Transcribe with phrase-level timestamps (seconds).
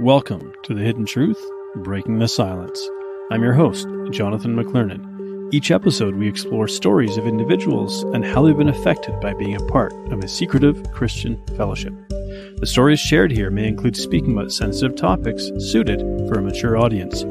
[0.00, 2.88] Welcome to The Hidden Truth Breaking the Silence.
[3.30, 5.52] I'm your host, Jonathan McClernand.
[5.52, 9.66] Each episode, we explore stories of individuals and how they've been affected by being a
[9.66, 11.92] part of a secretive Christian fellowship.
[12.08, 17.22] The stories shared here may include speaking about sensitive topics suited for a mature audience.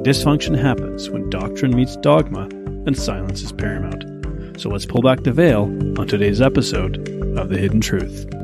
[0.00, 2.44] Dysfunction happens when doctrine meets dogma
[2.86, 4.58] and silence is paramount.
[4.58, 5.64] So let's pull back the veil
[6.00, 7.06] on today's episode
[7.36, 8.37] of The Hidden Truth.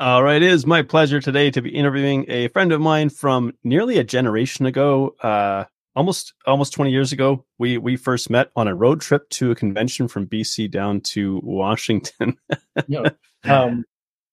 [0.00, 3.52] All right, it is my pleasure today to be interviewing a friend of mine from
[3.62, 7.44] nearly a generation ago, uh, almost almost 20 years ago.
[7.58, 11.38] We we first met on a road trip to a convention from BC down to
[11.44, 12.38] Washington.
[12.88, 13.04] no,
[13.44, 13.84] um,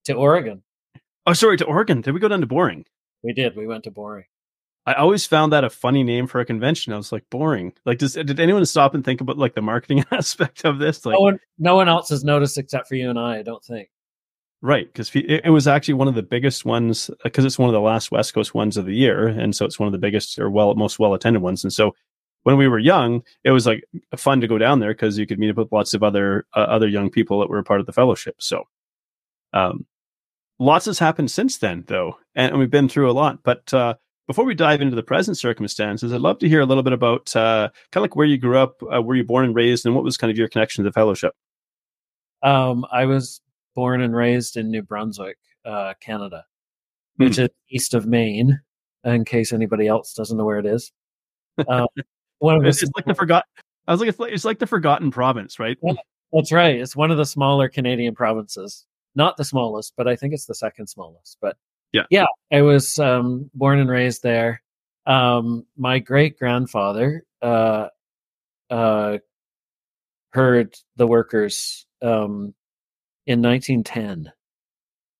[0.05, 0.63] to Oregon.
[1.26, 1.99] Oh, sorry, to Oregon.
[1.99, 2.85] Did we go down to Boring?
[3.21, 3.57] We did.
[3.57, 4.23] We went to Boring.
[4.85, 6.93] I always found that a funny name for a convention.
[6.93, 7.73] I was like, boring.
[7.85, 11.05] Like, does did anyone stop and think about like the marketing aspect of this?
[11.05, 13.40] Like, no one, no one else has noticed except for you and I.
[13.40, 13.90] I don't think.
[14.62, 17.80] Right, because it, was actually one of the biggest ones because it's one of the
[17.80, 20.49] last West Coast ones of the year, and so it's one of the biggest or
[20.49, 21.64] well most well attended ones.
[21.64, 21.94] And so
[22.41, 23.84] when we were young, it was like
[24.16, 26.62] fun to go down there because you could meet up with lots of other uh,
[26.62, 28.36] other young people that were part of the fellowship.
[28.40, 28.64] So,
[29.54, 29.86] um,
[30.58, 33.44] lots has happened since then, though, and we've been through a lot.
[33.44, 33.94] But uh,
[34.26, 37.36] before we dive into the present circumstances, I'd love to hear a little bit about
[37.36, 39.94] uh, kind of like where you grew up, uh, where you born and raised, and
[39.94, 41.34] what was kind of your connection to the fellowship.
[42.42, 43.42] Um, I was
[43.78, 46.44] born and raised in New Brunswick, uh, Canada,
[47.18, 47.44] which mm.
[47.44, 48.60] is east of Maine.
[49.04, 50.92] In case anybody else doesn't know where it is,
[51.70, 51.86] um,
[52.40, 53.46] one of it's, it's like the forgot.
[53.88, 55.78] I was like, it's like it's like the forgotten province, right?
[56.34, 56.76] that's right.
[56.76, 58.88] It's one of the smaller Canadian provinces.
[59.14, 61.38] Not the smallest, but I think it's the second smallest.
[61.40, 61.55] But
[61.94, 64.64] yeah, yeah, I was um, born and raised there.
[65.06, 67.90] Um, my great grandfather uh,
[68.72, 69.20] uh,
[70.31, 72.56] heard the workers um,
[73.28, 74.31] in 1910,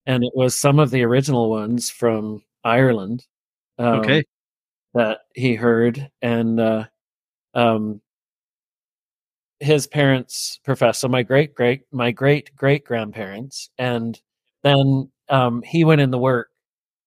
[0.06, 3.26] and it was some of the original ones from Ireland.
[3.78, 4.24] Um, okay,
[4.94, 6.84] that he heard, and uh,
[7.54, 8.00] um,
[9.60, 11.00] his parents professed.
[11.00, 14.20] So my great great my great great grandparents, and
[14.62, 16.48] then um, he went in the work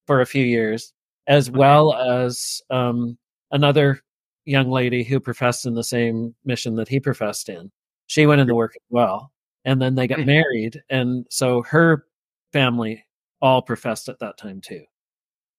[0.08, 0.94] for a few years,
[1.28, 3.18] as well as um,
[3.52, 4.02] another
[4.46, 7.72] young lady who professed in the same mission that he professed in.
[8.08, 9.32] She went in the work as well
[9.66, 12.06] and then they got married and so her
[12.54, 13.04] family
[13.42, 14.84] all professed at that time too.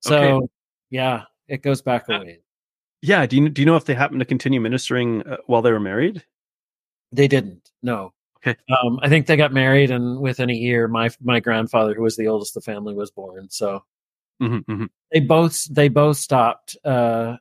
[0.01, 0.47] So okay.
[0.91, 2.39] yeah it goes back a ways.
[3.03, 5.73] yeah do you, do you know if they happened to continue ministering uh, while they
[5.73, 6.25] were married?
[7.13, 8.13] They didn't no.
[8.45, 8.59] Okay.
[8.83, 12.17] Um, i think they got married and within a year my my grandfather who was
[12.17, 13.85] the oldest of the family was born so
[14.43, 14.87] mm-hmm, mm-hmm.
[15.13, 17.37] they both they both stopped uh,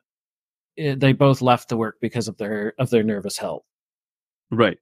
[0.78, 3.64] eh, they both left the work because of their of their nervous health.
[4.52, 4.78] Right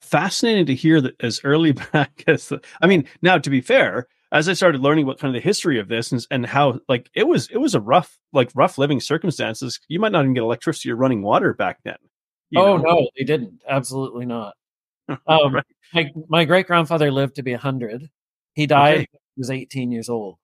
[0.00, 4.08] fascinating to hear that as early back as the, I mean, now to be fair,
[4.30, 7.10] as I started learning what kind of the history of this and, and how like
[7.14, 9.80] it was it was a rough like rough living circumstances.
[9.88, 11.96] You might not even get electricity or running water back then.
[12.56, 12.82] Oh know?
[12.82, 13.62] no, they didn't.
[13.68, 14.54] Absolutely not.
[15.26, 15.64] Um, right.
[15.94, 18.10] my my great grandfather lived to be hundred.
[18.52, 19.06] He died okay.
[19.36, 20.36] he was eighteen years old,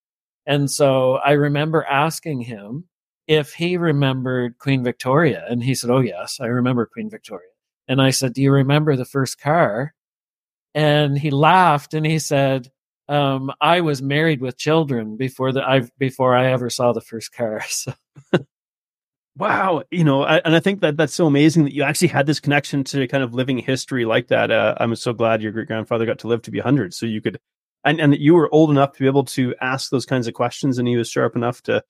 [0.46, 2.88] and so I remember asking him
[3.26, 7.50] if he remembered Queen Victoria, and he said, "Oh yes, I remember Queen Victoria."
[7.88, 9.94] And I said, Do you remember the first car?
[10.74, 12.70] And he laughed and he said,
[13.08, 17.32] um, I was married with children before the I before I ever saw the first
[17.32, 17.62] car.
[17.70, 17.92] So
[19.36, 22.26] wow, you know, I, and I think that that's so amazing that you actually had
[22.26, 24.52] this connection to kind of living history like that.
[24.52, 27.20] Uh, I'm so glad your great grandfather got to live to be 100, so you
[27.20, 27.40] could,
[27.84, 30.34] and and that you were old enough to be able to ask those kinds of
[30.34, 31.82] questions, and he was sharp enough to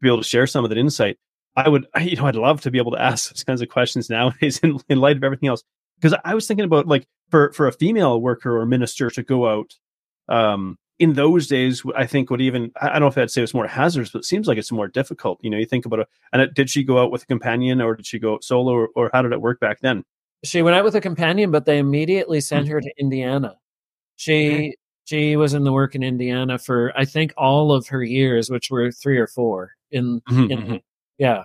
[0.00, 1.18] be able to share some of that insight.
[1.56, 4.08] I would, you know, I'd love to be able to ask those kinds of questions
[4.08, 5.62] nowadays in, in light of everything else.
[6.00, 9.48] Because I was thinking about like for for a female worker or minister to go
[9.48, 9.74] out,
[10.28, 13.54] um, in those days, I think would even I don't know if I'd say it's
[13.54, 15.40] more hazardous, but it seems like it's more difficult.
[15.42, 16.08] You know, you think about it.
[16.32, 18.72] And it, did she go out with a companion, or did she go out solo,
[18.72, 20.04] or, or how did it work back then?
[20.44, 23.56] She went out with a companion, but they immediately sent her to Indiana.
[24.16, 28.50] She she was in the work in Indiana for I think all of her years,
[28.50, 30.76] which were three or four in mm-hmm, in mm-hmm.
[31.18, 31.44] Yeah.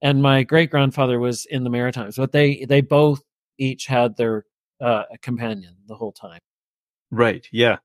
[0.00, 3.22] And my great grandfather was in the Maritimes, but they they both
[3.58, 4.44] each had their
[4.80, 6.40] uh, companion the whole time.
[7.10, 7.46] Right.
[7.52, 7.76] Yeah.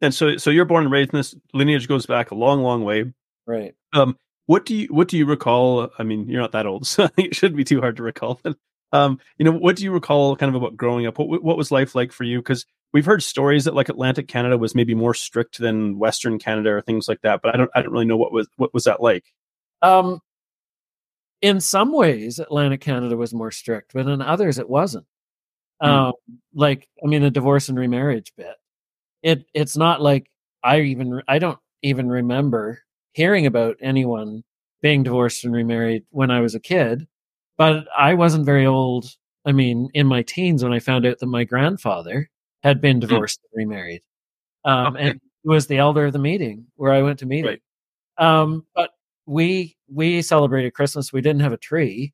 [0.00, 2.84] And so so you're born and raised in this lineage goes back a long, long
[2.84, 3.12] way.
[3.46, 3.74] Right.
[3.92, 4.16] Um.
[4.46, 5.90] What do you what do you recall?
[5.98, 8.40] I mean, you're not that old, so it shouldn't be too hard to recall.
[8.42, 8.56] But
[8.92, 11.18] um, you know, what do you recall kind of about growing up?
[11.18, 12.38] What what was life like for you?
[12.38, 16.70] Because we've heard stories that like Atlantic Canada was maybe more strict than Western Canada
[16.70, 17.40] or things like that.
[17.42, 19.24] But I don't I don't really know what was what was that like.
[19.82, 20.20] Um,
[21.40, 25.06] in some ways, Atlantic Canada was more strict, but in others, it wasn't.
[25.82, 25.88] Mm.
[25.88, 26.12] Um,
[26.54, 28.54] like, I mean, the divorce and remarriage bit.
[29.22, 30.28] It it's not like
[30.64, 32.80] I even I don't even remember
[33.12, 34.42] hearing about anyone
[34.82, 37.06] being divorced and remarried when I was a kid.
[37.58, 39.06] But I wasn't very old.
[39.44, 42.30] I mean, in my teens when I found out that my grandfather
[42.62, 43.00] had been Hmm.
[43.00, 44.02] divorced and remarried,
[44.64, 45.10] um, Okay.
[45.10, 47.46] and was the elder of the meeting where I went to meeting.
[47.46, 47.62] Right.
[48.18, 48.90] Um, but
[49.26, 51.12] we we celebrated Christmas.
[51.12, 52.12] We didn't have a tree,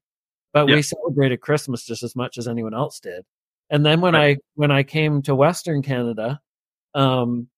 [0.52, 0.76] but Yeah.
[0.76, 3.25] we celebrated Christmas just as much as anyone else did.
[3.70, 4.37] And then when Right.
[4.38, 6.40] I when I came to Western Canada,
[6.94, 7.49] um,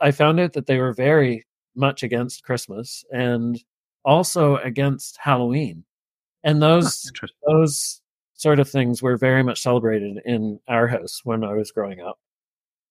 [0.00, 3.62] I found out that they were very much against Christmas and
[4.04, 5.84] also against Halloween.
[6.44, 7.10] And those
[7.46, 8.00] those
[8.34, 12.18] sort of things were very much celebrated in our house when I was growing up.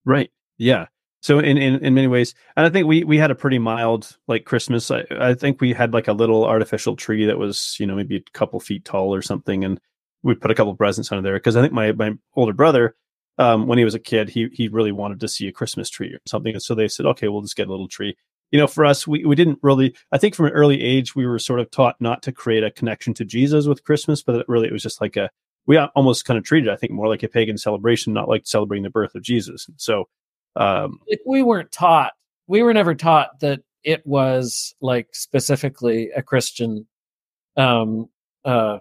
[0.05, 0.31] Right.
[0.57, 0.87] Yeah.
[1.21, 4.17] So in, in in many ways, and I think we we had a pretty mild
[4.27, 4.89] like Christmas.
[4.89, 8.17] I, I think we had like a little artificial tree that was you know maybe
[8.17, 9.79] a couple feet tall or something, and
[10.23, 12.95] we put a couple presents under there because I think my my older brother,
[13.37, 16.11] um, when he was a kid, he he really wanted to see a Christmas tree
[16.11, 18.15] or something, and so they said, okay, we'll just get a little tree.
[18.51, 19.95] You know, for us, we we didn't really.
[20.11, 22.71] I think from an early age, we were sort of taught not to create a
[22.71, 25.29] connection to Jesus with Christmas, but really it was just like a
[25.67, 28.83] we almost kind of treated, I think, more like a pagan celebration, not like celebrating
[28.83, 29.67] the birth of Jesus.
[29.77, 30.05] So.
[30.55, 32.13] Um, Like, we weren't taught.
[32.47, 36.85] We were never taught that it was like specifically a Christian
[37.57, 38.09] um,
[38.45, 38.79] uh,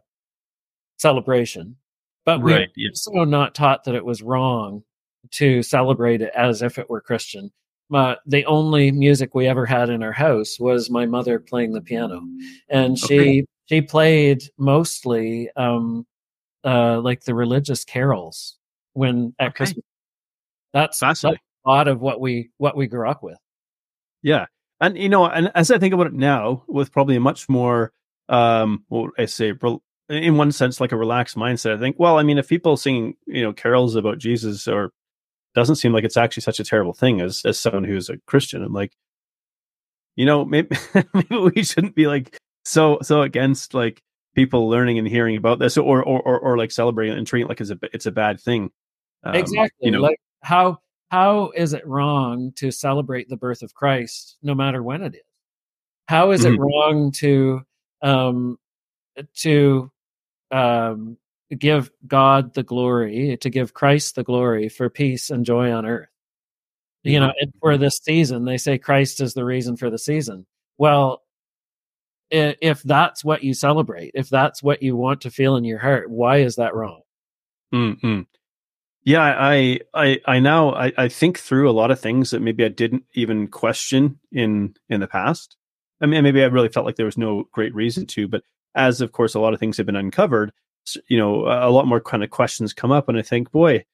[0.98, 1.76] celebration,
[2.24, 2.88] but we Right, were yeah.
[2.90, 4.82] also not taught that it was wrong
[5.32, 7.50] to celebrate it as if it were Christian.
[7.88, 11.80] My, the only music we ever had in our house was my mother playing the
[11.80, 12.22] piano,
[12.68, 13.46] and she Okay.
[13.66, 16.06] she played mostly um,
[16.64, 18.58] uh, like the religious carols
[18.92, 19.56] when at Okay.
[19.56, 19.84] Christmas.
[20.72, 21.34] That's a
[21.68, 23.38] lot of what we what we grew up with.
[24.22, 24.46] Yeah.
[24.80, 27.92] And you know, and as I think about it now, with probably a much more
[28.28, 29.52] um what would I say
[30.08, 33.14] in one sense like a relaxed mindset, I think, well, I mean, if people singing,
[33.26, 34.92] you know, carols about Jesus or
[35.54, 38.62] doesn't seem like it's actually such a terrible thing as as someone who's a Christian.
[38.62, 38.92] I'm like,
[40.16, 40.76] you know, maybe
[41.14, 44.02] maybe we shouldn't be like so so against like
[44.34, 47.46] people learning and hearing about this or or or, or like celebrating it and treating
[47.46, 48.70] it like it's a it's a bad thing.
[49.24, 49.86] Um, exactly.
[49.86, 50.78] You know, like how
[51.10, 55.22] how is it wrong to celebrate the birth of Christ no matter when it is?
[56.08, 56.54] How is Mhm.
[56.54, 57.62] it wrong to
[58.02, 58.58] um
[59.36, 59.90] to
[60.50, 61.18] um
[61.56, 66.08] give God the glory, to give Christ the glory for peace and joy on earth?
[67.02, 70.46] You know, and for this season, they say Christ is the reason for the season.
[70.78, 71.22] Well,
[72.30, 76.10] if that's what you celebrate, if that's what you want to feel in your heart,
[76.10, 77.02] why is that wrong?
[77.74, 78.26] Mm-mm.
[79.04, 82.64] Yeah, I, I, I now I, I think through a lot of things that maybe
[82.64, 85.56] I didn't even question in in the past.
[86.02, 88.42] I mean, maybe I really felt like there was no great reason to, but
[88.74, 90.52] as of course a lot of things have been uncovered,
[91.08, 93.84] you know, a lot more kind of questions come up, and I think, boy,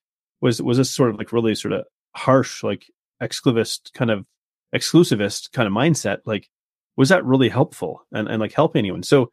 [0.41, 2.87] was was this sort of like really sort of harsh, like
[3.23, 4.27] exclusivist kind of
[4.75, 6.19] exclusivist kind of mindset?
[6.25, 6.49] Like,
[6.97, 9.03] was that really helpful and and like help anyone?
[9.03, 9.31] So,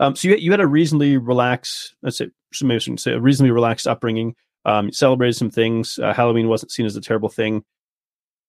[0.00, 2.28] um, so you you had a reasonably relaxed, let's say,
[2.62, 4.34] maybe I say a reasonably relaxed upbringing
[4.64, 5.98] um, celebrated some things.
[5.98, 7.64] Uh, Halloween wasn't seen as a terrible thing.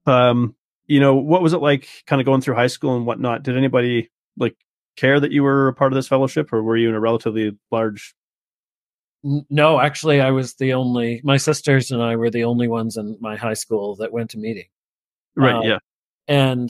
[0.06, 0.56] Um,
[0.86, 3.44] you know, what was it like kind of going through high school and whatnot?
[3.44, 4.56] Did anybody like
[4.98, 7.58] care that you were a part of this fellowship or were you in a relatively
[7.72, 8.14] large?
[9.50, 11.22] No, actually, I was the only.
[11.24, 14.38] My sisters and I were the only ones in my high school that went to
[14.38, 14.66] meeting,
[15.38, 15.56] Right.
[15.56, 15.78] Uh, yeah.
[16.28, 16.70] and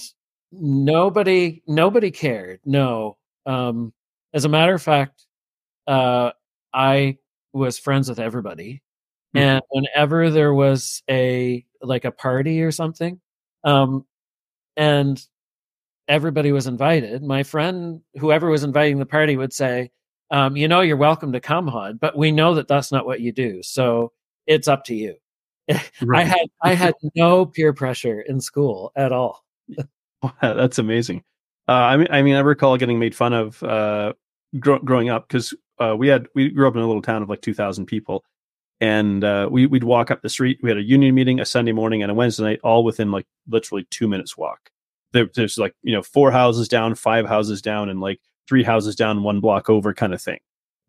[0.51, 2.59] nobody, nobody cared.
[2.63, 3.17] No.
[3.47, 3.91] Um,
[4.35, 5.25] as a matter of fact,
[5.87, 6.31] uh,
[6.71, 7.17] I
[7.53, 8.82] was friends with everybody.
[9.33, 13.19] And whenever there was a like a party or something,
[13.63, 14.05] um,
[14.77, 15.21] and
[16.07, 19.91] everybody was invited, my friend, whoever was inviting the party, would say,
[20.31, 23.21] um, "You know, you're welcome to come, Hod, but we know that that's not what
[23.21, 24.11] you do, so
[24.47, 25.15] it's up to you."
[26.13, 29.43] I had I had no peer pressure in school at all.
[30.21, 31.23] wow, That's amazing.
[31.67, 34.13] Uh, I mean, I mean, I recall getting made fun of uh,
[34.59, 37.29] gro- growing up because uh, we had we grew up in a little town of
[37.29, 38.23] like two thousand people,
[38.83, 40.59] and uh, we we'd walk up the street.
[40.61, 43.25] We had a union meeting, a Sunday morning, and a Wednesday night, all within like
[43.47, 44.71] literally two minutes walk.
[45.13, 48.97] There, there's like you know four houses down, five houses down, and like three houses
[48.97, 50.39] down, one block over, kind of thing.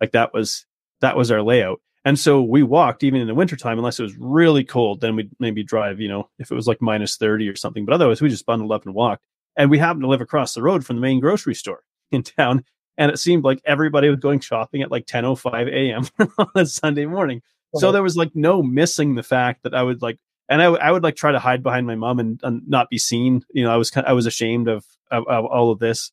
[0.00, 0.66] Like that was
[1.02, 1.80] that was our layout.
[2.04, 5.30] And so we walked even in the wintertime, unless it was really cold, then we'd
[5.38, 7.84] maybe drive, you know, if it was like minus 30 or something.
[7.84, 9.24] But otherwise, we just bundled up and walked.
[9.56, 12.64] And we happened to live across the road from the main grocery store in town.
[12.98, 16.06] And it seemed like everybody was going shopping at like 10.05 a.m.
[16.38, 17.40] on a Sunday morning.
[17.80, 20.90] So there was like no missing the fact that I would like, and I, I
[20.92, 23.44] would like try to hide behind my mom and, and not be seen.
[23.52, 26.12] You know, I was kind I was ashamed of, of, of all of this.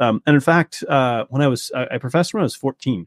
[0.00, 3.06] Um, and in fact, uh, when I was, I, I professed when I was 14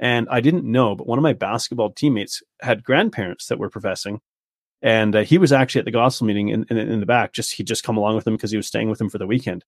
[0.00, 4.20] and I didn't know, but one of my basketball teammates had grandparents that were professing.
[4.82, 7.32] and uh, he was actually at the gospel meeting in, in, in the back.
[7.32, 9.26] Just he'd just come along with him because he was staying with him for the
[9.26, 9.64] weekend.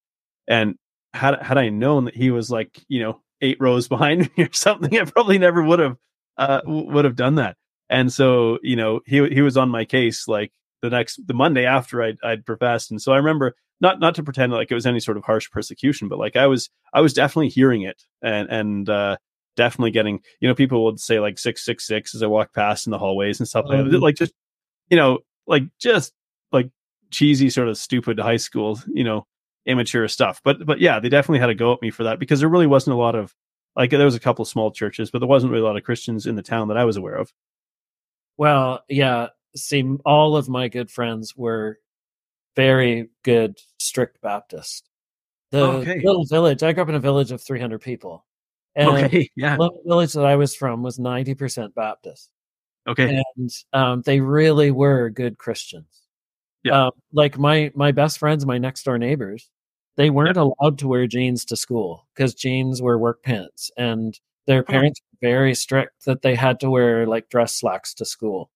[0.48, 0.76] And
[1.14, 4.52] had had I known that he was like you know eight rows behind me or
[4.52, 5.96] something, I probably never would have
[6.36, 7.56] uh, would have done that.
[7.90, 11.66] And so you know he he was on my case like the next the Monday
[11.66, 12.90] after I'd, I'd professed.
[12.90, 15.50] And so I remember not not to pretend like it was any sort of harsh
[15.50, 19.16] persecution, but like I was I was definitely hearing it and and uh,
[19.56, 22.86] definitely getting you know people would say like six six six as I walk past
[22.86, 24.00] in the hallways and stuff like that.
[24.00, 24.32] Like just
[24.88, 26.12] you know like just
[26.52, 26.70] like
[27.10, 29.26] cheesy sort of stupid high school you know
[29.66, 30.40] immature stuff.
[30.44, 32.66] But but yeah, they definitely had to go at me for that because there really
[32.66, 33.34] wasn't a lot of
[33.76, 36.26] like there was a couple small churches, but there wasn't really a lot of Christians
[36.26, 37.32] in the town that I was aware of.
[38.40, 41.78] Well, yeah, see, all of my good friends were
[42.56, 44.88] very good strict Baptist.
[45.50, 46.00] The okay.
[46.02, 48.24] little village, I grew up in a village of 300 people.
[48.74, 49.58] And okay, yeah.
[49.58, 52.30] The village that I was from was 90% Baptist.
[52.88, 53.22] Okay.
[53.36, 56.00] And um, they really were good Christians.
[56.62, 56.86] Yeah.
[56.86, 59.50] Um, like my my best friends, my next door neighbors,
[59.98, 60.44] they weren't yeah.
[60.44, 65.09] allowed to wear jeans to school because jeans were work pants, and their parents were
[65.20, 68.50] very strict that they had to wear like dress slacks to school.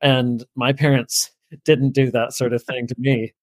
[0.00, 1.30] And my parents
[1.64, 3.34] didn't do that sort of thing to me.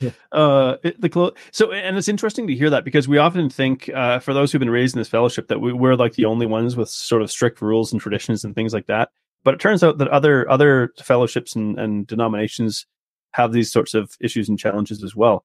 [0.32, 4.18] uh the clo- so and it's interesting to hear that because we often think uh
[4.18, 6.74] for those who've been raised in this fellowship that we, we're like the only ones
[6.74, 9.10] with sort of strict rules and traditions and things like that.
[9.44, 12.86] But it turns out that other other fellowships and, and denominations
[13.32, 15.44] have these sorts of issues and challenges as well.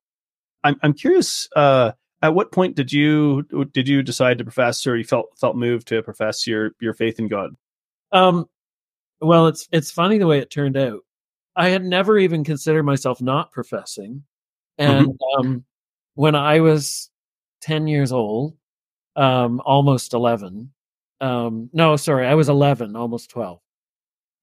[0.63, 1.91] I'm i'm curious uh
[2.22, 3.43] at what point did you
[3.74, 7.19] did you decide to profess or you felt felt moved to profess your your faith
[7.19, 7.55] in god
[8.12, 8.48] um
[9.22, 11.01] well, it's it's funny the way it turned out.
[11.55, 14.24] I had never even considered myself not professing,
[14.77, 15.48] and mm-hmm.
[15.48, 15.65] um,
[16.15, 17.10] when I was
[17.62, 18.55] ten years old,
[19.15, 20.72] um, almost eleven.
[21.22, 23.62] Um, no, sorry, I was eleven, almost twelve.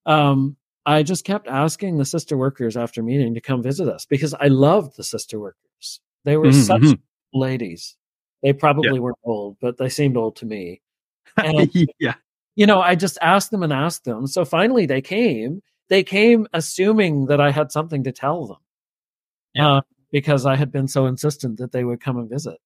[0.07, 4.35] Um, I just kept asking the sister workers after meeting to come visit us because
[4.35, 6.01] I loved the sister workers.
[6.25, 6.61] They were mm-hmm.
[6.61, 7.03] such mm-hmm.
[7.33, 7.97] Ladies.
[8.43, 9.01] They probably yeah.
[9.01, 10.81] weren't old, but they seemed old to me.
[11.37, 12.15] And, yeah
[12.55, 14.27] you know, I just asked them and asked them.
[14.27, 15.63] So finally they came.
[15.89, 18.57] They came assuming that I had something to tell them.
[19.55, 19.77] Yeah.
[19.77, 22.59] Uh, because I had been so insistent that they would come and visit.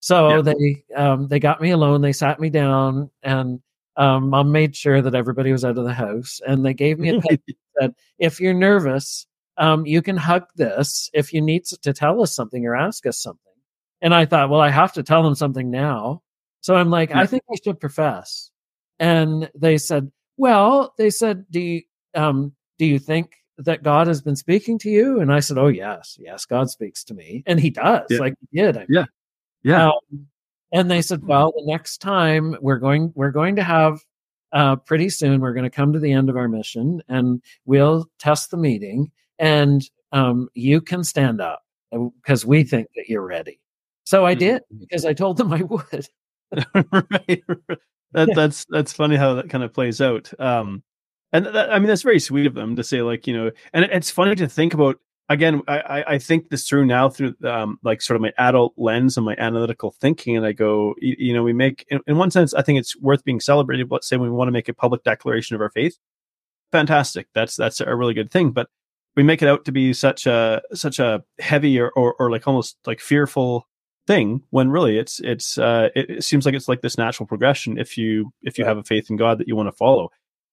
[0.00, 0.42] So yeah.
[0.42, 2.02] they um, they got me alone.
[2.02, 3.60] They sat me down, and
[3.96, 6.40] um, mom made sure that everybody was out of the house.
[6.46, 7.38] And they gave me a pen
[7.78, 12.34] said, "If you're nervous, um, you can hug this if you need to tell us
[12.34, 13.49] something or ask us something."
[14.02, 16.22] And I thought, well, I have to tell them something now.
[16.62, 17.20] So I'm like, yeah.
[17.20, 18.50] I think I should profess
[19.00, 21.82] and they said, "Well, they said, do you
[22.14, 25.68] um, do you think that God has been speaking to you?" And I said, "Oh
[25.68, 28.18] yes, yes, God speaks to me, and He does, yeah.
[28.18, 28.86] like He did." I mean.
[28.90, 29.04] Yeah,
[29.64, 29.86] yeah.
[29.88, 30.26] Um,
[30.72, 33.98] and they said, "Well, the next time we're going, we're going to have."
[34.52, 38.06] Uh, pretty soon, we're going to come to the end of our mission, and we'll
[38.18, 41.62] test the meeting, and um, you can stand up
[42.20, 43.60] because we think that you're ready.
[44.10, 44.78] So I did mm-hmm.
[44.80, 46.08] because I told them I would.
[46.74, 47.44] right
[48.12, 50.32] that that's that's funny how that kind of plays out.
[50.40, 50.82] Um,
[51.32, 53.84] and that, I mean that's very sweet of them to say like you know, and
[53.84, 54.98] it's funny to think about.
[55.28, 59.16] Again, I I think this through now through um like sort of my adult lens
[59.16, 62.32] and my analytical thinking, and I go, you, you know, we make in, in one
[62.32, 63.92] sense I think it's worth being celebrated.
[63.92, 65.96] Let's say we want to make a public declaration of our faith,
[66.72, 67.28] fantastic.
[67.32, 68.70] That's that's a really good thing, but
[69.14, 72.48] we make it out to be such a such a heavy or, or, or like
[72.48, 73.68] almost like fearful
[74.06, 77.78] thing when really it's it's uh it, it, seems like it's like this natural progression
[77.78, 80.10] if you if you have a faith in god that you want to follow.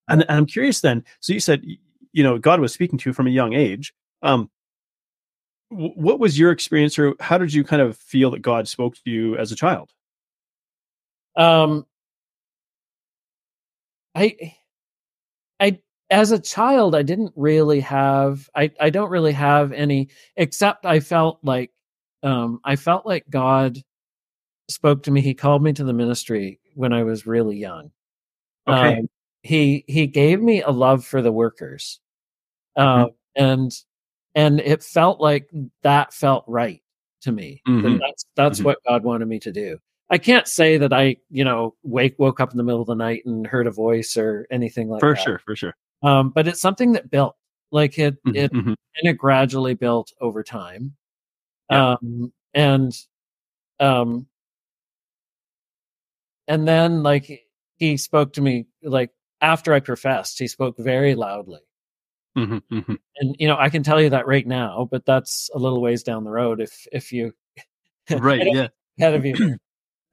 [0.10, 1.64] And, and i'm curious then so you said
[2.12, 4.50] you know god was speaking to you from a young age um
[5.72, 8.96] w- what was your experience or how did you kind of feel that god spoke
[8.96, 9.92] to you as a child?
[11.36, 11.86] Um
[14.16, 14.54] i
[15.60, 20.86] i as a child i didn't really have i i don't really have any except
[20.86, 21.72] i felt like
[22.24, 23.78] um, I felt like God
[24.70, 25.22] spoke to me.
[25.22, 27.92] He called me to the ministry when I was really young.
[28.68, 29.00] Okay.
[29.00, 29.10] Um,
[29.44, 32.00] he he gave me a love for the workers,
[32.76, 33.14] uh, mm-hmm.
[33.36, 33.72] and
[34.36, 35.50] and it felt like
[35.84, 36.82] that felt right
[37.22, 37.62] to me.
[37.68, 37.98] Mm-hmm.
[38.00, 38.66] That's that's mm-hmm.
[38.66, 39.78] what God wanted me to do.
[40.10, 42.96] I can't say that I you know wake woke up in the middle of the
[42.96, 45.20] night and heard a voice or anything like for that.
[45.20, 45.76] For sure, for sure.
[46.04, 47.36] Um, but it's something that built
[47.72, 48.70] like it mm-hmm, it mm-hmm.
[48.70, 50.96] and it gradually built over time
[51.70, 51.96] yeah.
[52.02, 52.94] um and
[53.80, 54.28] um
[56.48, 57.46] and then like
[57.78, 61.60] he spoke to me like after i professed he spoke very loudly
[62.38, 62.96] mm-hmm, mm-hmm.
[63.18, 66.04] and you know i can tell you that right now but that's a little ways
[66.04, 67.34] down the road if if you
[68.20, 68.68] right yeah
[69.00, 69.58] ahead of you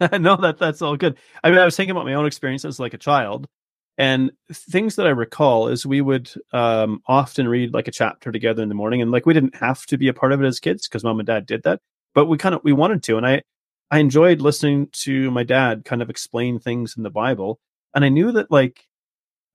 [0.19, 2.81] no that that's all good i mean i was thinking about my own experience as
[2.81, 3.49] like a child
[3.97, 8.63] And things that I recall is we would um, often read like a chapter together
[8.63, 10.59] in the morning, and like we didn't have to be a part of it as
[10.59, 11.81] kids because mom and dad did that,
[12.13, 13.43] but we kind of we wanted to, and I
[13.91, 17.61] I enjoyed listening to my dad kind of explain things in the Bible,
[17.95, 18.85] and I knew that like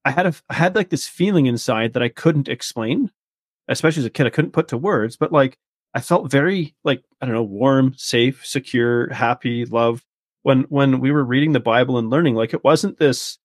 [0.05, 3.11] I had a I had like this feeling inside that I couldn't explain,
[3.67, 4.25] especially as a kid.
[4.25, 5.57] I couldn't put to words, but like
[5.93, 10.05] I felt very like I don't know, warm, safe, secure, happy, loved
[10.43, 12.35] when when we were reading the Bible and learning.
[12.35, 13.37] Like it wasn't this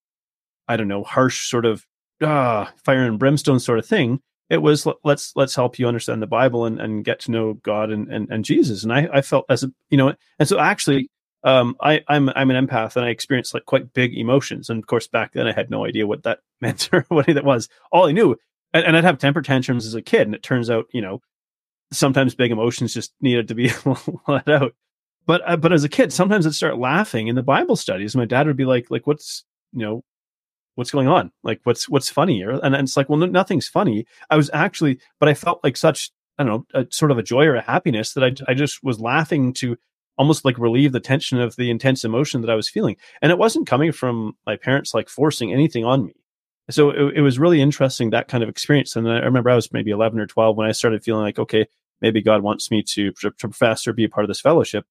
[0.68, 1.84] I don't know, harsh sort of
[2.22, 4.20] ah, fire and brimstone sort of thing.
[4.50, 7.90] It was let's let's help you understand the Bible and, and get to know God
[7.90, 8.82] and, and, and Jesus.
[8.82, 11.10] And I, I felt as a you know, and so actually
[11.44, 14.68] um, I, I'm I'm an empath and I experienced like quite big emotions.
[14.68, 17.44] And of course back then I had no idea what that meant or what that
[17.44, 17.68] was.
[17.90, 18.36] All I knew
[18.74, 21.22] and, and I'd have temper tantrums as a kid, and it turns out, you know,
[21.92, 23.70] sometimes big emotions just needed to be
[24.28, 24.74] let out.
[25.26, 28.14] But uh, but as a kid, sometimes I'd start laughing in the Bible studies.
[28.14, 30.04] My dad would be like, like, what's you know,
[30.74, 31.30] what's going on?
[31.42, 32.42] Like, what's what's funny?
[32.42, 34.06] And, and it's like, well, no, nothing's funny.
[34.30, 37.22] I was actually, but I felt like such, I don't know, a, sort of a
[37.22, 39.76] joy or a happiness that I I just was laughing to
[40.16, 42.96] almost like relieve the tension of the intense emotion that I was feeling.
[43.20, 46.14] And it wasn't coming from my parents like forcing anything on me.
[46.70, 48.96] So it, it was really interesting that kind of experience.
[48.96, 51.66] And I remember I was maybe 11 or 12 when I started feeling like, okay,
[52.00, 54.86] maybe God wants me to, to profess or be a part of this fellowship.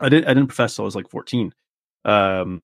[0.00, 1.52] I didn't I didn't profess till I was like 14.
[2.04, 2.62] Um,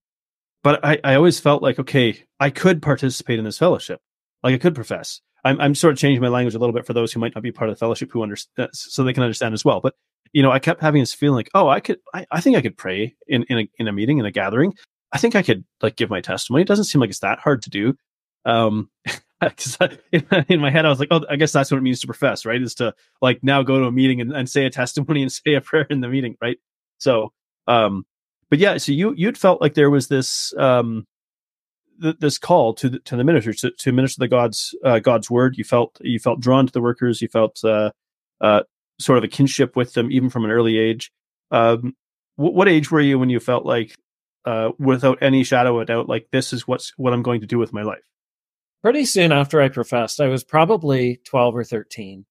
[0.64, 4.00] but I, I always felt like, okay, I could participate in this fellowship.
[4.42, 5.20] Like I could profess.
[5.44, 7.44] I'm, I'm sort of changing my language a little bit for those who might not
[7.44, 9.80] be part of the fellowship who understand, so they can understand as well.
[9.80, 9.94] But,
[10.32, 12.62] you know, I kept having this feeling like, oh, I could, I, I think I
[12.62, 14.72] could pray in, in a, in a meeting, in a gathering.
[15.12, 16.62] I think I could like give my testimony.
[16.62, 17.94] It doesn't seem like it's that hard to do.
[18.46, 18.90] Um,
[20.10, 22.46] in my head, I was like, oh, I guess that's what it means to profess,
[22.46, 22.60] right?
[22.60, 25.54] Is to like now go to a meeting and, and say a testimony and say
[25.54, 26.56] a prayer in the meeting, right?
[26.96, 27.32] So,
[27.68, 28.06] um,
[28.54, 31.08] but yeah, so you you'd felt like there was this um,
[32.00, 35.28] th- this call to the, to the minister to, to minister the God's uh, God's
[35.28, 35.58] word.
[35.58, 37.20] You felt you felt drawn to the workers.
[37.20, 37.90] You felt uh,
[38.40, 38.60] uh,
[39.00, 41.10] sort of a kinship with them, even from an early age.
[41.50, 41.96] Um,
[42.36, 43.96] what age were you when you felt like,
[44.44, 47.58] uh, without any shadow of doubt, like this is what's what I'm going to do
[47.58, 48.04] with my life?
[48.82, 52.24] Pretty soon after I professed, I was probably twelve or thirteen,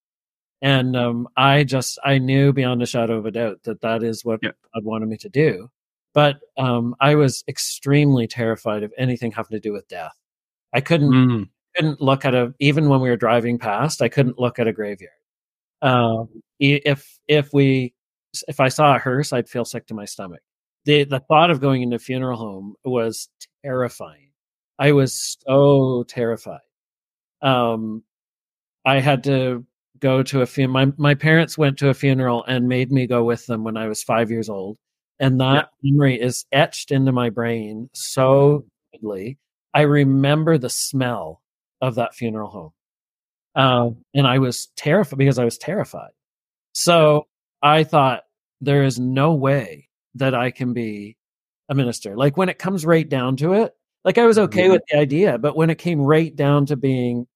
[0.62, 4.24] and um, I just I knew beyond a shadow of a doubt that that is
[4.24, 4.52] what yeah.
[4.74, 5.70] God wanted me to do.
[6.14, 10.14] But um, I was extremely terrified of anything having to do with death.
[10.74, 11.50] I couldn't mm.
[11.76, 14.02] couldn't look at a even when we were driving past.
[14.02, 15.12] I couldn't look at a graveyard.
[15.82, 17.94] Um, if if we
[18.48, 20.42] if I saw a hearse, I'd feel sick to my stomach.
[20.86, 23.30] The the thought of going into a funeral home was
[23.64, 24.30] terrifying.
[24.80, 26.60] I was so terrified.
[27.42, 28.04] Um,
[28.86, 29.66] I had to
[30.00, 30.74] go to a funeral.
[30.74, 33.88] My my parents went to a funeral and made me go with them when I
[33.88, 34.78] was five years old
[35.20, 35.92] and that yeah.
[35.92, 39.38] memory is etched into my brain so vividly.
[39.74, 41.42] I remember the smell
[41.82, 42.72] of that funeral home,
[43.56, 46.12] uh, and I was terrified because I was terrified.
[46.74, 47.28] So
[47.62, 48.24] I thought
[48.62, 51.18] there is no way that I can be
[51.70, 52.16] a minister.
[52.16, 53.74] Like when it comes right down to it,
[54.04, 57.28] like I was okay with the idea, but when it came right down to being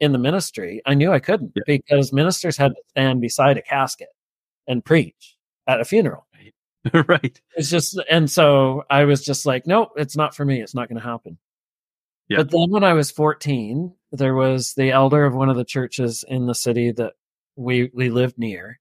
[0.00, 1.62] in the ministry, I knew I couldn't yeah.
[1.66, 4.08] because ministers had to stand beside a casket
[4.66, 6.26] and preach at a funeral.
[7.08, 7.40] right.
[7.56, 10.60] It's just, and so I was just like, nope, it's not for me.
[10.60, 11.38] It's not going to happen.
[12.28, 12.38] Yeah.
[12.38, 16.24] But then when I was 14, there was the elder of one of the churches
[16.26, 17.14] in the city that
[17.56, 18.80] we, we lived near.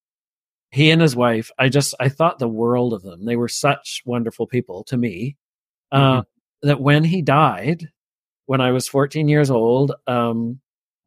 [0.72, 3.26] He and his wife, I just, I thought the world of them.
[3.26, 5.36] They were such wonderful people to me.
[5.92, 6.20] Uh, mm-hmm.
[6.20, 6.24] Uh,
[6.64, 7.90] that when he died,
[8.46, 10.60] when I was 14 years old, um,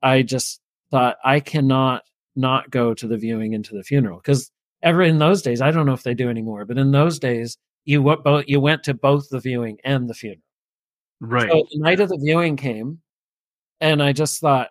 [0.03, 2.03] I just thought I cannot
[2.37, 4.51] not go to the viewing and to the funeral because
[4.85, 7.59] ever in those days, I don't know if they do anymore, but in those days,
[7.85, 10.43] you went both you went to both the viewing and the funeral.
[11.21, 11.51] Right.
[11.51, 13.01] So the night of the viewing came,
[13.81, 14.71] and I just thought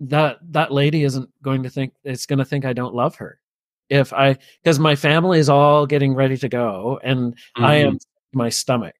[0.00, 3.40] that that lady isn't going to think it's going to think I don't love her
[3.88, 7.64] if I because my family is all getting ready to go, and mm-hmm.
[7.64, 7.98] I am
[8.32, 8.94] my stomach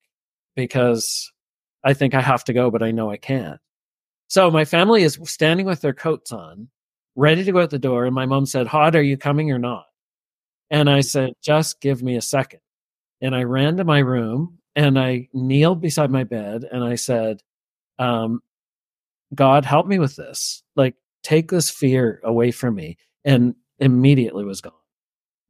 [0.56, 1.32] because
[1.82, 3.60] I think I have to go, but I know I can't.
[4.28, 6.68] So my family is standing with their coats on,
[7.14, 9.58] ready to go out the door, and my mom said, "Hod, are you coming or
[9.58, 9.86] not?"
[10.74, 12.58] And I said, just give me a second.
[13.20, 17.42] And I ran to my room and I kneeled beside my bed and I said,
[18.00, 18.40] um,
[19.32, 20.64] God, help me with this.
[20.74, 22.96] Like, take this fear away from me.
[23.24, 24.72] And immediately was gone.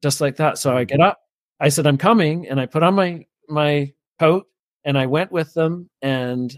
[0.03, 0.59] Just like that.
[0.59, 1.21] So I get up.
[1.59, 2.47] I said, I'm coming.
[2.47, 4.45] And I put on my, my coat
[4.85, 6.55] and I went with them and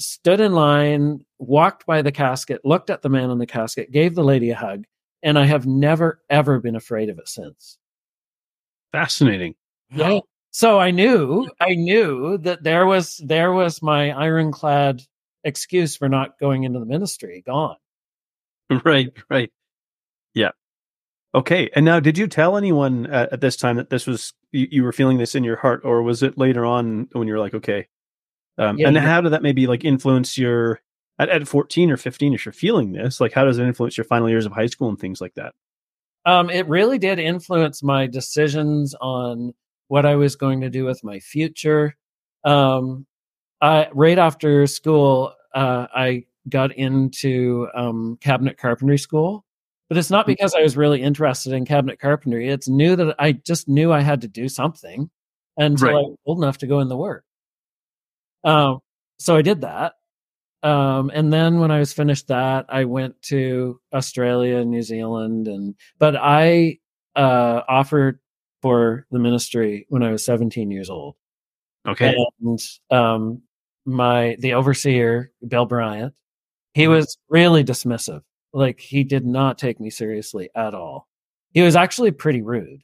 [0.00, 4.16] stood in line, walked by the casket, looked at the man in the casket, gave
[4.16, 4.86] the lady a hug.
[5.22, 7.78] And I have never, ever been afraid of it since.
[8.92, 9.54] Fascinating.
[9.90, 10.20] Yeah.
[10.50, 15.02] so I knew, I knew that there was there was my ironclad
[15.44, 17.76] excuse for not going into the ministry gone.
[18.84, 19.52] Right, right.
[20.32, 20.52] Yeah.
[21.34, 21.68] Okay.
[21.74, 24.82] And now, did you tell anyone at, at this time that this was you, you,
[24.82, 27.52] were feeling this in your heart, or was it later on when you were like,
[27.52, 27.88] okay?
[28.56, 29.02] Um, yeah, and yeah.
[29.02, 30.80] how did that maybe like influence your
[31.18, 34.04] at, at 14 or 15 if you're feeling this like how does it influence your
[34.04, 35.54] final years of high school and things like that
[36.24, 39.54] um, it really did influence my decisions on
[39.88, 41.96] what I was going to do with my future.
[42.44, 43.06] Um,
[43.60, 49.44] I, right after school, uh, I got into um, cabinet carpentry school,
[49.88, 50.32] but it's not mm-hmm.
[50.32, 52.48] because I was really interested in cabinet carpentry.
[52.48, 55.10] It's new that I just knew I had to do something
[55.56, 55.96] until right.
[55.96, 57.24] I was old enough to go in the work.
[58.44, 58.80] Um,
[59.18, 59.94] so I did that.
[60.62, 65.48] Um, and then when I was finished that, I went to Australia and New Zealand,
[65.48, 66.78] and but I
[67.16, 68.20] uh, offered
[68.60, 71.16] for the ministry when I was 17 years old.
[71.86, 72.14] Okay.
[72.40, 73.42] And um,
[73.84, 76.14] my the overseer, Bill Bryant,
[76.74, 76.92] he mm-hmm.
[76.92, 78.22] was really dismissive.
[78.52, 81.08] Like he did not take me seriously at all.
[81.52, 82.82] He was actually pretty rude.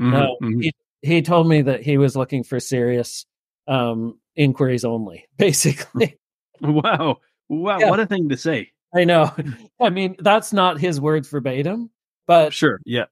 [0.00, 0.60] Mm-hmm, uh, mm-hmm.
[0.60, 3.24] He he told me that he was looking for serious
[3.66, 6.18] um, inquiries only, basically.
[6.60, 7.18] Wow,
[7.48, 7.90] wow, yeah.
[7.90, 8.70] what a thing to say!
[8.94, 9.32] I know.
[9.80, 11.90] I mean, that's not his words verbatim,
[12.26, 13.06] but sure, yeah.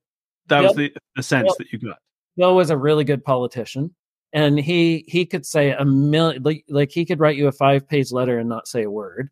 [0.48, 1.98] That Bill, was the, the sense Bill, that you got.
[2.37, 3.94] Bill was a really good politician,
[4.32, 7.88] and he he could say a million like, like he could write you a five
[7.88, 9.30] page letter and not say a word.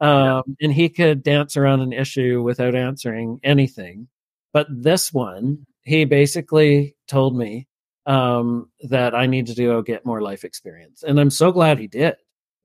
[0.00, 0.42] Um, yeah.
[0.62, 4.08] and he could dance around an issue without answering anything.
[4.52, 7.68] But this one, he basically told me
[8.04, 11.86] um, that I need to go get more life experience, and I'm so glad he
[11.86, 12.16] did.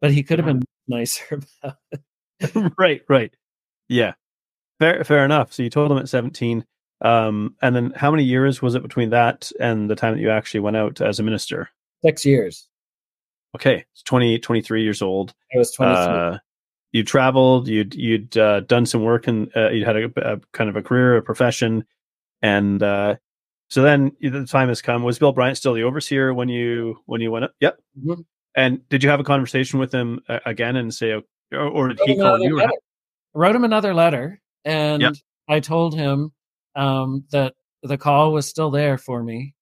[0.02, 2.74] But he could have been nicer about it.
[2.78, 3.34] right, right,
[3.90, 4.14] yeah,
[4.80, 5.54] fair, fair enough.
[5.54, 6.66] So you told him at 17.
[7.02, 10.30] Um, and then how many years was it between that and the time that you
[10.30, 11.70] actually went out as a minister?
[12.04, 12.68] Six years.
[13.56, 13.86] Okay.
[13.94, 15.34] It's 20, 23 years old.
[15.54, 15.98] I was 23.
[15.98, 16.38] Uh,
[16.92, 20.70] you traveled, you'd, you'd, uh, done some work and, uh, you had a, a, kind
[20.70, 21.86] of a career, a profession.
[22.42, 23.16] And, uh,
[23.70, 25.04] so then the time has come.
[25.04, 27.54] Was Bill Bryant still the overseer when you, when you went up?
[27.60, 27.80] Yep.
[28.00, 28.22] Mm-hmm.
[28.56, 32.00] And did you have a conversation with him uh, again and say, or, or did
[32.06, 32.62] he call you?
[32.62, 32.70] Or...
[33.34, 35.20] Wrote him another letter and.
[35.50, 36.32] I told him,
[36.76, 39.56] um, that the call was still there for me.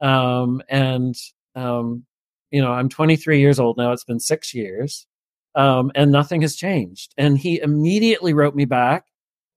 [0.00, 1.14] Um, and,
[1.54, 2.04] um,
[2.50, 3.92] you know, I'm 23 years old now.
[3.92, 5.06] It's been six years.
[5.54, 7.14] Um, and nothing has changed.
[7.16, 9.04] And he immediately wrote me back.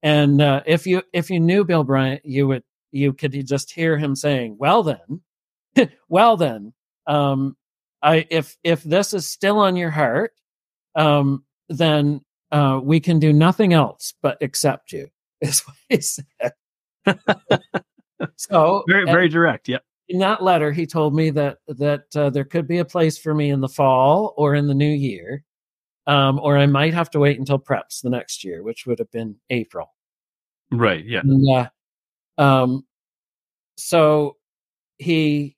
[0.02, 3.96] And, uh, if you, if you knew Bill Bryant, you would, you could just hear
[3.96, 5.22] him saying, well then,
[6.08, 6.72] well then,
[7.06, 7.56] um,
[8.02, 10.32] I, if, if this is still on your heart,
[10.94, 15.06] um, then, uh, we can do nothing else but accept you
[15.42, 16.52] is what he said
[18.36, 19.68] so very very direct.
[19.68, 19.78] Yeah.
[20.08, 23.34] In that letter, he told me that that uh, there could be a place for
[23.34, 25.44] me in the fall or in the new year,
[26.06, 29.10] um, or I might have to wait until preps the next year, which would have
[29.10, 29.94] been April.
[30.70, 31.04] Right.
[31.04, 31.20] Yeah.
[31.20, 31.68] And, uh,
[32.40, 32.84] um.
[33.76, 34.36] So
[34.98, 35.56] he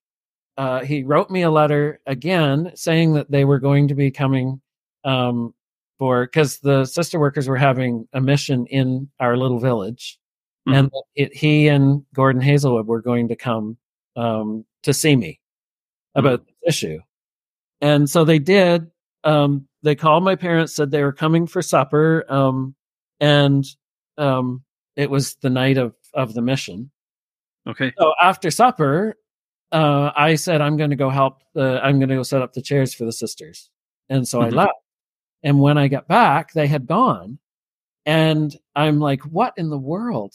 [0.61, 4.61] uh, he wrote me a letter again saying that they were going to be coming
[5.05, 5.55] um,
[5.99, 10.19] for because the sister workers were having a mission in our little village
[10.69, 10.77] mm-hmm.
[10.77, 13.79] and it, he and Gordon Hazelwood were going to come
[14.17, 15.41] um, to see me
[16.15, 16.51] about mm-hmm.
[16.63, 16.99] this issue.
[17.81, 18.91] And so they did.
[19.25, 22.75] Um, they called my parents, said they were coming for supper, um,
[23.19, 23.65] and
[24.19, 24.63] um,
[24.95, 26.91] it was the night of of the mission.
[27.67, 27.95] Okay.
[27.99, 29.17] So after supper,
[29.73, 31.43] uh, I said I'm going to go help.
[31.55, 33.71] I'm going to go set up the chairs for the sisters,
[34.09, 34.59] and so mm-hmm.
[34.59, 34.79] I left.
[35.43, 37.39] And when I got back, they had gone,
[38.05, 40.35] and I'm like, "What in the world?"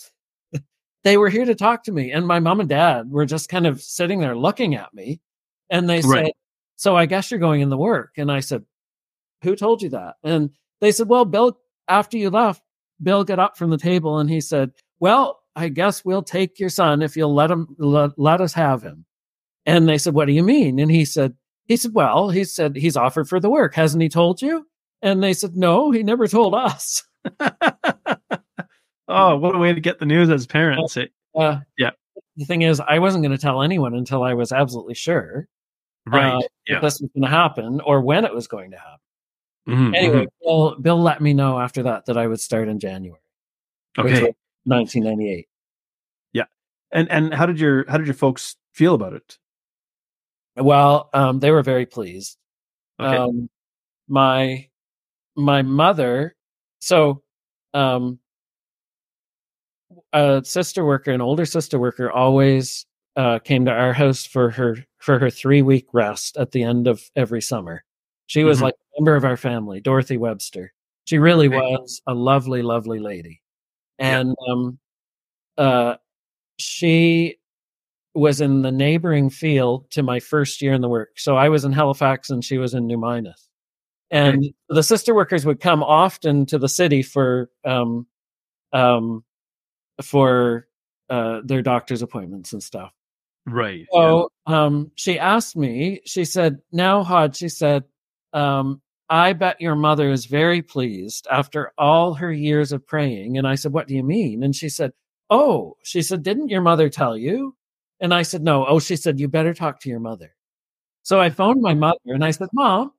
[1.03, 2.11] they were here to talk to me.
[2.11, 5.21] And my mom and dad were just kind of sitting there looking at me.
[5.69, 6.25] And they right.
[6.25, 6.31] said,
[6.75, 8.13] So I guess you're going in the work.
[8.17, 8.63] And I said,
[9.43, 10.15] Who told you that?
[10.23, 12.61] And they said, Well, Bill, after you left,
[13.01, 16.69] Bill got up from the table and he said, Well, I guess we'll take your
[16.69, 19.05] son if you'll let him let, let us have him.
[19.65, 20.79] And they said, What do you mean?
[20.79, 21.33] And he said,
[21.65, 23.73] he said, Well, he said he's offered for the work.
[23.75, 24.67] Hasn't he told you?
[25.01, 27.03] And they said, No, he never told us.
[29.07, 30.97] Oh, what a way to get the news as parents.
[31.35, 31.91] Uh, yeah.
[32.37, 35.47] The thing is, I wasn't going to tell anyone until I was absolutely sure.
[36.07, 36.33] Right.
[36.33, 36.79] Uh, yeah.
[36.79, 38.99] this was going to happen or when it was going to happen.
[39.67, 40.45] Mm-hmm, anyway, mm-hmm.
[40.45, 43.19] Bill, Bill let me know after that that I would start in January.
[43.97, 44.33] Okay.
[44.65, 45.47] 1998.
[46.33, 46.43] Yeah.
[46.91, 49.37] And and how did your how did your folks feel about it?
[50.57, 52.37] Well, um, they were very pleased.
[52.99, 53.17] Okay.
[53.17, 53.49] Um,
[54.07, 54.69] my
[55.37, 56.35] my mother.
[56.79, 57.23] So,
[57.73, 58.19] um,
[60.13, 64.77] a sister worker, an older sister worker, always uh, came to our house for her
[64.99, 67.83] for her three week rest at the end of every summer.
[68.27, 68.63] She was Mhm.
[68.63, 70.73] like a member of our family, Dorothy Webster.
[71.05, 71.57] She really Okay.
[71.57, 73.41] was a lovely, lovely lady.
[73.99, 74.21] Yeah.
[74.21, 74.79] And um,
[75.57, 75.97] uh,
[76.59, 77.37] she
[78.15, 81.19] was in the neighboring field to my first year in the work.
[81.19, 83.49] So I was in Halifax and she was in New Minas.
[84.11, 88.07] And the sister workers would come often to the city for um,
[88.71, 89.23] um,
[90.01, 90.67] for
[91.09, 92.91] uh, their doctor's appointments and stuff.
[93.47, 93.85] Right.
[93.91, 97.83] So um, she asked me, she said, Now, Hod, she said,
[98.33, 103.37] um, I bet your mother is very pleased after all her years of praying.
[103.37, 104.43] And I said, What do you mean?
[104.43, 104.93] And she said,
[105.29, 107.54] Oh, she said, Didn't your mother tell you?
[107.99, 108.65] And I said, No.
[108.65, 110.35] Oh, she said, You better talk to your mother.
[111.03, 112.91] So I phoned my mother and I said, Mom,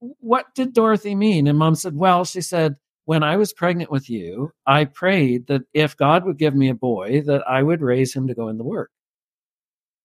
[0.00, 1.46] what did Dorothy mean?
[1.46, 5.62] And mom said, Well, she said, when I was pregnant with you, I prayed that
[5.74, 8.58] if God would give me a boy, that I would raise him to go in
[8.58, 8.90] the work.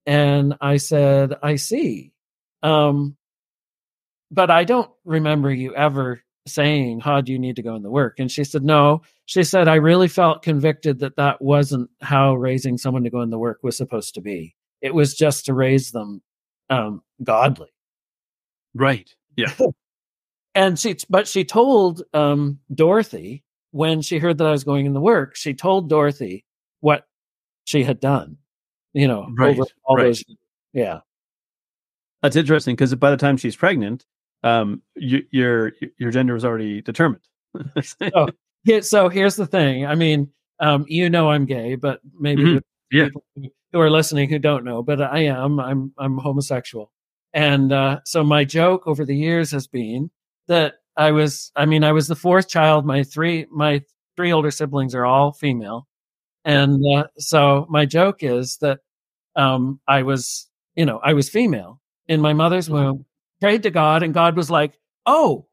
[0.06, 2.12] And I said, I see.
[2.63, 3.17] Um,
[4.32, 8.19] but I don't remember you ever saying, Hod you need to go in the work?
[8.19, 9.02] And she said, No.
[9.27, 13.29] She said, I really felt convicted that that wasn't how raising someone to go in
[13.29, 14.55] the work was supposed to be.
[14.81, 16.21] It was just to raise them
[16.69, 17.69] um, godly.
[18.73, 19.09] Right.
[19.35, 19.53] Yeah.
[20.55, 24.93] And she, but she told um, Dorothy when she heard that I was going in
[24.93, 26.45] the work, she told Dorothy
[26.79, 27.05] what
[27.65, 28.37] she had done,
[28.91, 30.05] you know, Right, all right.
[30.05, 30.23] those,
[30.73, 31.01] yeah.
[32.23, 34.07] That's interesting because by the time she's pregnant,
[34.43, 37.21] um, you, your your gender was already determined.
[38.15, 38.29] Oh,
[38.63, 39.85] Yeah, so here's the thing.
[39.85, 42.61] I mean, um, you know I'm gay, but maybe Mhm.
[42.91, 43.05] Yeah.
[43.05, 45.59] people who- who are listening who don't know, but I am.
[45.59, 46.91] I'm I'm homosexual,
[47.33, 50.09] and uh, so my joke over the years has been
[50.47, 51.51] that I was.
[51.55, 52.85] I mean, I was the fourth child.
[52.85, 53.83] My three my
[54.15, 55.87] three older siblings are all female,
[56.45, 58.79] and uh, so my joke is that
[59.35, 63.05] um, I was, you know, I was female in my mother's womb.
[63.41, 65.47] Prayed to God, and God was like, "Oh,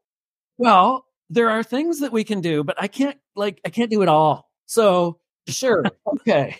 [0.57, 4.01] well, there are things that we can do, but I can't like I can't do
[4.01, 4.49] it all.
[4.65, 6.57] So sure, okay.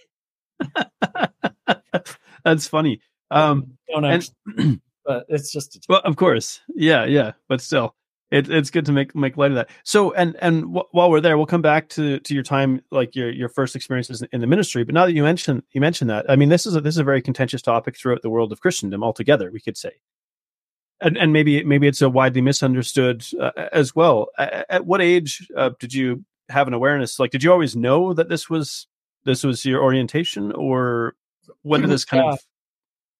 [2.43, 3.01] That's funny.
[3.31, 7.95] Um, Don't and actually, but it's just a well, of course, yeah, yeah, but still,
[8.31, 9.69] it, it's good to make make light of that.
[9.83, 13.15] So, and and wh- while we're there, we'll come back to to your time, like
[13.15, 14.83] your your first experiences in the ministry.
[14.83, 16.99] But now that you mentioned you mentioned that, I mean, this is a, this is
[16.99, 19.51] a very contentious topic throughout the world of Christendom altogether.
[19.51, 19.91] We could say,
[21.01, 24.27] and and maybe maybe it's a widely misunderstood uh, as well.
[24.37, 27.19] At, at what age uh, did you have an awareness?
[27.19, 28.87] Like, did you always know that this was
[29.25, 31.15] this was your orientation, or
[31.63, 32.33] when did this kind Yeah.
[32.33, 32.39] of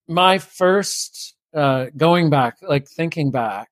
[0.08, 3.70] my first uh going back, like thinking back,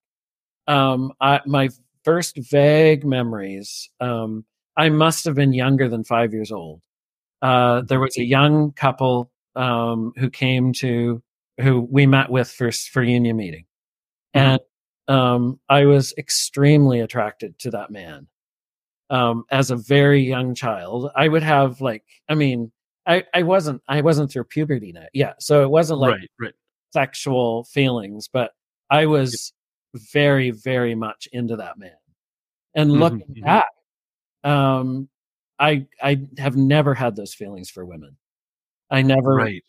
[0.67, 1.69] um I my
[2.03, 6.81] first vague memories, um, I must have been younger than five years old.
[7.41, 11.21] Uh there was a young couple um who came to
[11.61, 13.65] who we met with for for union meeting.
[14.36, 14.58] Mhm.
[14.58, 14.60] And
[15.10, 18.28] um I was extremely attracted to that man.
[19.10, 21.12] um, as a very young child.
[21.15, 22.72] I would have like, I mean,
[23.08, 25.10] I, I wasn't, I wasn't through puberty yet.
[25.13, 25.34] Yeah.
[25.39, 26.54] So it wasn't like right, right,
[26.93, 28.54] sexual feelings, but
[28.89, 29.54] I was
[30.13, 31.91] very, very much into that man.
[32.76, 33.43] And Mhm, looking mhm.
[33.43, 33.67] back,
[34.43, 35.10] um,
[35.60, 38.17] I, I have never had those feelings for women.
[38.91, 39.63] I never, right.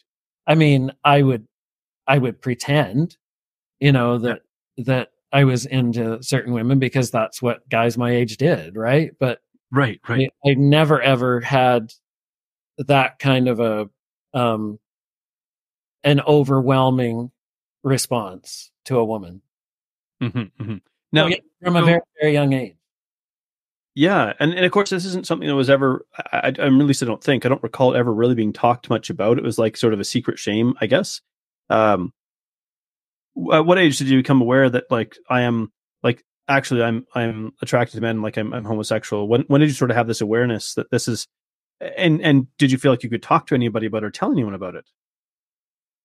[0.47, 1.47] I mean, I would,
[2.07, 3.17] I would pretend,
[3.81, 4.43] you know, that,
[4.79, 8.77] that I was into certain women because that's what guys my age did.
[8.77, 9.13] Right.
[9.19, 9.41] But
[9.73, 10.33] Right, right.
[10.45, 11.93] I, I never ever had
[12.79, 13.89] that kind of a
[14.39, 14.79] um
[16.05, 17.31] an overwhelming
[17.83, 19.41] response to a woman
[20.21, 20.29] hmm
[20.61, 20.77] hmm
[21.13, 21.29] Now,
[21.63, 22.77] from a so- very very young age.
[23.95, 26.05] yeah, and, and of course, this isn't something that was ever.
[26.33, 29.09] I, I, at least I don't think I don't recall ever really being talked much
[29.11, 29.39] about.
[29.39, 31.21] It was like sort of a secret shame, I guess.
[31.71, 32.13] Um,
[33.53, 37.53] at what age did you become aware that like I am like actually I'm I'm
[37.63, 39.29] attracted to men, like I'm I'm homosexual?
[39.29, 41.27] When when did you sort of have this awareness that this is?
[41.81, 44.33] And and did you feel like you could talk to anybody about it or tell
[44.33, 44.85] anyone about it?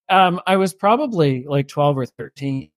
[0.09, 2.71] Um, I was probably like twelve or thirteen.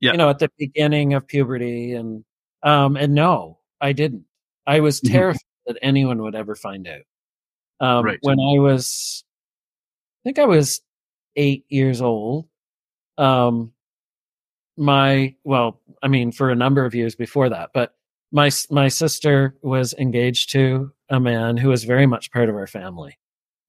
[0.00, 0.12] Yeah.
[0.12, 2.24] you know, at the beginning of puberty, and
[2.62, 4.24] um, and no, I didn't.
[4.66, 5.10] I was Mhm.
[5.12, 7.02] terrified that anyone would ever find out.
[7.80, 8.18] Um, Right.
[8.22, 9.24] When I was,
[10.22, 10.80] I think I was
[11.36, 12.48] eight years old.
[13.18, 13.72] Um,
[14.76, 17.94] my well, I mean, for a number of years before that, but
[18.32, 22.66] my my sister was engaged to a man who was very much part of our
[22.66, 23.18] family.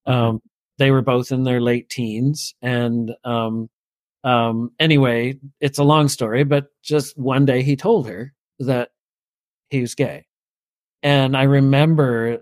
[0.06, 0.42] Um,
[0.78, 3.70] they were both in their late teens, and um,
[4.24, 8.90] um, anyway, it's a long story, but just one day he told her that
[9.70, 10.26] he was gay,
[11.04, 12.40] and I remember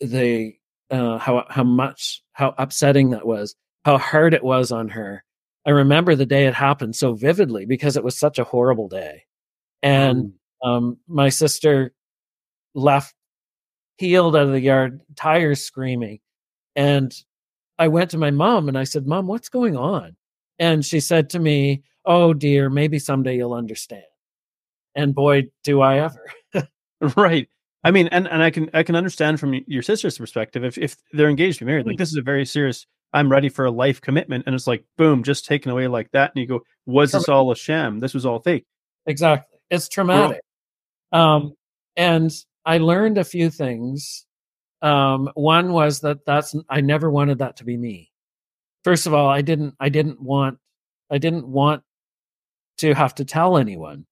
[0.00, 0.54] the
[0.90, 5.24] uh, how how much how upsetting that was, how hard it was on her,
[5.66, 9.24] I remember the day it happened so vividly because it was such a horrible day.
[9.82, 10.32] And
[10.64, 10.68] Mm.
[10.68, 11.92] um, my sister
[12.74, 13.14] left,
[13.98, 16.20] healed out of the yard, tires screaming.
[16.76, 17.12] And
[17.78, 20.16] I went to my mom and I said, Mom, what's going on?
[20.58, 24.04] And she said to me, Oh dear, maybe someday you'll understand.
[24.94, 26.68] And boy, do I ever.
[27.16, 27.48] right.
[27.82, 30.96] I mean, and, and I can I can understand from your sister's perspective if if
[31.12, 32.86] they're engaged to be married, like this is a very serious.
[33.16, 36.32] I'm ready for a life commitment, and it's like boom, just taken away like that,
[36.34, 37.98] and you go, was this all a sham?
[38.00, 38.64] This was all fake.
[39.06, 39.58] Exactly.
[39.70, 40.40] It's traumatic.
[41.12, 41.54] Um,
[41.96, 42.30] and
[42.64, 44.26] I learned a few things.
[44.82, 48.12] Um, one was that that's I never wanted that to be me.
[48.84, 50.58] First of all, I didn't I didn't want
[51.10, 51.82] I didn't want
[52.78, 54.06] to have to tell anyone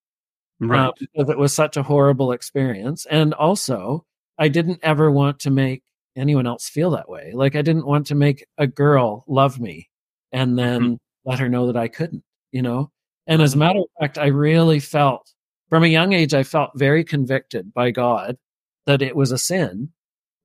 [0.59, 0.87] Right.
[0.87, 3.05] uh, because it was such a horrible experience.
[3.05, 4.05] And also,
[4.39, 5.83] I didn't ever want to make
[6.15, 7.31] anyone else feel that way.
[7.33, 9.89] Like I didn't want to make a girl love me
[10.31, 12.91] and then let her know that I couldn't, you know?
[13.27, 15.33] And as a matter of fact, I really felt
[15.69, 18.37] from a young age, I felt very convicted by God
[18.85, 19.89] that it was a sin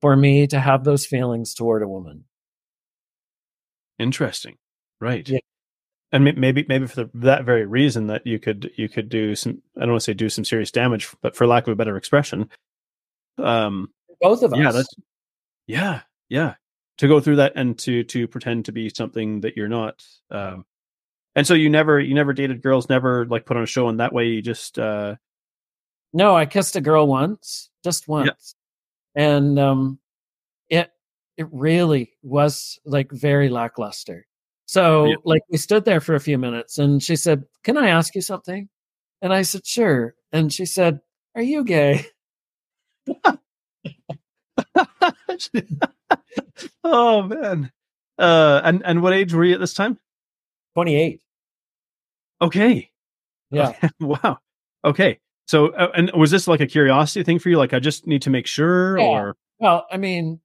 [0.00, 2.24] for me to have those feelings toward a woman.
[3.98, 4.56] Interesting.
[5.00, 5.28] Right.
[5.28, 5.38] Yeah.
[6.12, 9.62] And maybe maybe for the, that very reason that you could you could do some
[9.76, 11.96] I don't want to say do some serious damage, but for lack of a better
[11.96, 12.48] expression,
[13.38, 14.58] um, Both of us.
[14.58, 14.92] yeah, that's
[15.70, 16.54] yeah, yeah.
[16.98, 20.04] To go through that and to to pretend to be something that you're not.
[20.30, 20.66] Um,
[21.36, 24.00] and so you never you never dated girls, never like put on a show, and
[24.00, 25.16] that way you just uh,
[26.12, 28.54] No, I kissed a girl once, just once.
[29.16, 29.98] And um
[30.70, 30.90] it
[31.38, 34.26] it really was like very lackluster.
[34.66, 35.16] So Yeah.
[35.24, 38.22] like we stood there for a few minutes and she said, "Can I ask you
[38.22, 38.68] something?"
[39.22, 41.00] And I said, "Sure." And she said,
[41.36, 42.06] "Are you gay?"
[46.84, 47.70] oh man.
[48.18, 49.98] Uh, and and what age were you at this time?
[50.74, 51.20] 28.
[52.42, 52.90] Okay.
[53.50, 53.72] Yeah.
[54.00, 54.38] wow.
[54.84, 55.18] Okay.
[55.46, 57.58] So, uh, and was this like a curiosity thing for you?
[57.58, 59.04] Like, I just need to make sure, Yeah.
[59.04, 60.40] or Well, I mean,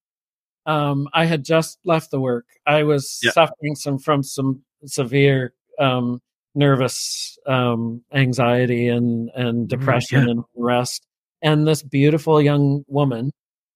[0.66, 2.46] um, I had just left the work.
[2.66, 3.32] I was Yeah.
[3.32, 6.22] suffering some from some severe um,
[6.56, 10.32] nervous um, anxiety and and depression yeah.
[10.32, 11.06] and rest.
[11.42, 13.32] And this beautiful young woman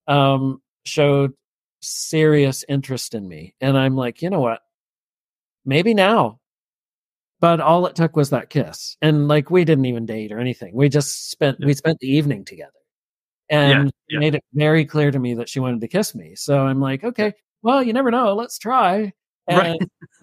[0.10, 1.34] um, showed
[1.82, 4.62] serious interest in me, and I'm like, you know what?
[5.66, 6.40] Maybe now.
[7.42, 10.74] But all it took was that kiss, and like we didn't even date or anything.
[10.76, 11.68] We just spent Yeah.
[11.68, 12.72] we spent the evening together,
[13.50, 14.20] and yeah.
[14.20, 16.36] made it very clear to me that she wanted to kiss me.
[16.36, 18.34] So I'm like, okay, well, you never know.
[18.36, 19.14] Let's try.
[19.50, 19.80] Right.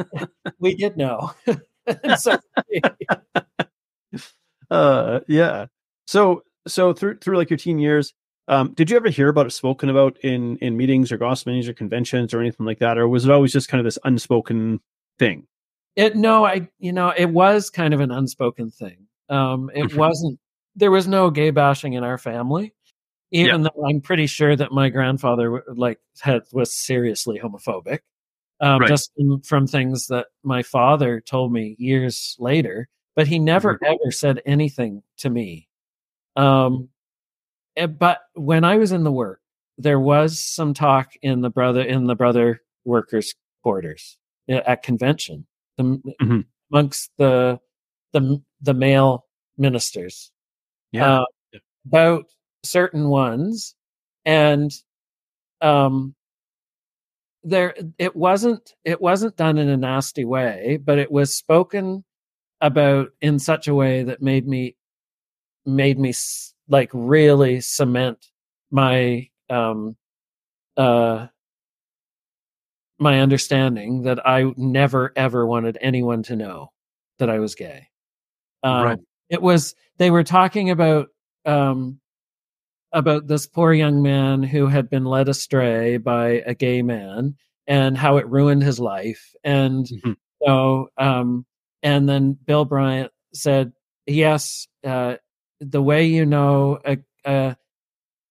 [0.08, 1.32] And we did know.
[2.18, 2.36] So
[4.70, 5.66] uh, yeah.
[6.08, 8.12] So, so through through like your teen years,
[8.48, 11.68] um, did you ever hear about it spoken about in in meetings or gospel meetings
[11.68, 14.80] or conventions or anything like that, or was it always just kind of this unspoken
[15.18, 15.46] thing?
[15.96, 19.06] it no, I you know, it was kind of an unspoken thing.
[19.28, 19.96] Um, it Mhm.
[19.96, 20.38] wasn't
[20.76, 22.72] there was no gay bashing in our family.
[23.32, 28.00] Even though I'm pretty sure that my grandfather like had was seriously homophobic.
[28.60, 28.88] Um, Right.
[28.88, 34.10] just from, from things that my father told me years later, but he never ever
[34.10, 35.68] said anything to me.
[36.36, 36.88] Um,
[37.98, 39.40] but when I was in the work,
[39.78, 44.16] there was some talk in the brother in the brother workers quarters
[44.48, 46.44] eh, at convention the, Mhm.
[46.72, 47.60] amongst the
[48.12, 49.26] the the male
[49.58, 50.30] ministers
[50.92, 51.20] Yeah.
[51.20, 51.24] uh,
[51.86, 52.26] about
[52.64, 53.74] certain ones
[54.26, 54.72] and
[55.62, 56.14] um
[57.44, 62.04] there it wasn't it wasn't done in a nasty way but it was spoken
[62.60, 64.76] about in such a way that made me
[65.66, 68.26] made me s- like really cement
[68.70, 69.96] my um
[70.76, 71.26] uh
[72.98, 76.72] my understanding that I never ever wanted anyone to know
[77.18, 77.88] that I was gay.
[78.62, 78.98] Um, Right.
[79.28, 81.08] It was they were talking about
[81.44, 82.00] um
[82.92, 87.98] about this poor young man who had been led astray by a gay man and
[87.98, 90.16] how it ruined his life and Mhm.
[90.44, 91.44] so um
[91.82, 93.72] and then Bill Bryant said
[94.06, 95.16] yes uh
[95.60, 97.56] the way you know a, a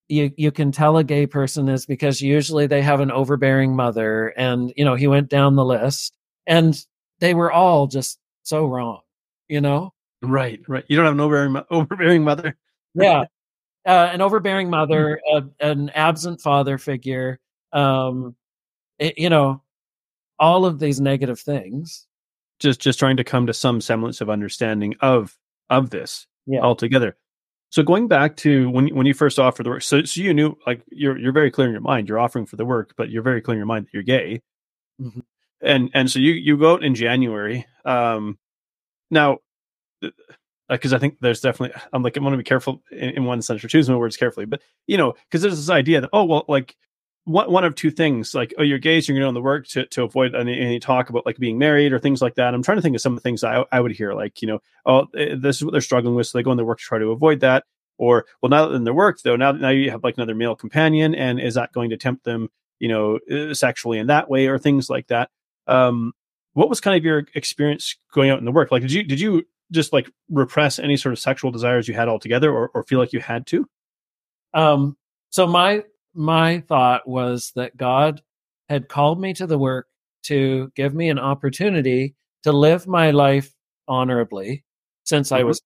[0.08, 4.28] you you can tell a gay person is because usually they have an overbearing mother
[4.38, 6.16] and you know he went down the list
[6.46, 6.86] and
[7.20, 9.02] they were all just so wrong
[9.48, 10.60] you know Right.
[10.68, 10.84] Right.
[10.88, 12.58] You don't have an overbearing, overbearing mother.
[12.96, 13.26] yeah
[13.86, 17.40] uh, an overbearing mother a, an absent father figure
[17.74, 18.36] um
[19.00, 19.62] it, you know
[20.40, 22.08] all of these negative things
[22.60, 25.38] Just just trying to come to some semblance of understanding of
[25.70, 27.18] of this yeah altogether.
[27.72, 30.56] So going back to when when you first offered the work, so so you knew
[30.68, 33.24] like you're you're very clear in your mind you're offering for the work, but you're
[33.24, 34.42] very clear in your mind that you're gay.
[35.02, 35.24] Mhm.
[35.62, 37.66] and and so you you go out in January.
[37.86, 38.38] Um,
[39.12, 39.40] now,
[40.70, 43.26] because uh, I think there's definitely I'm like I want to be careful in, in
[43.26, 46.10] one sense or choose my words carefully, but you know, because there's this idea that
[46.14, 46.76] oh well, like
[47.26, 49.68] one one of two things, like oh you're gay, so you're going to the work
[49.70, 52.54] to to avoid any, any, talk about like being married or things like that.
[52.54, 54.48] I'm trying to think of some of the things I I would hear, like you
[54.48, 56.80] know, oh eh, this is what they're struggling with, so they go in their work
[56.80, 57.66] to try to avoid that.
[57.98, 61.16] Or well, now in their work though, now now you have like another male companion,
[61.16, 62.50] and is that going to tempt them,
[62.80, 65.30] you know, uh, sexually in that way or things like that?
[65.68, 66.14] Um,
[66.54, 68.72] what was kind of your experience going out in the work?
[68.72, 72.08] Like, did you did you just like repress any sort of sexual desires you had
[72.08, 73.68] altogether, or or feel like you had to?
[74.54, 74.96] Um.
[75.32, 75.84] So my
[76.16, 78.22] my thought was that God
[78.70, 79.88] had called me to the work
[80.24, 83.54] to give me an opportunity to live my life
[83.88, 84.64] honorably
[85.04, 85.42] since mm-hmm.
[85.42, 85.62] I was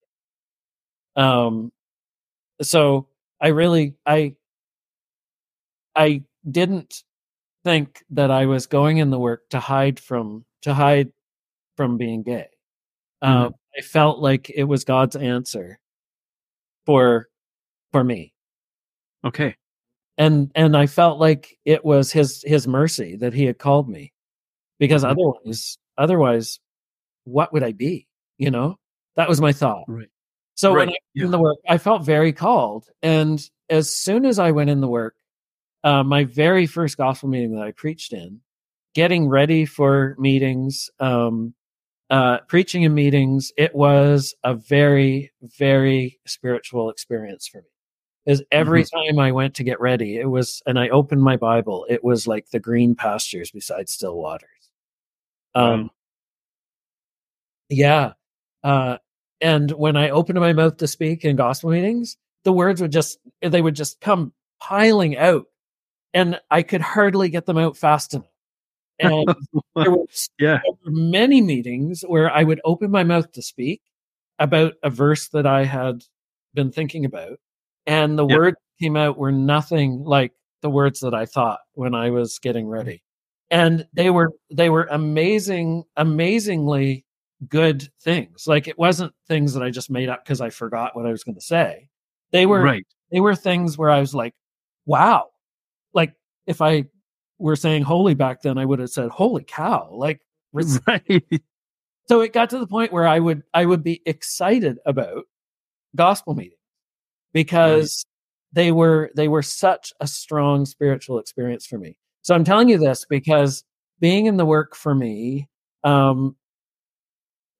[1.16, 1.72] um
[2.62, 3.08] so
[3.40, 4.34] I really I
[5.96, 7.02] I didn't
[7.64, 11.12] think that I was going in the work to hide from to hide
[11.76, 12.48] from being gay.
[13.22, 13.32] Mm-hmm.
[13.46, 15.78] Um, I felt like it was God's answer
[16.86, 17.28] for
[17.92, 18.32] for me.
[19.24, 19.56] Okay.
[20.20, 24.12] And and I felt like it was his his mercy that he had called me.
[24.78, 25.12] Because mm-hmm.
[25.12, 26.60] otherwise otherwise
[27.24, 28.06] what would I be?
[28.38, 28.78] You know?
[29.16, 29.84] That was my thought.
[29.88, 30.10] Right.
[30.54, 30.86] So right.
[30.86, 31.24] when I yeah.
[31.24, 32.84] in the work, I felt very called.
[33.02, 35.14] And as soon as I went in the work,
[35.84, 38.40] uh, my very first gospel meeting that I preached in,
[38.94, 41.54] getting ready for meetings, um,
[42.10, 47.68] uh, preaching in meetings, it was a very, very spiritual experience for me.
[48.30, 49.08] Is every mm-hmm.
[49.08, 52.28] time I went to get ready, it was, and I opened my Bible, it was
[52.28, 54.70] like the green pastures beside still waters.
[55.52, 55.90] Um,
[57.68, 58.12] yeah.
[58.62, 58.98] Uh,
[59.40, 63.18] and when I opened my mouth to speak in gospel meetings, the words would just,
[63.42, 65.46] they would just come piling out
[66.14, 68.26] and I could hardly get them out fast enough.
[69.00, 69.26] And
[69.74, 70.60] there, was, yeah.
[70.62, 73.82] there were many meetings where I would open my mouth to speak
[74.38, 76.04] about a verse that I had
[76.54, 77.40] been thinking about.
[77.86, 78.38] And the yep.
[78.38, 82.66] words came out were nothing like the words that I thought when I was getting
[82.66, 82.72] mm.
[82.72, 83.02] ready.
[83.50, 87.04] And they were, they were amazing, amazingly
[87.48, 88.46] good things.
[88.46, 91.24] Like it wasn't things that I just made up because I forgot what I was
[91.24, 91.88] going to say.
[92.32, 92.86] They were right.
[93.10, 94.34] They were things where I was like,
[94.86, 95.30] "Wow!"
[95.92, 96.14] Like
[96.46, 96.84] if I
[97.38, 100.20] were saying "holy" back then, I would have said "holy cow!" Like
[100.86, 101.24] right.
[102.08, 105.24] So it got to the point where I would I would be excited about
[105.96, 106.59] gospel meetings
[107.32, 108.62] because right.
[108.62, 111.96] they were they were such a strong spiritual experience for me.
[112.22, 113.64] So I'm telling you this because
[114.00, 115.48] being in the work for me
[115.84, 116.36] um,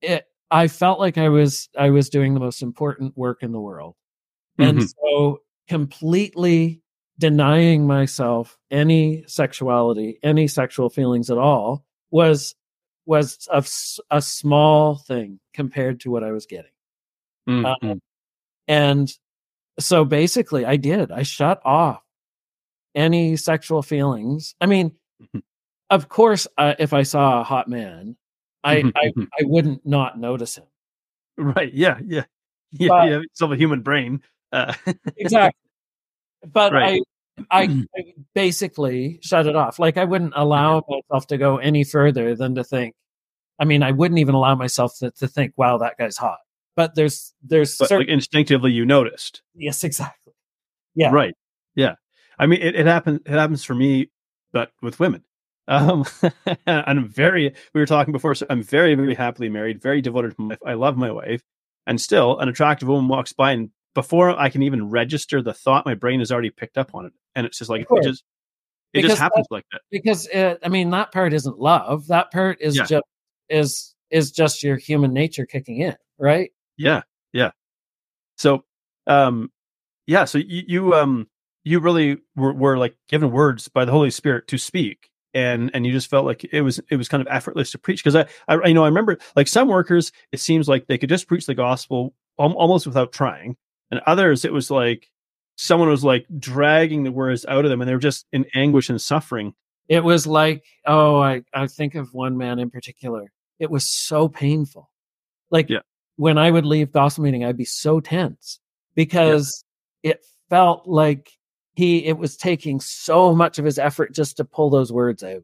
[0.00, 3.60] it I felt like I was I was doing the most important work in the
[3.60, 3.94] world.
[4.58, 4.78] Mm-hmm.
[4.78, 6.82] And so completely
[7.18, 12.54] denying myself any sexuality, any sexual feelings at all was
[13.06, 13.64] was a,
[14.10, 16.70] a small thing compared to what I was getting.
[17.48, 17.88] Mm-hmm.
[17.88, 18.00] Um,
[18.68, 19.12] and
[19.80, 21.10] so basically I did.
[21.10, 22.02] I shut off
[22.94, 24.54] any sexual feelings.
[24.60, 24.90] I mean,
[25.22, 25.38] mm-hmm.
[25.90, 28.16] of course, uh, if I saw a hot man,
[28.62, 29.22] I, mm-hmm, I, mm-hmm.
[29.22, 30.64] I wouldn't not notice him.
[31.36, 31.72] Right.
[31.72, 31.98] Yeah.
[32.04, 32.24] Yeah.
[32.72, 32.86] Yeah.
[32.86, 33.20] But, yeah.
[33.24, 34.22] It's a human brain.
[34.52, 34.72] Uh.
[35.16, 35.58] exactly.
[36.52, 37.02] But right.
[37.50, 39.80] I, I, I basically shut it off.
[39.80, 42.94] Like I wouldn't allow myself to go any further than to think.
[43.58, 46.38] I mean, I wouldn't even allow myself to, to think, "Wow, that guy's hot."
[46.76, 48.06] But there's there's but certain...
[48.06, 49.42] like instinctively you noticed.
[49.54, 50.32] Yes, exactly.
[50.94, 51.10] Yeah.
[51.10, 51.34] Right.
[51.74, 51.94] Yeah.
[52.38, 53.20] I mean, it, it happens.
[53.26, 54.10] It happens for me,
[54.52, 55.24] but with women.
[55.68, 56.04] Um,
[56.46, 60.36] and I'm very, we were talking before, so I'm very, very happily married, very devoted
[60.36, 60.58] to my wife.
[60.66, 61.42] I love my wife.
[61.86, 65.86] And still, an attractive woman walks by, and before I can even register the thought,
[65.86, 67.12] my brain has already picked up on it.
[67.34, 68.24] And it's just like, it just,
[68.92, 69.80] it because just happens that, like that.
[69.90, 72.08] Because, it, I mean, that part isn't love.
[72.08, 72.84] That part is yeah.
[72.84, 73.04] just,
[73.48, 76.50] is, is just your human nature kicking in, right?
[76.80, 77.02] Yeah.
[77.32, 77.50] Yeah.
[78.36, 78.64] So,
[79.06, 79.50] um,
[80.06, 80.24] yeah.
[80.24, 81.28] So you, you um,
[81.64, 85.86] you really were, were like given words by the Holy Spirit to speak and and
[85.86, 88.26] you just felt like it was it was kind of effortless to preach because I,
[88.48, 91.46] I you know I remember like some workers it seems like they could just preach
[91.46, 93.56] the gospel almost without trying
[93.90, 95.06] and others it was like
[95.56, 98.88] someone was like dragging the words out of them and they were just in anguish
[98.88, 99.52] and suffering
[99.88, 104.26] it was like oh i i think of one man in particular it was so
[104.26, 104.90] painful
[105.50, 105.80] like yeah.
[106.20, 108.60] When i would leave gospel meeting i'd be so tense
[108.94, 109.64] because
[110.02, 110.12] yeah.
[110.12, 111.30] it felt like
[111.74, 115.42] he it was taking so much of his effort just to pull those words out.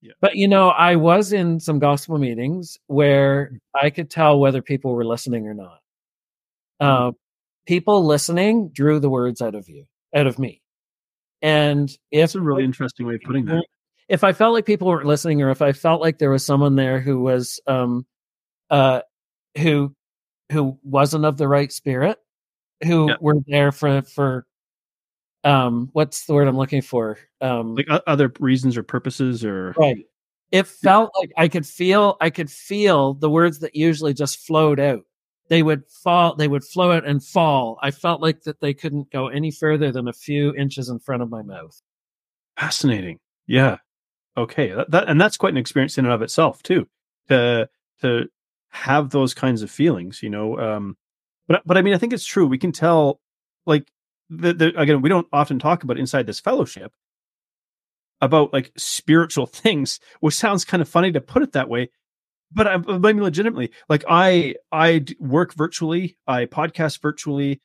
[0.00, 0.12] Yeah.
[0.20, 3.58] But you know, I was in some gospel meetings where mm.
[3.80, 5.78] I could tell whether people were listening or not.
[6.80, 7.08] Mm-hmm.
[7.08, 7.12] Uh,
[7.66, 9.84] people listening drew the words out of you,
[10.14, 10.62] out of me.
[11.40, 13.64] And if it's a really interesting way of putting that.
[14.08, 16.74] if I felt like people weren't listening, or if I felt like there was someone
[16.76, 18.06] there who was, um,
[18.70, 19.02] uh,
[19.58, 19.94] who,
[20.52, 22.18] who wasn't of the right spirit,
[22.84, 23.16] who Yeah.
[23.20, 24.46] were there for for,
[25.44, 27.18] um, what's the word I'm looking for?
[27.40, 30.04] Um, Like other reasons or purposes or right.
[30.52, 34.78] It felt like I could feel, I could feel the words that usually just flowed
[34.80, 35.00] out.
[35.48, 37.78] They would fall, they would flow out and fall.
[37.82, 41.22] I felt like that they couldn't go any further than a few inches in front
[41.22, 41.80] of my mouth.
[42.58, 43.18] fascinating.
[43.46, 43.78] Yeah.
[44.36, 44.72] Okay.
[44.72, 46.86] That, that and that's quite an experience in and of itself too.
[47.28, 47.68] To
[48.02, 48.28] to
[48.72, 50.58] have those kinds of feelings, you know.
[50.58, 50.96] Um,
[51.46, 52.46] but but I mean, I think it's true.
[52.46, 53.20] We can tell,
[53.66, 53.90] like,
[54.30, 56.92] the, the again, we don't often talk about inside this fellowship
[58.20, 61.90] about like spiritual things, which sounds kind of funny to put it that way.
[62.54, 67.60] But I, I mean, legitimately, like I I work virtually, I podcast virtually,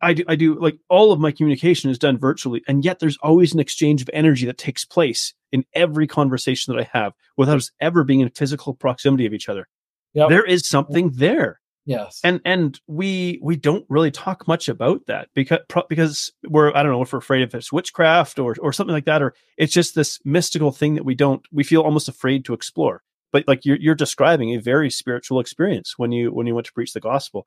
[0.00, 3.18] I do, I do like all of my communication is done virtually, and yet there's
[3.22, 7.58] always an exchange of energy that takes place in every conversation that I have without
[7.58, 9.68] us ever being in physical proximity of each other.
[10.14, 10.28] Yep.
[10.28, 12.20] There is something there, Yes.
[12.22, 16.82] and and we we don't really talk much about that because pro- because we're I
[16.82, 19.72] don't know if we're afraid if it's witchcraft or or something like that, or it's
[19.72, 23.02] just this mystical thing that we don't we feel almost afraid to explore.
[23.32, 26.72] But like you're you're describing a very spiritual experience when you when you went to
[26.72, 27.46] preach the gospel.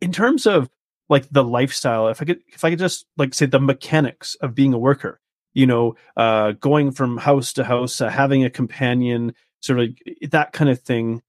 [0.00, 0.68] In terms of
[1.08, 4.54] like the lifestyle, if I could if I could just like say the mechanics of
[4.54, 5.20] being a worker,
[5.54, 9.88] you know, uh, going from house to house, uh, having a companion, sort of
[10.30, 11.22] that kind of thing.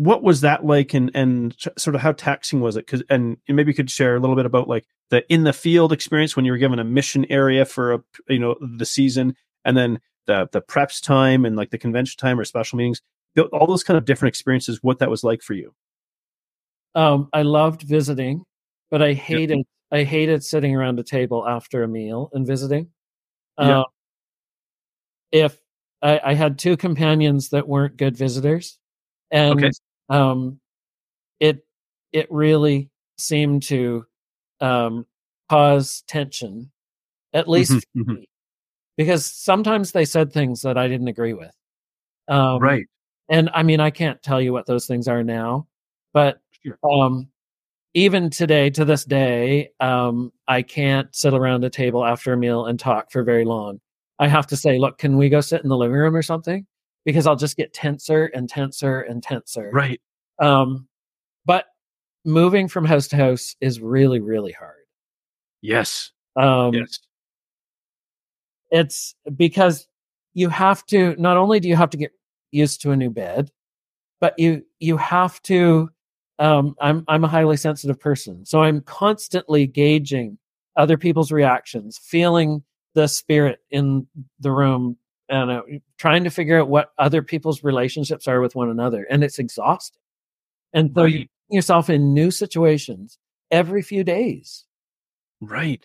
[0.00, 2.86] What was that like, and and sort of how taxing was it?
[2.86, 5.92] Because and maybe you could share a little bit about like the in the field
[5.92, 9.76] experience when you were given a mission area for a you know the season, and
[9.76, 13.02] then the the preps time and like the convention time or special meetings,
[13.52, 14.78] all those kind of different experiences.
[14.80, 15.74] What that was like for you?
[16.94, 18.44] Um, I loved visiting,
[18.90, 22.88] but I hated I hated sitting around a table after a meal and visiting.
[23.58, 23.80] Yeah.
[23.80, 23.84] Uh,
[25.30, 25.60] if
[26.00, 28.78] I, I had two companions that weren't good visitors,
[29.30, 29.70] and Okay.
[30.10, 30.60] Um,
[31.40, 31.66] it
[32.12, 34.06] it really seemed to
[34.60, 35.06] um,
[35.50, 36.70] cause tension,
[37.34, 38.24] at least Mhm, for mhm.
[38.96, 41.54] because sometimes they said things that I didn't agree with.
[42.28, 42.86] Um, right.
[43.28, 45.68] and I mean, I can't tell you what those things are now,
[46.12, 46.78] but Sure.
[46.84, 47.28] um,
[47.94, 52.66] even today, to this day, um, I can't sit around a table after a meal
[52.66, 53.80] and talk for very long.
[54.20, 56.66] I have to say, look, can we go sit in the living room or something?
[57.04, 59.70] Because I'll just get tenser and tenser and tenser.
[59.72, 60.00] Right.
[60.38, 60.86] Um,
[61.46, 61.66] but
[62.24, 64.74] moving from house to house is really, really hard.
[65.62, 66.12] Yes.
[66.36, 66.98] Um, yes.
[68.70, 69.88] it's because
[70.34, 72.12] you have to not only do you have to get
[72.52, 73.50] used to a new bed
[74.20, 75.88] but you you have to
[76.38, 80.38] um i'm i'm a highly sensitive person so i'm constantly gauging
[80.76, 82.62] other people's reactions feeling
[82.94, 84.06] the spirit in
[84.40, 84.96] the room
[85.30, 85.62] and uh,
[85.98, 90.02] trying to figure out what other people's relationships are with one another and it's exhausting
[90.74, 91.30] and so you Right.
[91.50, 93.18] put yourself in new situations
[93.52, 94.66] every few days
[95.40, 95.84] Right.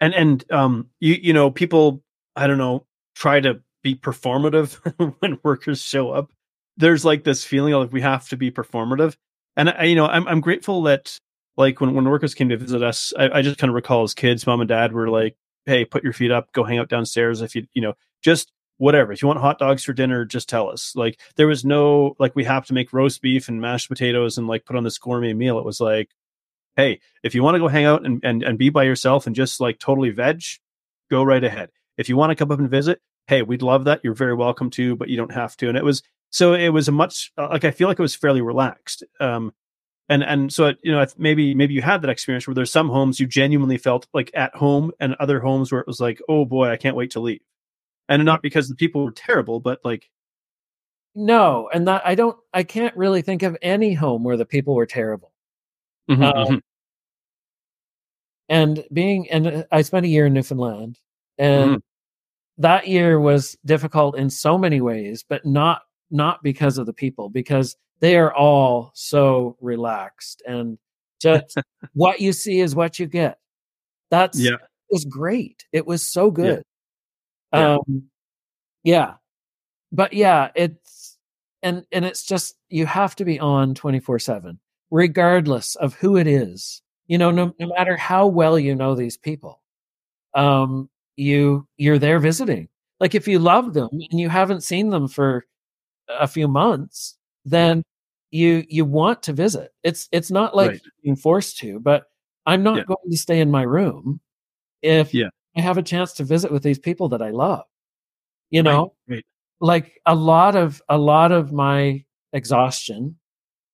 [0.00, 2.02] And and um you you know people
[2.36, 4.74] I don't know try to be performative
[5.20, 6.32] when workers show up.
[6.76, 9.16] There's like this feeling of like we have to be performative.
[9.56, 11.18] And I you know I'm I'm grateful that
[11.56, 14.14] like when when workers came to visit us, I, I just kind of recall as
[14.14, 17.42] kids, mom and dad were like, "Hey, put your feet up, go hang out downstairs
[17.42, 19.12] if you you know just whatever.
[19.12, 22.36] If you want hot dogs for dinner, just tell us." Like there was no like
[22.36, 25.34] we have to make roast beef and mashed potatoes and like put on this gourmet
[25.34, 25.58] meal.
[25.58, 26.10] It was like
[26.76, 29.34] hey, if you want to go hang out and, and, and be by yourself and
[29.34, 30.42] just like totally veg,
[31.10, 31.70] go right ahead.
[31.96, 34.00] If you want to come up and visit, hey, we'd love that.
[34.04, 35.68] You're very welcome to, but you don't have to.
[35.68, 38.14] And it was so it was a much uh, like I feel like it was
[38.14, 39.02] fairly relaxed.
[39.20, 39.52] Um,
[40.08, 42.88] and and so it, you know maybe maybe you had that experience where there's some
[42.88, 46.44] homes you genuinely felt like at home, and other homes where it was like, oh
[46.44, 47.40] boy, I can't wait to leave.
[48.08, 50.10] And not because the people were terrible, but like
[51.14, 54.74] no and that i don't i can't really think of any home where the people
[54.74, 55.32] were terrible.
[56.10, 56.60] Mhm, Uh, mhm,
[58.48, 60.98] and being and uh, i spent a year in newfoundland
[61.38, 61.82] and Mhm.
[62.58, 67.28] that year was difficult in so many ways but not not because of the people
[67.28, 70.78] because they are all so relaxed and
[71.20, 71.56] just
[71.94, 73.38] what you see is what you get.
[74.10, 75.66] That's yeah, it was great.
[75.72, 76.62] It was so good
[77.52, 77.74] Yeah.
[77.76, 78.04] um
[78.84, 79.14] yeah
[79.92, 81.18] but yeah it's
[81.62, 84.58] and and it's just you have to be on 24 7
[84.90, 89.16] regardless of who it is you know no, no matter how well you know these
[89.16, 89.62] people
[90.34, 92.68] um you you're there visiting
[93.00, 95.46] like if you love them and you haven't seen them for
[96.08, 97.82] a few months then
[98.30, 100.80] you you want to visit it's it's not like Right.
[101.02, 102.04] being forced to but
[102.44, 102.84] i'm not Yeah.
[102.84, 104.20] going to stay in my room
[104.82, 105.28] if Yeah.
[105.56, 107.64] I have a chance to visit with these people that i love
[108.50, 109.24] You know, right, right.
[109.60, 113.18] like a lot of a lot of my exhaustion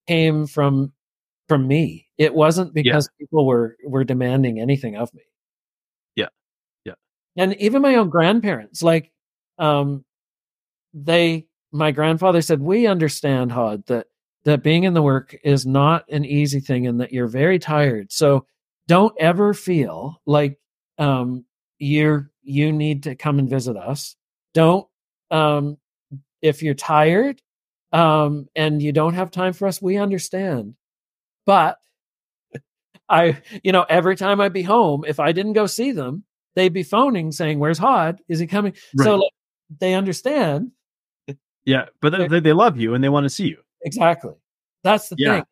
[0.09, 0.93] came from
[1.49, 2.09] from me.
[2.19, 3.25] It wasn't because yeah.
[3.27, 5.23] people were were demanding anything of me.
[6.17, 6.29] Yeah.
[6.85, 6.95] Yeah.
[7.37, 9.13] And even my own grandparents, like
[9.59, 10.05] um
[10.95, 14.07] they my grandfather said, We understand, Hod, that
[14.45, 18.13] that being in the work is not an easy thing and that you're very tired.
[18.13, 18.47] So
[18.89, 20.59] don't ever feel like
[20.99, 21.45] um
[21.83, 24.17] you're you need to come and visit us.
[24.55, 24.87] Don't
[25.31, 25.79] um
[26.41, 27.43] if you're tired
[27.93, 30.75] um and you don't have time for us, we understand.
[31.45, 31.79] But
[33.09, 36.25] I, you know, every time I'd be home, if I didn't go see them,
[36.55, 38.21] they'd be phoning saying, "Where's Hod?
[38.29, 39.05] Is he coming?" Right.
[39.05, 39.33] So like,
[39.81, 40.71] they understand.
[41.65, 43.59] Yeah, but they, they love you and they want to see you.
[43.85, 44.35] Exactly.
[44.83, 45.35] That's the yeah.
[45.35, 45.45] thing.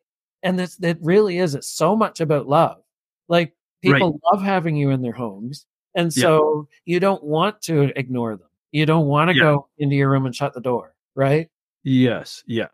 [0.43, 1.55] And this that really is.
[1.55, 2.81] It's so much about love.
[3.27, 4.33] Like people right.
[4.33, 5.65] love having you in their homes,
[5.95, 6.93] and so yeah.
[6.93, 8.47] you don't want to ignore them.
[8.71, 9.43] You don't want to yeah.
[9.43, 11.49] go into your room and shut the door, right?
[11.83, 12.43] Yes.
[12.47, 12.67] Yeah.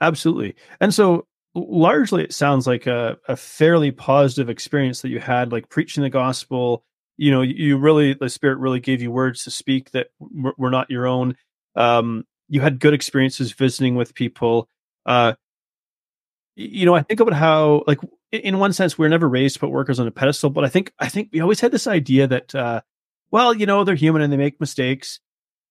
[0.00, 0.56] Absolutely.
[0.80, 5.68] And so largely it sounds like a, a fairly positive experience that you had like
[5.68, 6.84] preaching the gospel
[7.16, 10.90] you know you really the spirit really gave you words to speak that were not
[10.90, 11.34] your own
[11.74, 14.68] um you had good experiences visiting with people
[15.06, 15.32] uh
[16.56, 18.00] you know i think about how like
[18.32, 20.68] in one sense we are never raised to put workers on a pedestal but i
[20.68, 22.80] think i think we always had this idea that uh
[23.30, 25.20] well you know they're human and they make mistakes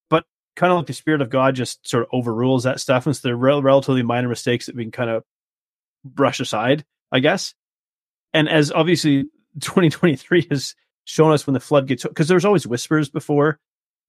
[0.09, 0.25] but
[0.55, 3.27] kind of like the spirit of god just sort of overrules that stuff and so
[3.27, 5.23] they're rel- relatively minor mistakes that we can kind of
[6.05, 7.53] brush aside, I guess.
[8.33, 9.23] And as obviously
[9.59, 10.75] 2023 has
[11.05, 13.59] shown us when the flood floodgates, because there's always whispers before,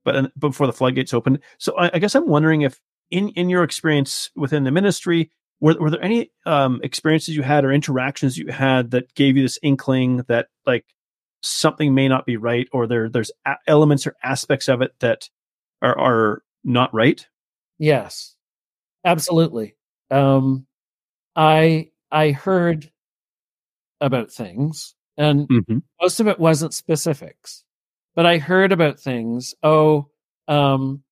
[0.05, 1.40] but before the floodgates opened.
[1.59, 2.80] So I, I, guess I'm wondering if,
[3.11, 5.30] in in your experience within the ministry,
[5.61, 9.43] were were there any um, experiences you had or interactions you had that gave you
[9.43, 10.85] this inkling that like
[11.43, 15.29] something may not be right, or there there's a- elements or aspects of it that
[15.83, 17.27] are are not right?
[17.79, 18.35] Yes,
[19.05, 19.77] absolutely.
[20.11, 20.67] Um,
[21.35, 22.91] I I heard
[24.01, 25.79] about things, and mm-hmm.
[26.01, 27.65] most of it wasn't specifics,
[28.15, 29.55] but I heard about things.
[29.63, 30.09] Oh,
[30.49, 31.03] um,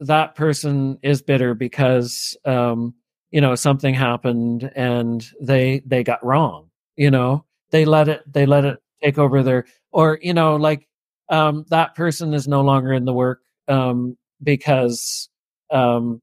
[0.00, 2.94] that person is bitter because um,
[3.30, 6.70] you know something happened and they they got wrong.
[6.96, 10.86] You know, they let it they let it take over their or you know like
[11.28, 15.28] um, that person is no longer in the work um, because
[15.70, 16.22] um,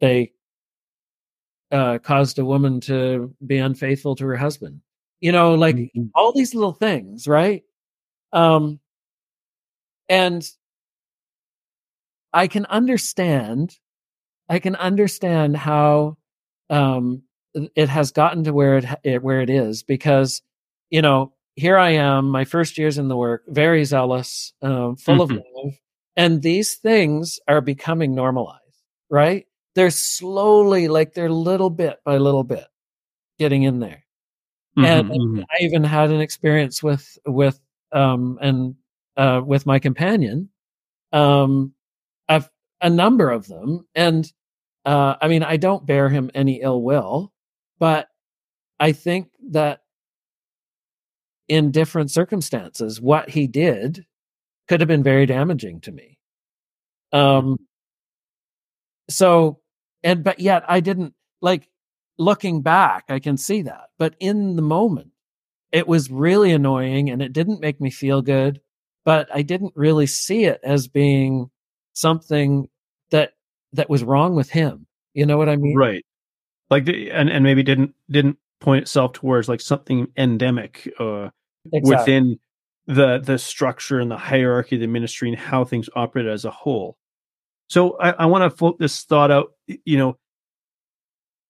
[0.00, 0.32] they
[1.70, 4.80] uh, caused a woman to be unfaithful to her husband.
[5.20, 6.06] You know, like mm-hmm.
[6.14, 7.62] all these little things, right?
[8.32, 8.80] Um,
[10.08, 10.48] and
[12.32, 13.78] I can understand,
[14.48, 16.16] I can understand how
[16.70, 17.22] um,
[17.54, 20.40] it has gotten to where it, it where it is because,
[20.88, 25.16] you know, here I am, my first years in the work, very zealous, um, full
[25.16, 25.36] mm-hmm.
[25.36, 25.74] of love,
[26.16, 28.60] and these things are becoming normalized,
[29.10, 29.46] right?
[29.74, 32.66] they're slowly like they're little bit by little bit
[33.38, 34.04] getting in there
[34.76, 35.40] mm-hmm, and, mm-hmm.
[35.50, 37.60] i even had an experience with with
[37.92, 38.74] um and
[39.16, 40.48] uh with my companion
[41.12, 41.72] um
[42.28, 42.48] i've
[42.82, 44.32] a number of them and
[44.84, 47.32] uh i mean i don't bear him any ill will
[47.78, 48.08] but
[48.78, 49.80] i think that
[51.48, 54.06] in different circumstances what he did
[54.68, 56.16] could have been very damaging to me.
[57.12, 57.56] Um
[59.10, 59.60] so
[60.02, 61.68] and but yet i didn't like
[62.18, 65.10] looking back i can see that but in the moment
[65.72, 68.60] it was really annoying and it didn't make me feel good
[69.04, 71.50] but i didn't really see it as being
[71.92, 72.68] something
[73.72, 76.04] that was wrong with him you know what i mean right
[76.70, 81.28] like and and maybe didn't didn't point itself towards like something endemic uh
[81.72, 81.96] exactly.
[81.96, 82.40] within
[82.86, 86.50] the the structure and the hierarchy of the ministry and how things operate as a
[86.50, 86.96] whole
[87.70, 89.52] so I, I want to float this thought out,
[89.84, 90.18] you know,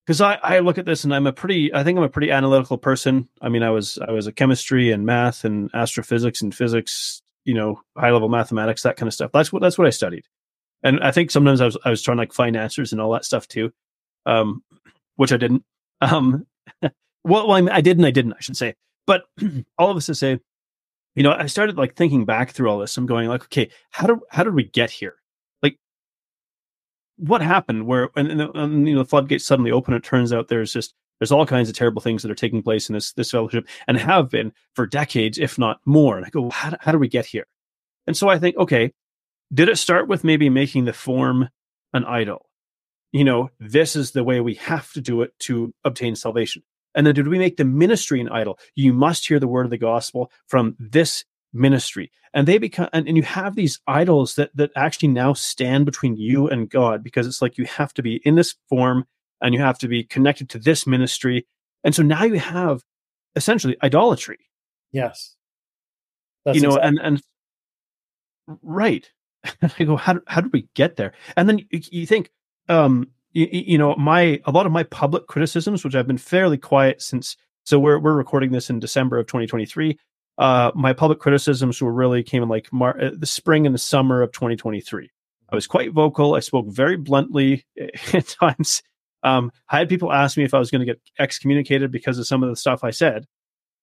[0.05, 2.31] because I, I look at this and I'm a pretty I think I'm a pretty
[2.31, 3.27] analytical person.
[3.41, 7.55] I mean, I was I was a chemistry and math and astrophysics and physics, you
[7.55, 9.31] know, high level mathematics, that kind of stuff.
[9.33, 10.25] That's what that's what I studied.
[10.83, 13.11] And I think sometimes I was I was trying to like find answers and all
[13.11, 13.71] that stuff too,
[14.25, 14.63] um,
[15.15, 15.63] which I didn't.
[16.03, 16.47] Um,
[16.81, 18.73] well, well I, mean, I did and I didn't, I should say.
[19.05, 19.25] But
[19.77, 20.39] all of us to say,
[21.15, 22.97] you know, I started like thinking back through all this.
[22.97, 25.15] I'm going like, okay, how do how did we get here?
[25.61, 25.77] Like,
[27.17, 30.47] what happened where and, and, and, you know the floodgates suddenly open it turns out
[30.47, 33.29] there's just there's all kinds of terrible things that are taking place in this this
[33.29, 36.97] fellowship and have been for decades if not more and i go how, how do
[36.97, 37.45] we get here
[38.07, 38.91] and so i think okay
[39.53, 41.49] did it start with maybe making the form
[41.93, 42.49] an idol?
[43.11, 46.63] You know this is the way we have to do it to obtain salvation.
[46.95, 48.59] And then did we make the ministry an idol?
[48.75, 52.11] You must hear the word of the gospel from this ministry.
[52.33, 56.15] And they become and, and you have these idols that that actually now stand between
[56.15, 59.05] you and god because it's like you have to be in this form
[59.41, 61.45] and you have to be connected to this ministry.
[61.83, 62.83] And so now you have
[63.35, 64.37] essentially idolatry.
[64.91, 65.35] Yes.
[66.45, 66.87] you know exactly.
[66.87, 67.21] and and
[68.61, 69.11] right
[69.79, 72.31] i go how, how did we get there and then you, you think
[72.69, 76.57] um you, you, know my a lot of my public criticisms which i've been fairly
[76.57, 79.97] quiet since so we're we're recording this in december of 2023
[80.37, 83.79] uh my public criticisms were really came in like Mar- uh, the spring and the
[83.79, 85.09] summer of 2023
[85.49, 87.65] i was quite vocal i spoke very bluntly
[88.13, 88.83] at times
[89.23, 92.27] um i had people ask me if i was going to get excommunicated because of
[92.27, 93.25] some of the stuff i said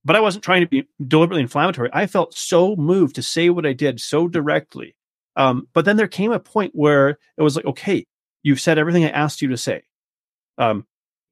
[0.04, 1.90] but I wasn't trying to be deliberately inflammatory.
[1.92, 4.94] I felt so moved to say what I did so directly.
[5.39, 8.05] Um, but then there came a point where it was like, okay,
[8.43, 9.82] you've said everything I asked you to say,
[10.59, 10.84] um,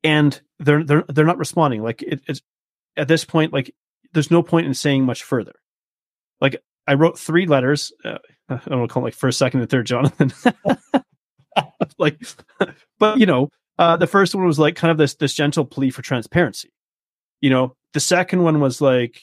[0.05, 1.83] and they're they're they're not responding.
[1.83, 2.41] Like it, it's
[2.97, 3.75] at this point, like
[4.13, 5.55] there's no point in saying much further.
[6.41, 7.93] Like I wrote three letters.
[8.05, 10.33] Uh, I don't want to call it like first, second, and third, Jonathan.
[11.99, 12.21] like,
[13.01, 15.91] but you know, uh, the first one was like kind of this this gentle plea
[15.91, 16.73] for transparency.
[17.41, 19.21] You know, the second one was like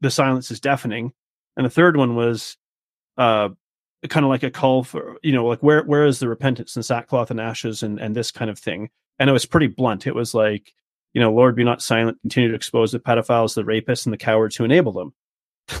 [0.00, 1.12] the silence is deafening,
[1.56, 2.56] and the third one was
[3.18, 3.48] uh
[4.08, 6.84] kind of like a call for you know like where where is the repentance and
[6.84, 8.90] sackcloth and ashes and and this kind of thing.
[9.18, 10.06] And it was pretty blunt.
[10.06, 10.72] It was like
[11.12, 12.20] you know, Lord, be not silent.
[12.22, 15.12] Continue to expose the pedophiles, the rapists, and the cowards who enable them.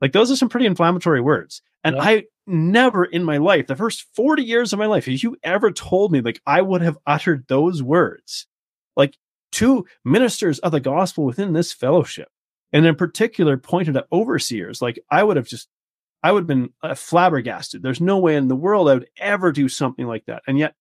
[0.00, 1.62] like those are some pretty inflammatory words.
[1.82, 2.02] And yeah.
[2.02, 5.70] I never in my life, the first 40 years of my life, if you ever
[5.70, 8.46] told me like I would have uttered those words,
[8.96, 9.16] like
[9.52, 12.28] to ministers of the gospel within this fellowship,
[12.72, 14.82] and in particular pointed at overseers.
[14.82, 15.68] Like I would have just,
[16.22, 17.82] I would have been uh, flabbergasted.
[17.82, 20.42] There's no way in the world I would ever do something like that.
[20.46, 20.74] And yet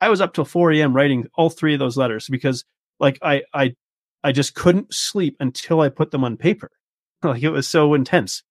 [0.00, 0.94] I was up till 4 a.m.
[0.94, 2.64] writing all three of those letters because
[3.00, 3.74] like I, I,
[4.22, 6.70] I just couldn't sleep until I put them on paper.
[7.22, 8.42] Like it was so intense.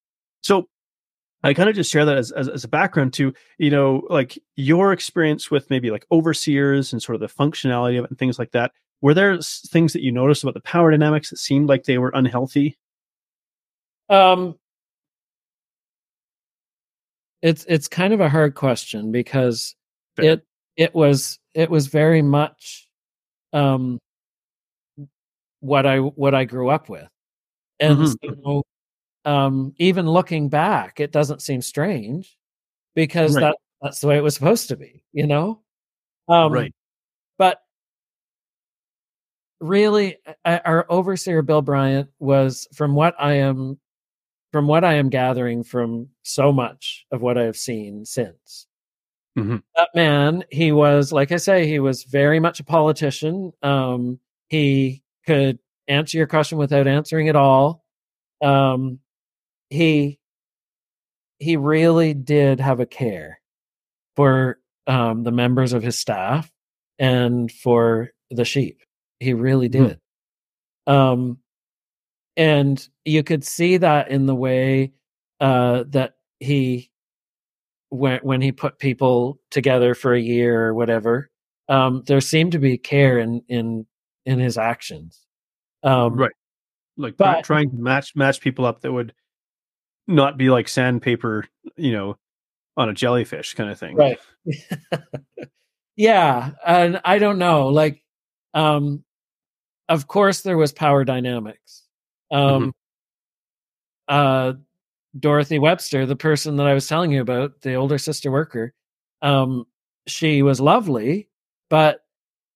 [0.41, 0.67] So
[1.43, 4.39] I kind of just share that as, as, as, a background to, you know, like
[4.55, 8.39] your experience with maybe like overseers and sort of the functionality of it and things
[8.39, 8.71] like that
[9.01, 12.11] were there things that you noticed about the power dynamics that seemed like they were
[12.13, 12.76] unhealthy?
[14.09, 14.55] Um,
[17.46, 19.76] it's it's kind of a hard question because
[20.16, 20.26] Fair.
[20.26, 22.89] it it was it was very much
[23.54, 24.00] um
[25.60, 27.08] what I what I grew up with,
[27.80, 28.34] and mm-hmm.
[28.43, 28.64] so
[29.26, 32.36] um, even looking back, it doesn't seem strange
[32.96, 33.41] because right.
[33.41, 35.62] that that's the way it was supposed to be, you know.
[36.28, 36.74] Um, right.
[37.38, 37.60] But
[39.62, 43.80] really our overseer bill bryant was from what i am
[44.56, 48.68] from what i am gathering from so much of what i have seen since
[49.38, 49.58] mm-hmm.
[49.76, 55.03] that man he was like i say he was very much a politician um, he
[55.28, 57.84] could answer your question without answering at all
[58.41, 58.99] um,
[59.70, 60.22] he
[61.39, 63.41] he really did have a care
[64.16, 66.49] for um, the members of his staff
[66.97, 68.80] and for the sheep
[69.20, 69.88] he really hmm.
[69.88, 69.99] did.
[70.88, 70.93] Mm.
[70.93, 71.38] Um,
[72.38, 74.92] and you could see that in the way
[75.40, 76.92] uh, that he
[77.90, 81.30] when when he put people together for a year or whatever.
[81.68, 83.86] Um, there seemed to be care in in
[84.26, 85.22] in his actions.
[85.84, 86.32] Um, right,
[86.98, 89.14] like but, trying to match match people up that would
[90.08, 92.18] not be like sandpaper, you know,
[92.78, 93.96] on a jellyfish kind of thing.
[93.96, 94.20] Right.
[95.96, 98.04] yeah, and I don't know, like
[98.54, 99.04] um,
[99.90, 101.85] of course, there was power dynamics.
[102.32, 102.69] Um, mm-hmm.
[104.07, 104.53] uh,
[105.17, 108.73] Dorothy Webster, the person that I was telling you about, the older sister worker,
[109.21, 109.65] um,
[110.07, 111.30] she was lovely,
[111.69, 112.01] but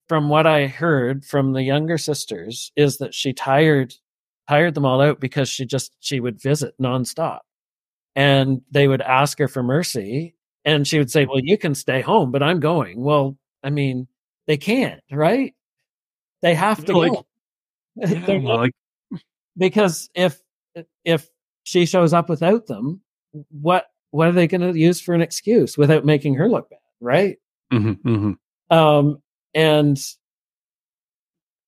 [0.07, 3.93] from what I heard from the younger sisters, is that she tired
[4.47, 7.39] tired them all out because she just she would visit nonstop,
[8.15, 12.01] and they would ask her for mercy, and she would say, "Well, you can stay
[12.01, 14.07] home, but I'm going." Well, I mean,
[14.47, 15.53] they can't, right?
[16.41, 17.25] They have to like, go.
[17.95, 18.71] Yeah, like...
[19.59, 20.41] because if
[21.05, 21.29] if
[21.63, 23.01] she shows up without them,
[23.49, 26.79] what what are they going to use for an excuse without making her look bad,
[26.99, 27.37] right?
[27.71, 28.75] Mm-hmm, mm-hmm.
[28.75, 29.21] Um,
[29.53, 29.99] and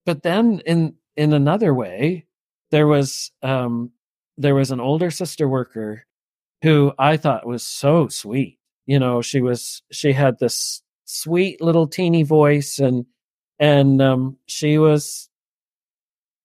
[0.05, 2.25] but then in in another way,
[2.71, 3.91] there was um,
[4.37, 6.05] there was an older sister worker
[6.63, 8.57] who I thought was so sweet.
[8.85, 13.05] You know, she was she had this sweet little teeny voice and
[13.59, 15.29] and um, she was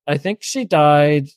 [0.07, 1.28] i think she died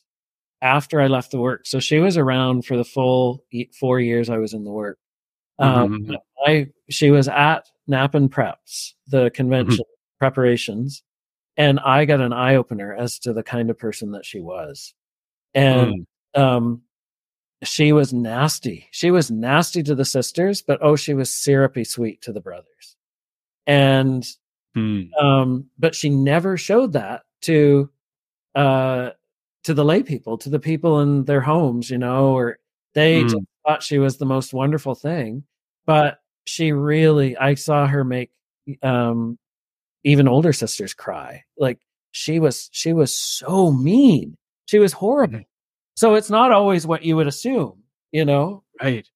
[0.62, 3.44] after i left the work so she was around for the full
[3.78, 4.98] four years i was in the work
[5.58, 6.14] um, mm-hmm.
[6.46, 10.18] i she was at Napan preps the convention mm-hmm.
[10.18, 11.02] preparations
[11.56, 14.94] and i got an eye-opener as to the kind of person that she was
[15.54, 16.06] and
[16.36, 16.40] mm.
[16.40, 16.82] um
[17.62, 18.88] she was nasty.
[18.90, 22.96] She was nasty to the sisters, but oh, she was syrupy sweet to the brothers.
[23.66, 24.26] And
[24.74, 25.12] Hmm.
[25.18, 27.90] um, but she never showed that to
[28.54, 29.10] uh
[29.64, 32.58] to the lay people, to the people in their homes, you know, or
[32.94, 33.30] they Mm.
[33.30, 35.44] just thought she was the most wonderful thing.
[35.86, 38.30] But she really I saw her make
[38.82, 39.38] um
[40.04, 41.44] even older sisters cry.
[41.58, 41.78] Like
[42.12, 44.36] she was she was so mean.
[44.66, 45.42] She was horrible.
[45.96, 47.82] So it's not always what you would assume,
[48.12, 48.62] you know?
[48.80, 49.06] Right.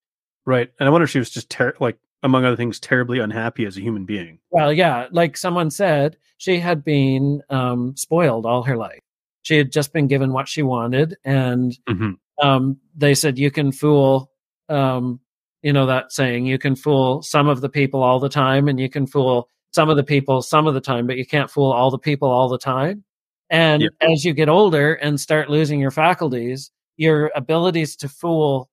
[0.44, 0.70] Right.
[0.78, 3.76] And I wonder if she was just ter- like, among other things, terribly unhappy as
[3.78, 4.38] a human being.
[4.50, 9.00] Well, yeah, like someone said, she had been um, spoiled all her life.
[9.44, 12.16] She had just been given what she wanted, and Mhm.
[12.42, 14.30] um, they said you can fool,
[14.68, 15.20] um,
[15.62, 18.80] you know that saying, you can fool some of the people all the time, and
[18.80, 21.72] you can fool some of the people some of the time, but you can't fool
[21.72, 23.04] all the people all the time.
[23.50, 23.88] And Yeah.
[24.00, 28.70] as you get older and start losing your faculties, your abilities to fool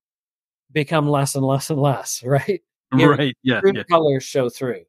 [0.72, 2.62] become less and less and less, right?
[2.96, 3.36] Your Right.
[3.44, 3.60] Yeah.
[3.74, 3.84] yeah.
[3.90, 4.86] colors show through.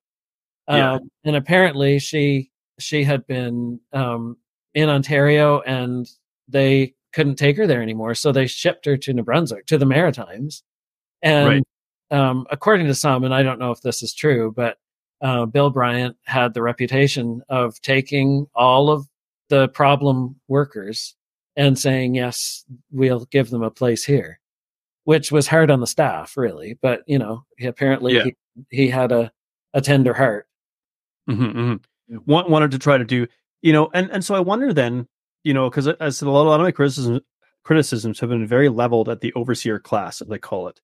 [0.69, 0.93] Yeah.
[0.95, 4.37] Um, and apparently she she had been um,
[4.75, 6.09] in Ontario and
[6.49, 9.87] they couldn't take her there anymore, so they shipped her to New Brunswick to the
[9.87, 10.63] Maritimes.
[11.23, 11.47] And
[12.11, 14.79] um, according to some, and I don't know if this is true, but
[15.21, 19.07] uh, Bill Bryant had the reputation of taking all of
[19.49, 21.15] the problem workers
[21.55, 24.41] and saying, "Yes, we'll give them a place here,"
[25.05, 26.79] which was hard on the staff, really.
[26.83, 28.25] But you know, he, apparently Yeah.
[28.25, 28.35] he,
[28.71, 29.31] he had a
[29.75, 30.49] a tender heart.
[31.29, 31.75] hmm hmm
[32.27, 33.27] Want, wanted to try to do,
[33.63, 35.07] you know, and and so I wonder then,
[35.45, 37.21] you know, because as a lot, of my criticisms
[37.65, 40.81] criticisms have been very leveled at the overseer class, as they call it.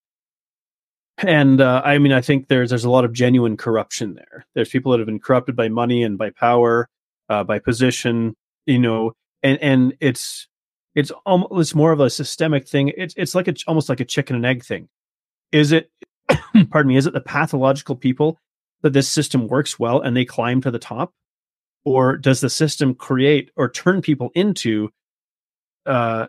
[1.19, 4.47] And uh, I mean, I think there's there's a lot of genuine corruption there.
[4.55, 6.89] There's people that have been corrupted by money and by power,
[7.29, 9.13] uh, by position, you know,
[9.43, 10.47] and and it's
[10.95, 12.93] it's almost it's more of a systemic thing.
[12.97, 14.89] It's it's like a almost like a chicken and egg thing.
[15.51, 15.91] Is it?
[16.71, 16.97] pardon me.
[16.97, 18.39] Is it the pathological people
[18.83, 21.13] that this system works well and they climb to the top,
[21.89, 24.91] or does the system create or turn people into
[25.87, 26.27] uh,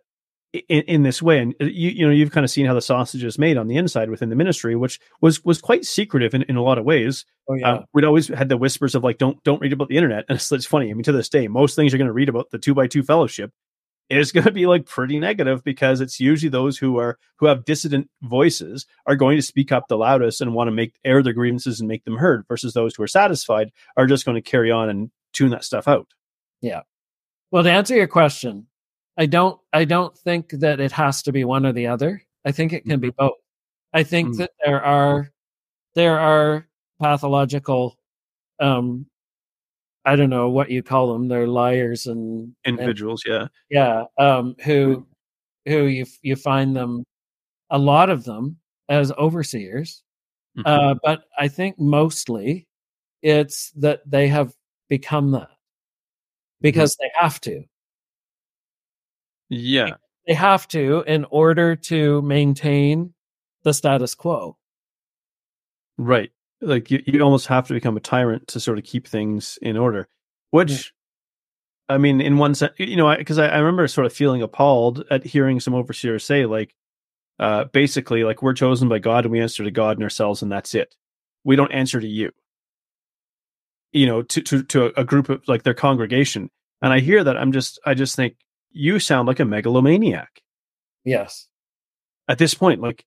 [0.53, 1.39] in, in this way?
[1.39, 3.67] And uh, you you know you've kind of seen how the sausage is made on
[3.67, 6.85] the inside within the ministry, which was was quite secretive in, in a lot of
[6.85, 7.25] ways.
[7.49, 9.97] Oh yeah, Uh, we'd always had the whispers of like don't don't read about the
[9.97, 10.89] internet, and it's, it's funny.
[10.89, 12.87] I mean, to this day, most things you're going to read about the two by
[12.87, 13.51] two fellowship
[14.09, 17.65] is going to be like pretty negative because it's usually those who are who have
[17.65, 21.33] dissident voices are going to speak up the loudest and want to make air their
[21.33, 24.71] grievances and make them heard, versus those who are satisfied are just going to carry
[24.71, 26.07] on and tune that stuff out.
[26.61, 26.81] Yeah.
[27.51, 28.67] Well, to answer your question,
[29.17, 32.21] I don't I don't think that it has to be one or the other.
[32.45, 33.33] I think it can be both.
[33.93, 34.37] I think Mm.
[34.37, 35.31] that there are
[35.95, 36.67] there are
[37.01, 37.97] pathological
[38.59, 39.05] um
[40.05, 41.27] I don't know what you call them.
[41.27, 45.05] They're liars and and- Individuals, yeah, yeah, um who
[45.65, 47.03] who you you find them
[47.69, 48.57] a lot of them
[48.89, 50.03] as overseers.
[50.57, 50.63] Mhm.
[50.65, 52.67] Uh but I think mostly
[53.21, 54.53] it's that they have
[54.89, 55.49] become that
[56.61, 57.63] because they have to.
[59.49, 59.91] yeah,
[60.27, 63.13] they have to in order to maintain
[63.63, 64.57] the status quo.
[65.97, 66.31] right.
[66.61, 69.77] Like you, you almost have to become a tyrant to sort of keep things in
[69.77, 70.07] order,
[70.51, 70.93] which.
[71.87, 75.03] I mean, in one sense, you know, because I, I, remember sort of feeling appalled
[75.09, 76.75] at hearing some overseers say, like,
[77.39, 80.51] uh, basically, like, we're chosen by God and we answer to God and ourselves, and
[80.51, 80.95] that's it.
[81.43, 82.31] We don't answer to you.
[83.91, 86.49] You know, to to to a group of like their congregation,
[86.81, 88.35] and I hear that, I'm just, I just think
[88.71, 90.41] you sound like a megalomaniac
[91.03, 91.47] Yes.
[92.27, 92.81] at this point.
[92.81, 93.03] Like,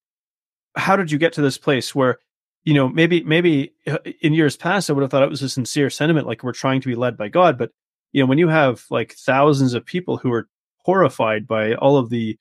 [0.77, 2.19] how did you get to this place where?
[2.65, 5.49] You know, maybe maybe uh, in years past, I would have thought it was a
[5.49, 7.73] sincere sentiment, like we're trying to be led by God, but
[8.13, 10.49] you know when you have like thousands of people who are
[10.85, 12.39] horrified by all of the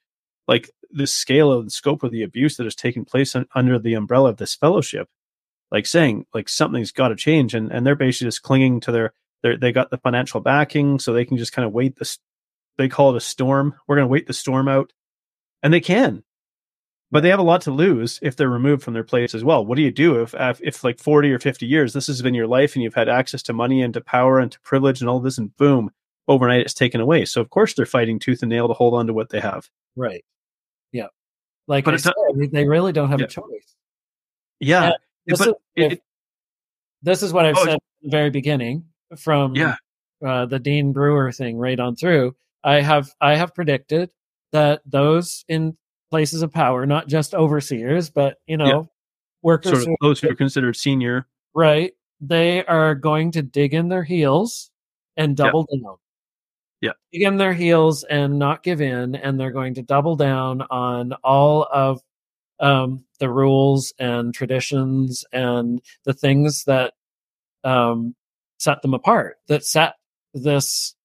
[0.47, 3.95] like the scale the scope of the abuse that has taken place un- under the
[3.95, 5.07] umbrella of this fellowship
[5.71, 9.13] like saying like something's got to change and and they're basically just clinging to their
[9.43, 12.17] their they got the financial backing so they can just kind of wait this
[12.77, 14.91] they call it a storm we're going to wait the storm out
[15.63, 16.23] and they can
[17.11, 19.65] but they have a lot to lose if they're removed from their place as well
[19.65, 22.33] what do you do if if, if like 40 or 50 years this has been
[22.33, 25.09] your life and you've had access to money and to power and to privilege and
[25.09, 25.89] all this and boom
[26.27, 29.07] overnight it's taken away so of course they're fighting tooth and nail to hold on
[29.07, 30.23] to what they have Right.
[30.91, 31.07] Yeah.
[31.67, 32.13] Like But I said,
[32.51, 33.25] they really don't have Yeah.
[33.25, 33.75] a choice.
[34.59, 34.91] Yeah,
[35.31, 36.01] This, is, it, it-
[37.01, 38.85] this is what I've Oh, said at the very beginning
[39.17, 39.75] from yeah
[40.25, 42.35] uh, the Dean Bruer thing right on through.
[42.63, 44.11] I have I have predicted
[44.51, 45.75] that those in
[46.11, 48.81] places of power, not just overseers, but you know, Yeah.
[49.41, 51.25] workers sort of those who are considered senior
[51.55, 54.69] right, they are going to dig in their heels
[55.17, 55.45] and Yeah.
[55.45, 55.95] double down.
[56.81, 56.91] Yeah.
[57.11, 61.13] Dig in their heels and not give in, and they're going to double down on
[61.23, 62.01] all of
[62.61, 66.93] um, the rules and traditions and the things that
[67.63, 68.15] um,
[68.59, 69.95] set them apart, that set
[70.33, 70.95] this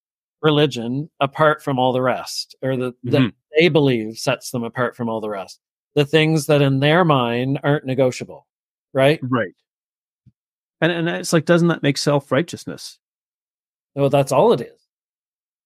[0.43, 3.11] religion apart from all the rest, or the, Mhm.
[3.13, 5.61] that they believe sets them apart from all the rest.
[5.95, 8.47] The things that in their mind aren't negotiable,
[8.93, 9.19] right?
[9.23, 9.55] Right.
[10.81, 12.99] And and it's like, doesn't that make self righteousness?
[13.95, 14.79] Well, that's all it is.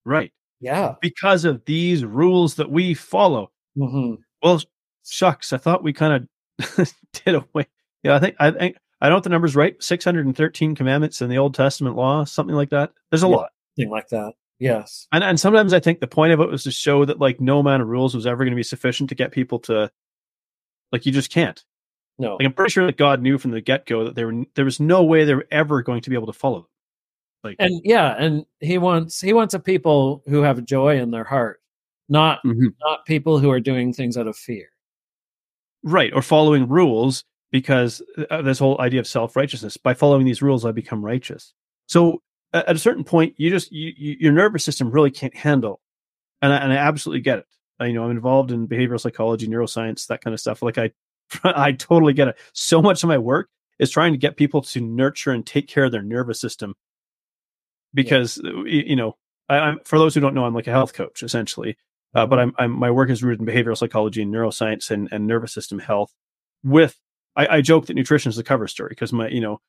[0.05, 0.31] Right.
[0.61, 0.95] Yeah.
[1.01, 3.51] Because of these rules that we follow.
[3.75, 4.61] hmm Well,
[5.05, 6.27] shucks, I thought we kind
[6.59, 6.93] of
[7.25, 7.67] did away.
[8.03, 9.81] Yeah, I think I think I don't know the number's right.
[9.81, 12.91] Six hundred and thirteen commandments in the Old Testament law, something like that.
[13.09, 13.35] There's a Yeah.
[13.35, 13.51] lot.
[13.77, 14.33] Thing like that.
[14.59, 15.07] Yes.
[15.11, 17.59] And and sometimes I think the point of it was to show that like no
[17.59, 19.89] amount of rules was ever going to be sufficient to get people to
[20.91, 21.63] like you just can't.
[22.19, 22.35] No.
[22.35, 24.65] Like I'm pretty sure that God knew from the get go that there were there
[24.65, 26.67] was no way they were ever going to be able to follow them.
[27.43, 31.23] Like and yeah, and he wants he wants a people who have joy in their
[31.23, 31.59] heart,
[32.09, 32.73] not Mhm.
[32.81, 34.67] not people who are doing things out of fear.
[35.83, 39.77] Right or following rules because uh, this whole idea of self righteousness.
[39.77, 41.53] By following these rules, I become righteous.
[41.87, 42.21] So
[42.53, 45.81] at a certain point, you just you, you, your nervous system really can't handle,
[46.41, 47.45] and I, and I absolutely get it.
[47.79, 50.61] I, you know, I'm involved in behavioral psychology, neuroscience, that kind of stuff.
[50.61, 50.91] Like I,
[51.43, 52.37] I totally get it.
[52.53, 55.85] So much of my work is trying to get people to nurture and take care
[55.85, 56.75] of their nervous system,
[57.93, 59.17] because uh, y- you know,
[59.49, 61.77] I, I'm for those who don't know, I'm like a health coach essentially.
[62.13, 65.27] Uh, but I'm, I'm my work is rooted in behavioral psychology and neuroscience and, and
[65.27, 66.13] nervous system health.
[66.63, 66.99] With
[67.35, 69.61] I, I joke that nutrition is the cover story because my you know,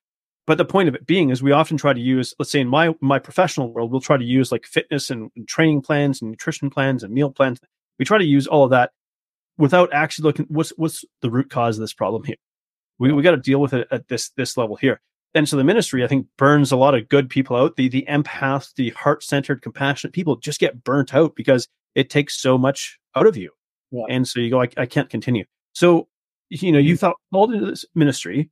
[0.47, 2.69] but the point of it being is we often try to use let's say in
[2.69, 6.71] my my professional world we'll try to use like fitness and, training plans and nutrition
[6.71, 7.61] plans and meal plans.
[7.99, 8.91] We try to use all of that
[9.57, 12.37] without actually looking what's what's the root cause of this problem here.
[12.99, 15.01] We we got to deal with it at this this level here.
[15.35, 17.77] And so the ministry, I think, burns a lot of good people out.
[17.77, 22.41] The the empaths, the heart centered, compassionate people just get burnt out because it takes
[22.41, 23.51] so much out of you.
[23.91, 24.05] Yeah.
[24.09, 25.45] And so you go, I, I can't continue.
[25.75, 26.09] So,
[26.51, 28.51] you know, you felt called into this ministry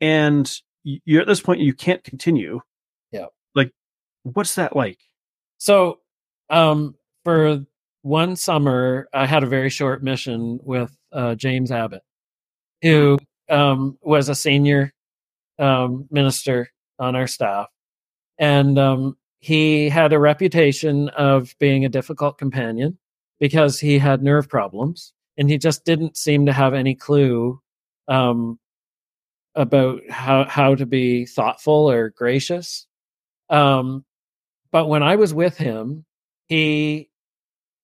[0.00, 0.50] and
[0.84, 2.60] you're at this point, you can't continue.
[3.10, 3.26] Yeah.
[3.54, 3.72] Like,
[4.22, 4.98] what's that like?
[5.58, 5.98] So,
[6.50, 7.64] um, for
[8.02, 12.02] one summer, I had a very short mission with uh, James Abbott,
[12.82, 13.18] who
[13.48, 14.92] um, was a senior
[15.58, 16.68] um, minister
[17.00, 17.66] on our staff,
[18.38, 22.98] and um, he had a reputation of being a difficult companion
[23.38, 27.60] because he had nerve problems, and he just didn't seem to have any clue
[28.08, 28.58] um,
[29.54, 32.86] about how how to be thoughtful or gracious.
[33.48, 34.04] Um,
[34.72, 36.04] but when I was with him,
[36.46, 37.10] he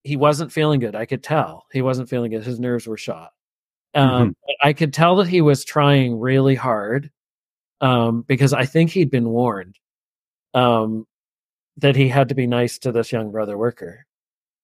[0.03, 0.95] he wasn't feeling good.
[0.95, 2.43] I could tell he wasn't feeling good.
[2.43, 3.31] His nerves were shot.
[3.95, 7.11] Um, but I could tell that he was trying really hard
[7.79, 9.77] um, because I think he'd been warned
[10.53, 11.05] um,
[11.77, 14.05] that he had to be nice to this young brother worker.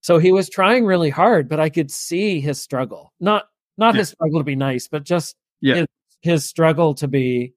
[0.02, 3.14] So he was trying really hard, but I could see his struggle.
[3.20, 4.00] Not not Yeah.
[4.00, 5.76] his struggle to be nice, but just Yeah.
[5.76, 5.88] his,
[6.22, 7.54] his struggle to be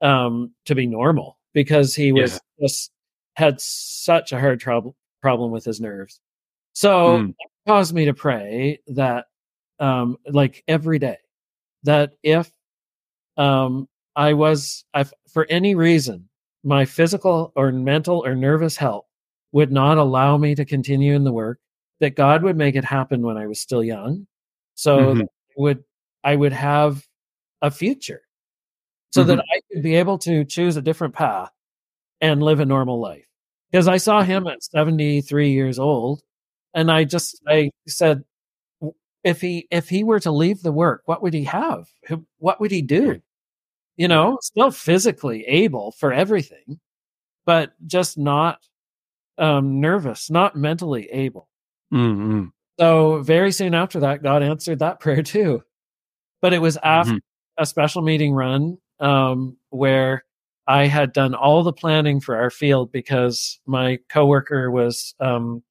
[0.00, 2.90] um to be normal because he was just
[3.36, 6.20] had such a hard trouble problem with his nerves.
[6.72, 7.30] So Mm.
[7.30, 9.26] it caused me to pray that
[9.78, 11.18] um like every day
[11.84, 12.50] that if
[13.36, 16.29] um I was I for any reason
[16.64, 19.06] my physical or mental or nervous health
[19.52, 21.58] would not allow me to continue in the work
[22.00, 24.26] that God would make it happen when I was still young.
[24.74, 25.22] So Mhm.
[25.22, 25.84] I would
[26.24, 27.06] I would have
[27.62, 28.22] a future
[29.10, 31.50] so that I could be able to choose a different path
[32.20, 33.26] and live a normal life.
[33.70, 36.22] Because I saw him at 73 years old
[36.74, 38.24] and I just I said
[39.24, 41.88] if he if he were to leave the work what would he have?
[42.38, 43.20] What would he do
[44.00, 46.78] you know still physically able for everything
[47.44, 48.58] but just not
[49.38, 51.48] um nervous not mentally able
[51.92, 52.44] Mm-hmm.
[52.78, 55.62] so very soon after that, God answered that prayer too.
[56.40, 57.18] But it was after
[57.58, 60.24] a special meeting run um, where
[60.68, 65.62] I had done all the planning for our field because my coworker was um,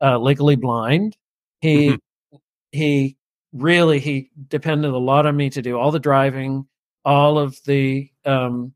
[0.00, 1.16] uh, legally blind.
[1.60, 1.98] He Mhm.
[2.72, 3.16] he
[3.52, 6.66] really he depended a lot on me to do all the driving,
[7.06, 8.74] all of the um,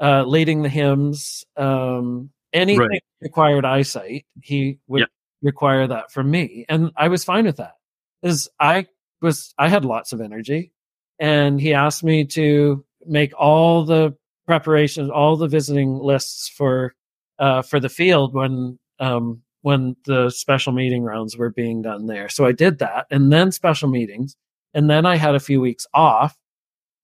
[0.00, 3.02] uh, leading the hymns, um, anything Right.
[3.22, 4.26] required eyesight.
[4.42, 5.06] He would Yeah.
[5.42, 7.74] require that from me, and I was fine with that.
[8.22, 8.86] Is I
[9.22, 10.72] was I had lots of energy,
[11.18, 16.94] and he asked me to make all the preparations, all the visiting lists for
[17.38, 22.28] uh, for the field when um, when the special meeting rounds were being done there.
[22.28, 24.36] So I did that, and then special meetings,
[24.74, 26.36] and then I had a few weeks off.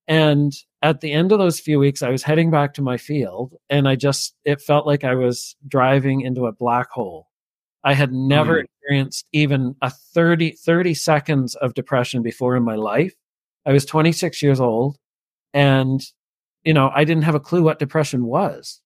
[0.09, 0.51] And
[0.81, 3.87] at the end of those few weeks, I was heading back to my field, and
[3.87, 7.27] I just it felt like I was driving into a black hole.
[7.83, 8.63] I had never Mm.
[8.65, 13.13] experienced even a 30, 30 seconds of depression before in my life.
[13.65, 14.97] I was 26 years old
[15.53, 16.01] and,
[16.63, 18.81] you know, I didn't have a clue what depression was.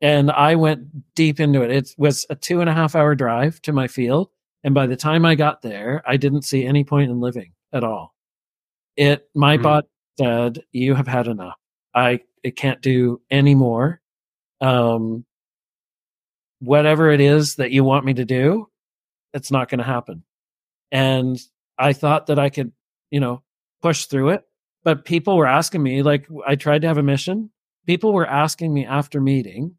[0.00, 1.70] And I went deep into it.
[1.70, 4.28] It was a two and a half hour drive to my field.
[4.62, 7.82] And by the time I got there, I didn't see any point in living at
[7.82, 8.14] all.
[8.96, 9.62] It, my mm-hmm.
[9.62, 11.56] body said, you have had enough.
[11.94, 14.00] I, it can't do any more.
[14.60, 15.24] Um,
[16.60, 18.68] whatever it is that you want me to do,
[19.32, 20.24] it's not going to happen.
[20.90, 21.38] And
[21.78, 22.72] I thought that I could,
[23.10, 23.42] you know,
[23.82, 24.44] push through it.
[24.84, 27.50] But people were asking me, like, I tried to have a mission.
[27.86, 29.74] People were asking me after meeting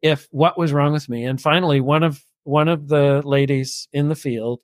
[0.00, 1.24] if what was wrong with me.
[1.24, 4.60] And finally, one of one of the ladies in the field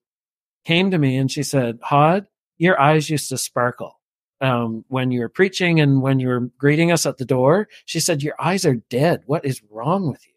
[0.65, 2.27] came to me and she said, Hod,
[2.59, 4.00] your eyes used to sparkle
[4.41, 7.69] um, when you were preaching and when you were greeting us at the door.
[7.85, 9.23] She said, Your eyes are dead.
[9.27, 10.35] What is wrong with you?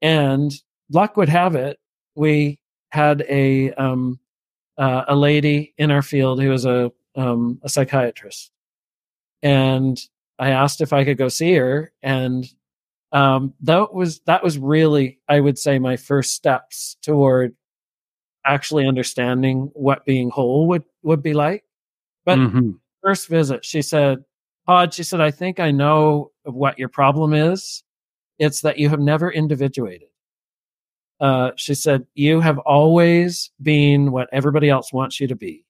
[0.00, 0.52] And
[0.90, 1.78] luck would have it,
[2.14, 2.58] we
[2.90, 4.18] had a um,
[4.76, 8.50] uh, a lady in our field who was a um, a psychiatrist,
[9.42, 9.98] and
[10.38, 12.44] I asked if I could go see her, and
[13.12, 17.54] um, that was that was really, I would say, my first steps toward
[18.44, 21.64] actually understanding what being whole would would be like.
[22.24, 22.70] But mm-hmm.
[23.02, 24.24] First visit, she said,
[24.66, 27.82] "Hod," she said, "I think I know what your problem is.
[28.38, 30.08] It's that you have never individuated."
[31.20, 35.64] Uh, she said, "You have always been what everybody else wants you to be.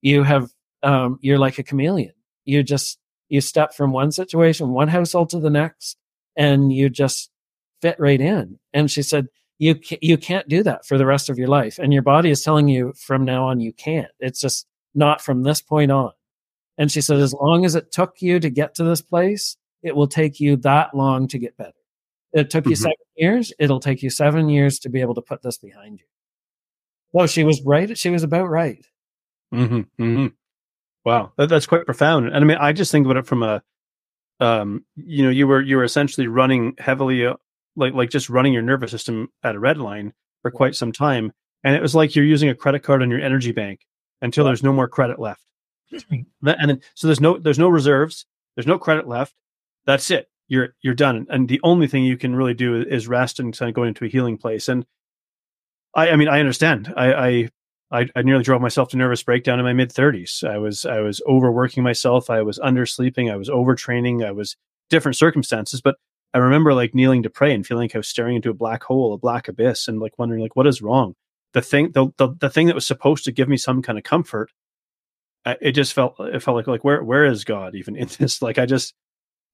[0.00, 0.50] You have,
[0.82, 2.12] um, you're like a chameleon.
[2.44, 5.96] You just you step from one situation, one household to the next,
[6.36, 7.30] and you just
[7.80, 9.28] fit right in." And she said,
[9.58, 12.42] "You you can't do that for the rest of your life, and your body is
[12.42, 14.10] telling you from now on you can't.
[14.20, 16.12] It's just not from this point on."
[16.78, 19.94] And she said, "As long as it took you to get to this place, it
[19.94, 21.72] will take you that long to get better."
[22.32, 22.82] It took you mm-hmm.
[22.82, 23.52] seven years.
[23.58, 26.06] It'll take you seven years to be able to put this behind you.
[27.12, 27.96] Well, she was right.
[27.96, 28.84] She was about right.
[29.52, 30.02] Mm-hmm.
[30.02, 30.26] Mm-hmm.
[31.04, 32.26] Wow, that, that's quite profound.
[32.26, 33.62] And I mean, I just think about it from a,
[34.40, 37.34] um, you know, you were you were essentially running heavily, uh,
[37.76, 40.12] like like just running your nervous system at a red line
[40.42, 41.32] for quite some time,
[41.64, 43.80] and it was like you're using a credit card on your energy bank
[44.22, 45.42] until there's no more credit left.
[45.92, 48.26] And then so there's no there's no reserves,
[48.56, 49.34] there's no credit left.
[49.84, 51.26] That's it you're you're done.
[51.30, 54.04] And the only thing you can really do is rest and kind of go into
[54.04, 54.68] a healing place.
[54.68, 54.84] And
[55.94, 56.92] I, I mean, I understand.
[56.94, 57.48] I,
[57.90, 60.44] I, I, nearly drove myself to nervous breakdown in my mid thirties.
[60.46, 62.28] I was, I was overworking myself.
[62.28, 63.32] I was undersleeping.
[63.32, 64.24] I was overtraining.
[64.24, 64.56] I was
[64.90, 65.80] different circumstances.
[65.80, 65.96] But
[66.34, 68.82] I remember like kneeling to pray and feeling like I was staring into a black
[68.82, 71.14] hole, a black abyss, and like wondering like what is wrong.
[71.54, 74.04] The thing, the, the, the thing that was supposed to give me some kind of
[74.04, 74.50] comfort,
[75.44, 78.40] it just felt it felt like like where where is God even in this?
[78.42, 78.94] Like I just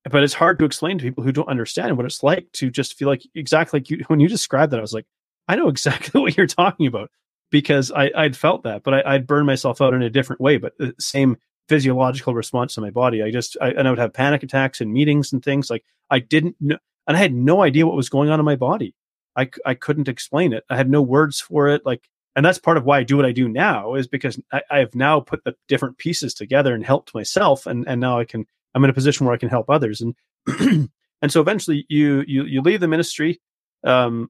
[0.09, 2.97] but it's hard to explain to people who don't understand what it's like to just
[2.97, 5.05] feel like exactly like you when you described that i was like
[5.47, 7.09] i know exactly what you're talking about
[7.51, 10.57] because I, i'd felt that but I, would burn myself out in a different way
[10.57, 11.37] but the same
[11.67, 13.21] physiological response to my body.
[13.21, 16.19] I just I, and i would have panic attacks in meetings and things like i
[16.19, 16.77] didn't know
[17.07, 18.95] and i had no idea what was going on in my body.
[19.35, 20.65] I, I couldn't explain it.
[20.69, 22.09] I had no words for it like
[22.39, 24.79] and that's part of why i do what i do now is because I, I
[24.79, 28.45] have now put the different pieces together and helped myself and and now i can
[28.73, 30.01] I'm in a position where I can help others.
[30.01, 30.15] And
[31.21, 33.41] and so eventually you you you leave the ministry.
[33.83, 34.29] Um,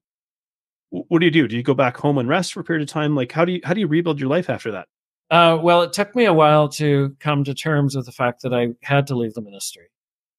[0.89, 1.47] what do you do?
[1.47, 3.15] Do you go back home and rest for a period of time?
[3.15, 4.87] Like how do you how do you rebuild your life after that?
[5.29, 8.53] Uh, well, it took me a while to come to terms with the fact that
[8.53, 9.89] I had to leave the ministry.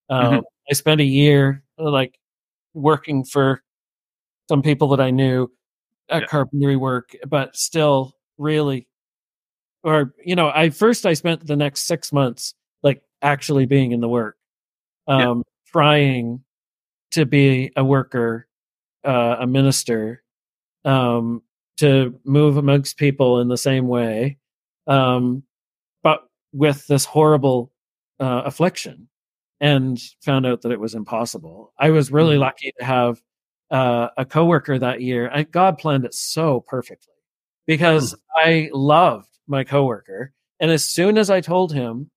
[0.09, 0.41] Um, mm-hmm.
[0.69, 2.19] I spent a year like
[2.75, 3.63] working for
[4.49, 5.49] some people that I knew
[6.11, 6.27] at yeah.
[6.27, 8.87] carpentry work, but still really,
[9.83, 14.01] or you know, I first I spent the next six months like actually being in
[14.01, 14.37] the work,
[15.07, 15.43] um, yeah.
[15.73, 16.45] trying
[17.13, 18.47] to be a worker,
[19.05, 20.23] uh, a minister,
[20.85, 21.43] um,
[21.79, 24.39] to move amongst people in the same way,
[24.87, 25.43] um,
[26.03, 27.73] but with this horrible
[28.19, 29.09] uh, affliction,
[29.61, 31.73] and found out that it was impossible.
[31.79, 32.43] I was really mm-hmm.
[32.43, 33.21] lucky to have
[33.71, 35.31] uh, a coworker that year.
[35.33, 37.15] I, God planned it so perfectly
[37.67, 38.49] because mm-hmm.
[38.49, 42.11] I loved my coworker, and as soon as I told him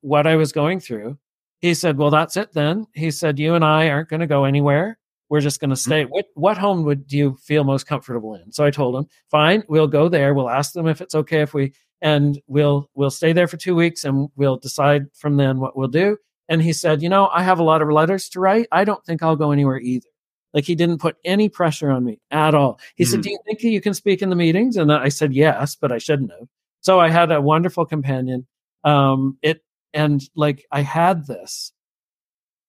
[0.00, 1.18] what I was going through.
[1.60, 4.44] He said, "Well, that's it then." He said, "You and I aren't going to go
[4.44, 4.98] anywhere.
[5.28, 6.04] We're just going to stay.
[6.04, 6.12] Mm-hmm.
[6.12, 9.86] What what home would you feel most comfortable in?" So I told him, "Fine, we'll
[9.86, 10.34] go there.
[10.34, 13.74] We'll ask them if it's okay if we and we'll we'll stay there for 2
[13.74, 16.18] weeks and we'll decide from then what we'll do."
[16.48, 18.68] And he said, "You know, I have a lot of letters to write.
[18.70, 20.08] I don't think I'll go anywhere either."
[20.56, 22.80] Like he didn't put any pressure on me at all.
[22.94, 23.10] He mm-hmm.
[23.10, 25.92] said, "Do you think you can speak in the meetings?" And I said, "Yes, but
[25.92, 26.48] I shouldn't have."
[26.80, 28.46] So I had a wonderful companion.
[28.82, 29.62] Um, it
[29.92, 31.72] and like I had this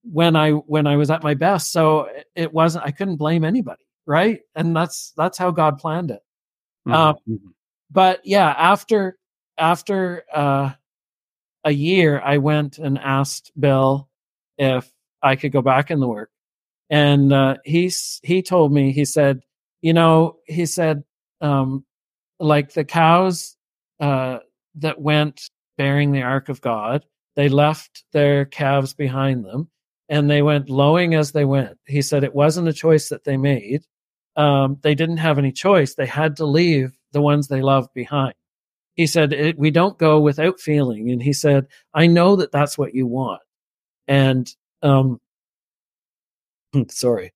[0.03, 1.71] when I when I was at my best.
[1.71, 4.41] So it wasn't I couldn't blame anybody, right?
[4.53, 6.21] And that's that's how God planned it.
[6.85, 6.93] Mm-hmm.
[6.93, 7.47] Um, mm-hmm.
[7.89, 9.17] but yeah, after
[9.57, 10.71] after uh,
[11.63, 14.09] a year, I went and asked Bill
[14.57, 14.91] if
[15.23, 16.31] I could go back in the work,
[16.89, 19.41] and uh, he's he told me he said,
[19.81, 21.03] you know, he said,
[21.41, 21.85] um,
[22.39, 23.55] like the cows
[23.99, 24.39] uh,
[24.75, 27.05] that went bearing the ark of God,
[27.35, 29.69] they left their calves behind them,
[30.09, 31.77] and they went lowing as they went.
[31.85, 33.83] He said it wasn't a choice that they made.
[34.35, 35.95] Um, they didn't have any choice.
[35.95, 38.35] They had to leave the ones they loved behind.
[38.93, 41.11] He said, We don't go without feeling.
[41.11, 43.41] And he said, I know that that's what you want.
[44.07, 44.51] And,
[44.81, 45.19] um,
[46.89, 47.33] sorry.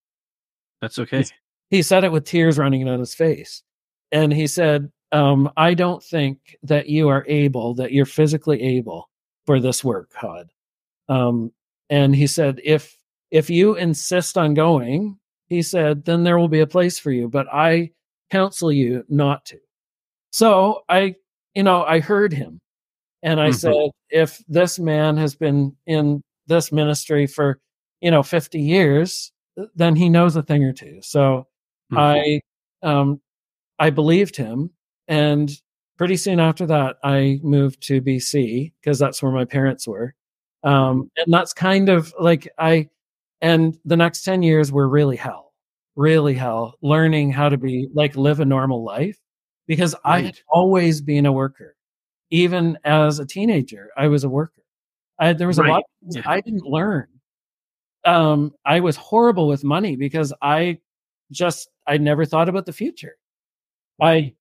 [0.81, 1.23] That's okay.
[1.69, 3.63] He, he said it with tears running down his face.
[4.11, 9.09] And he said, um, I don't think that you are able, that you're physically able
[9.45, 10.49] for this work, Hod.
[11.09, 11.51] Um,
[11.89, 12.97] and he said, if
[13.31, 15.17] if you insist on going,
[15.47, 17.29] he said, then there will be a place for you.
[17.29, 17.91] But I
[18.29, 19.59] counsel you not to.
[20.31, 21.15] So I,
[21.53, 22.59] you know, I heard him
[23.23, 23.55] and I mm-hmm.
[23.55, 27.59] said, if this man has been in this ministry for,
[28.01, 29.31] you know, 50 years,
[29.75, 30.99] then he knows a thing or two.
[31.01, 31.47] So
[31.91, 31.97] mm-hmm.
[31.97, 32.41] I,
[32.83, 33.21] um,
[33.79, 34.71] I believed him.
[35.07, 35.51] And
[35.97, 40.15] pretty soon after that, I moved to BC because that's where my parents were.
[40.63, 42.89] Um, and that's kind of like I,
[43.41, 45.53] and the next 10 years were really hell,
[45.95, 49.17] really hell, learning how to be like live a normal life
[49.67, 50.23] because right.
[50.23, 51.75] I had always been a worker.
[52.29, 54.63] Even as a teenager, I was a worker.
[55.19, 55.69] I, there was right.
[55.69, 56.21] a lot yeah.
[56.25, 57.07] I didn't learn.
[58.03, 60.79] Um, I was horrible with money because I
[61.31, 63.15] just I never thought about the future.
[64.01, 64.33] I,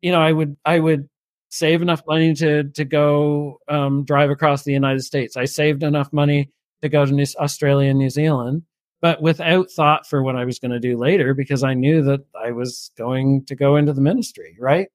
[0.00, 1.08] you know, I would I would
[1.50, 5.36] save enough money to to go um, drive across the United States.
[5.36, 6.50] I saved enough money
[6.82, 8.62] to go to New, Australia and New Zealand,
[9.00, 12.20] but without thought for what I was going to do later because I knew that
[12.34, 14.88] I was going to go into the ministry, right?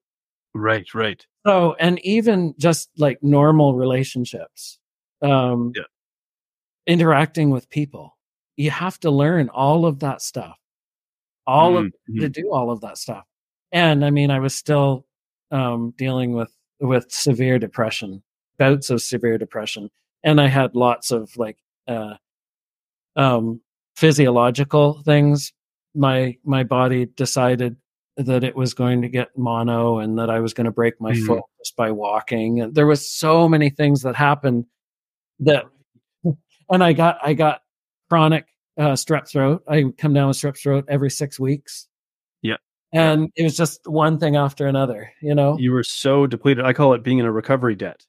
[0.54, 1.24] Right, right.
[1.46, 4.78] So, and even just like normal relationships,
[5.22, 5.82] um, yeah.
[6.88, 8.16] Interacting with people,
[8.56, 10.58] you have to learn all of that stuff,
[11.46, 11.86] all mm-hmm.
[12.16, 13.24] of to do all of that stuff.
[13.70, 15.06] And I mean, I was still
[15.52, 18.24] um, dealing with with severe depression,
[18.58, 19.90] bouts of severe depression,
[20.24, 22.14] and I had lots of like uh,
[23.14, 23.60] um,
[23.94, 25.52] physiological things
[25.94, 27.76] my my body decided
[28.16, 31.12] that it was going to get mono and that I was going to break my
[31.12, 31.26] mm.
[31.26, 34.66] foot just by walking and there was so many things that happened
[35.40, 35.64] that
[36.70, 37.62] and I got I got
[38.08, 38.46] chronic
[38.78, 39.62] uh, strep throat.
[39.68, 41.88] I come down with strep throat every 6 weeks.
[42.42, 42.56] Yeah.
[42.92, 45.58] And it was just one thing after another you know?
[45.58, 46.64] You were so depleted.
[46.64, 48.04] I call it being in a recovery debt.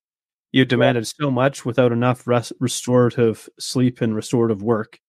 [0.52, 1.26] You demanded yeah.
[1.26, 5.00] so much without enough rest, restorative sleep and restorative work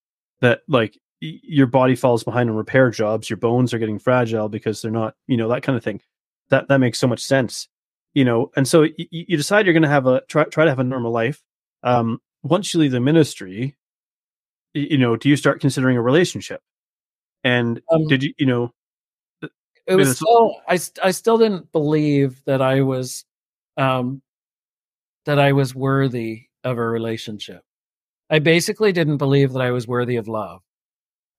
[0.40, 3.28] that like your body falls behind in repair jobs.
[3.28, 6.00] Your bones are getting fragile because they're not you know that kind of thing.
[6.48, 7.68] That that makes so much sense
[8.14, 8.50] you know?
[8.56, 10.84] And so y- you decide you're going to have a try, try to have a
[10.84, 11.42] normal life.
[11.82, 13.76] Um once you leave the ministry
[14.74, 16.62] you know do you start considering a relationship?
[17.42, 18.72] And um, did you you know
[19.86, 23.24] it was still I, I still didn't believe that i was
[23.76, 24.22] um
[25.24, 27.62] that i was worthy of a relationship.
[28.28, 30.62] I basically didn't believe that I was worthy of love.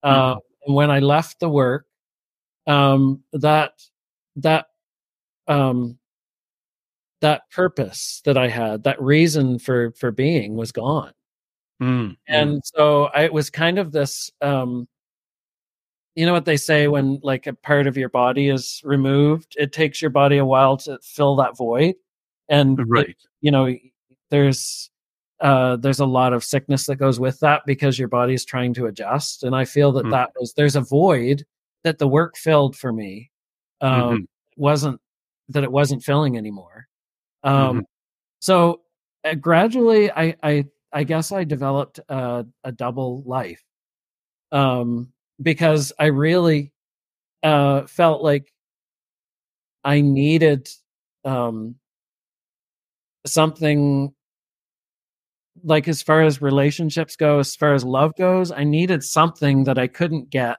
[0.03, 1.85] Uh, and when I left the work,
[2.67, 3.73] um, that
[4.37, 4.67] that
[5.47, 5.97] um,
[7.21, 11.13] that purpose that I had, that reason for for being, was gone.
[11.81, 12.13] Mm-hmm.
[12.27, 14.31] And so I, it was kind of this.
[14.41, 14.87] Um,
[16.15, 19.71] you know what they say when like a part of your body is removed, it
[19.71, 21.95] takes your body a while to fill that void,
[22.49, 23.09] and right.
[23.09, 23.73] It, you know,
[24.29, 24.91] there's
[25.41, 28.73] uh, there's a lot of sickness that goes with that because your body is trying
[28.75, 29.43] to adjust.
[29.43, 30.11] And I feel that mm.
[30.11, 31.45] that was there's a void
[31.83, 33.31] that the work filled for me.
[33.81, 34.23] Um, mm-hmm.
[34.57, 35.01] wasn't
[35.49, 36.87] that it wasn't filling anymore.
[37.43, 37.79] Um, mm-hmm.
[38.39, 38.81] So
[39.23, 43.63] uh, gradually, I, I I guess I developed a, a double life
[44.51, 46.71] um, because I really
[47.43, 48.51] uh, felt like
[49.83, 50.69] I needed
[51.23, 51.75] um,
[53.25, 54.13] something
[55.63, 59.77] like as far as relationships go, as far as love goes, I needed something that
[59.77, 60.57] I couldn't get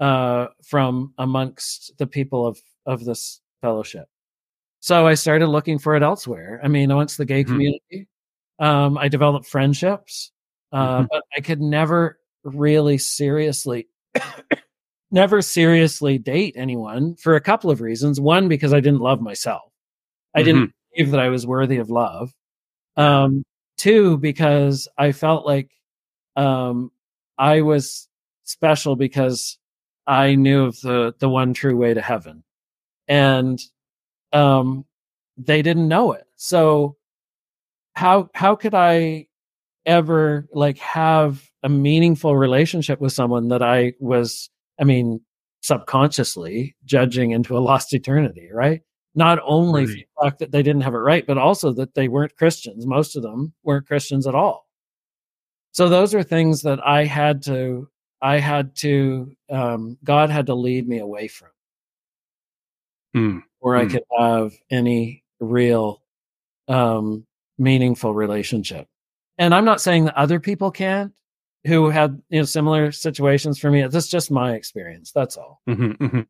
[0.00, 4.08] uh, from amongst the people of of this fellowship.
[4.86, 6.60] So I started looking for it elsewhere.
[6.62, 7.52] I mean, once the gay mm-hmm.
[7.52, 8.06] community,
[8.60, 10.30] um, I developed friendships,
[10.70, 11.06] uh, mm-hmm.
[11.10, 13.88] but I could never really seriously,
[15.10, 18.20] never seriously date anyone for a couple of reasons.
[18.20, 19.72] One, because I didn't love myself.
[20.36, 20.44] I mm-hmm.
[20.44, 22.32] didn't believe that I was worthy of love.
[22.96, 23.44] Um,
[23.78, 25.72] Two, because I felt like
[26.36, 26.92] um,
[27.36, 28.06] I was
[28.44, 29.58] special because
[30.06, 32.44] I knew of the the one true way to heaven,
[33.08, 33.60] and
[34.36, 34.84] um,
[35.36, 36.24] they didn't know it.
[36.36, 36.96] So
[37.94, 39.26] how how could I
[39.86, 44.50] ever like have a meaningful relationship with someone that I was,
[44.80, 45.20] I mean,
[45.62, 48.82] subconsciously judging into a lost eternity, right?
[49.14, 49.94] Not only right.
[49.94, 52.86] the fact that they didn't have it right, but also that they weren't Christians.
[52.86, 54.66] Most of them weren't Christians at all.
[55.72, 57.88] So those are things that I had to,
[58.20, 61.50] I had to, um, God had to lead me away from,
[63.16, 63.42] mm.
[63.60, 63.88] Where mm.
[63.88, 66.02] I could have any real,
[66.68, 67.26] um,
[67.58, 68.88] meaningful relationship.
[69.38, 71.12] And I'm not saying that other people can't
[71.66, 73.86] who had you know similar situations for me.
[73.86, 75.12] That's just my experience.
[75.12, 75.60] That's all.
[75.68, 76.20] Mm-hmm, mm-hmm.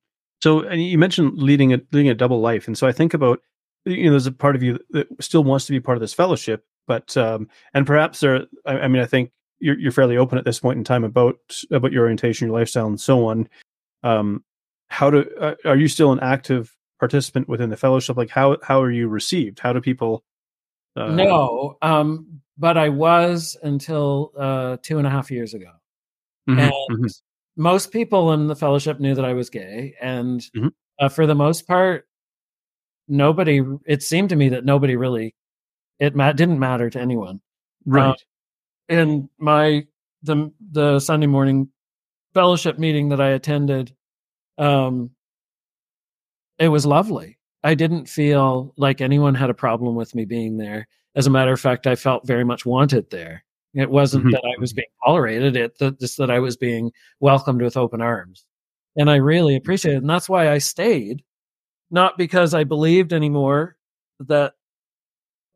[0.42, 3.40] So, and you mentioned leading a leading a double life, and so I think about
[3.84, 6.14] you know there's a part of you that still wants to be part of this
[6.14, 8.46] fellowship, but um, and perhaps there.
[8.64, 9.30] I, I mean, I think
[9.60, 11.38] you're you're fairly open at this point in time about
[11.70, 13.48] about your orientation, your lifestyle, and so on.
[14.02, 14.44] Um,
[14.88, 18.16] how do uh, are you still an active participant within the fellowship?
[18.16, 19.58] Like how how are you received?
[19.58, 20.24] How do people?
[20.96, 25.70] Uh, no, um, but I was until uh, two and a half years ago.
[26.48, 27.06] Mm-hmm, and mm-hmm.
[27.56, 30.68] most people in the fellowship knew that I was gay, and mm-hmm.
[30.98, 32.06] uh, for the most part,
[33.08, 33.62] nobody.
[33.86, 35.34] It seemed to me that nobody really
[35.98, 37.40] it ma- didn't matter to anyone,
[37.84, 38.10] right?
[38.10, 38.14] Uh,
[38.88, 39.86] and my
[40.22, 41.68] the the Sunday morning
[42.34, 43.94] fellowship meeting that I attended,
[44.58, 45.10] um,
[46.58, 47.38] it was lovely.
[47.62, 50.86] I didn't feel like anyone had a problem with me being there.
[51.14, 53.44] As a matter of fact, I felt very much wanted there.
[53.74, 54.32] It wasn't mm-hmm.
[54.32, 58.00] that I was being tolerated, it that just that I was being welcomed with open
[58.00, 58.46] arms.
[58.96, 59.98] And I really appreciate it.
[59.98, 61.22] And that's why I stayed,
[61.90, 63.76] not because I believed anymore
[64.20, 64.54] that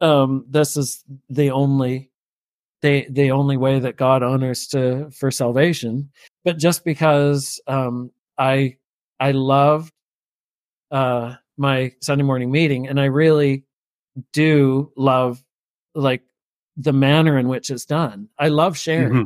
[0.01, 2.11] um, this is the only
[2.83, 6.11] the the only way that God honors to for salvation,
[6.45, 8.77] but just because um, I
[9.19, 9.93] I loved
[10.91, 13.65] uh, my Sunday morning meeting, and I really
[14.33, 15.43] do love
[15.95, 16.23] like
[16.77, 18.29] the manner in which it's done.
[18.39, 19.23] I love sharing, mm-hmm.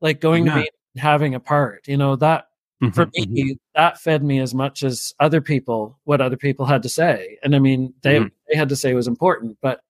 [0.00, 0.54] like going yeah.
[0.54, 1.86] to meet, having a part.
[1.86, 2.46] You know that
[2.82, 2.92] mm-hmm.
[2.92, 3.52] for me mm-hmm.
[3.74, 7.38] that fed me as much as other people what other people had to say.
[7.42, 8.28] And I mean they mm-hmm.
[8.48, 9.80] they had to say was important, but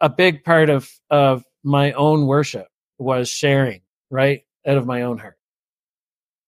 [0.00, 2.68] a big part of of my own worship
[2.98, 5.36] was sharing right out of my own heart.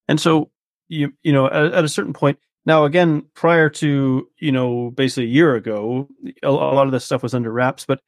[0.09, 0.51] And so
[0.89, 5.25] you you know at, at a certain point now, again, prior to you know, basically
[5.25, 6.09] a year ago,
[6.43, 7.85] a, lot of this stuff was under wraps.
[7.87, 8.01] But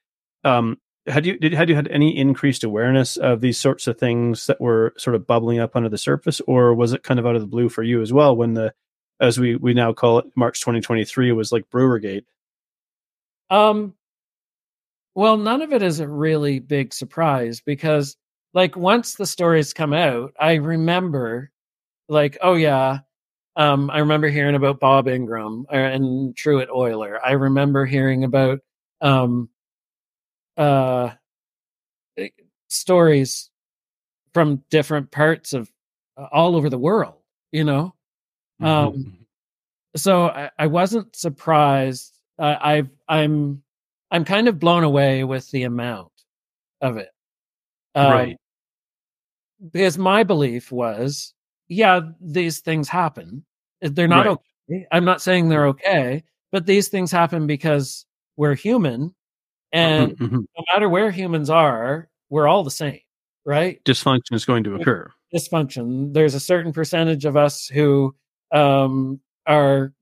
[0.44, 4.46] um, had you did had you had any increased awareness of these sorts of things
[4.46, 7.34] that were sort of bubbling up under the surface, or was it kind of out
[7.34, 8.72] of the blue for you as well when the,
[9.20, 12.24] as we we now call it, March 2023 was like Bruergate?
[13.50, 13.94] Um,
[15.14, 18.16] well, none of it is a really big surprise because,
[18.52, 21.50] like, once the stories come out, I remember,
[22.08, 23.00] like, oh yeah,
[23.56, 27.24] um, I remember hearing about Bob Ingram uh, and Truett Euler.
[27.24, 28.60] I remember hearing about
[29.00, 29.48] um,
[30.56, 31.10] uh,
[32.16, 32.28] eh,
[32.68, 33.50] stories
[34.32, 35.70] from different parts of
[36.16, 37.14] uh, all over the world.
[37.52, 37.94] You know,
[38.60, 38.66] mm-hmm.
[38.66, 39.26] um,
[39.94, 42.12] so I, I, wasn't surprised.
[42.36, 43.62] I, I've I'm
[44.10, 46.10] I'm kind of blown away with the amount
[46.80, 47.10] of it.
[47.94, 48.36] Um, right.
[49.72, 51.32] Because my belief was
[51.68, 53.44] yeah, these things happen.
[53.80, 54.38] They're not right.
[54.70, 54.86] okay.
[54.92, 59.14] I'm not saying they're okay, but these things happen because we're human.
[59.72, 60.36] And mm-hmm, mm-hmm.
[60.36, 63.00] no matter where humans are, we're all the same,
[63.44, 63.82] right?
[63.84, 65.10] Dysfunction is going to occur.
[65.34, 66.14] Dysfunction.
[66.14, 68.14] There's a certain percentage of us who
[68.52, 69.92] um, are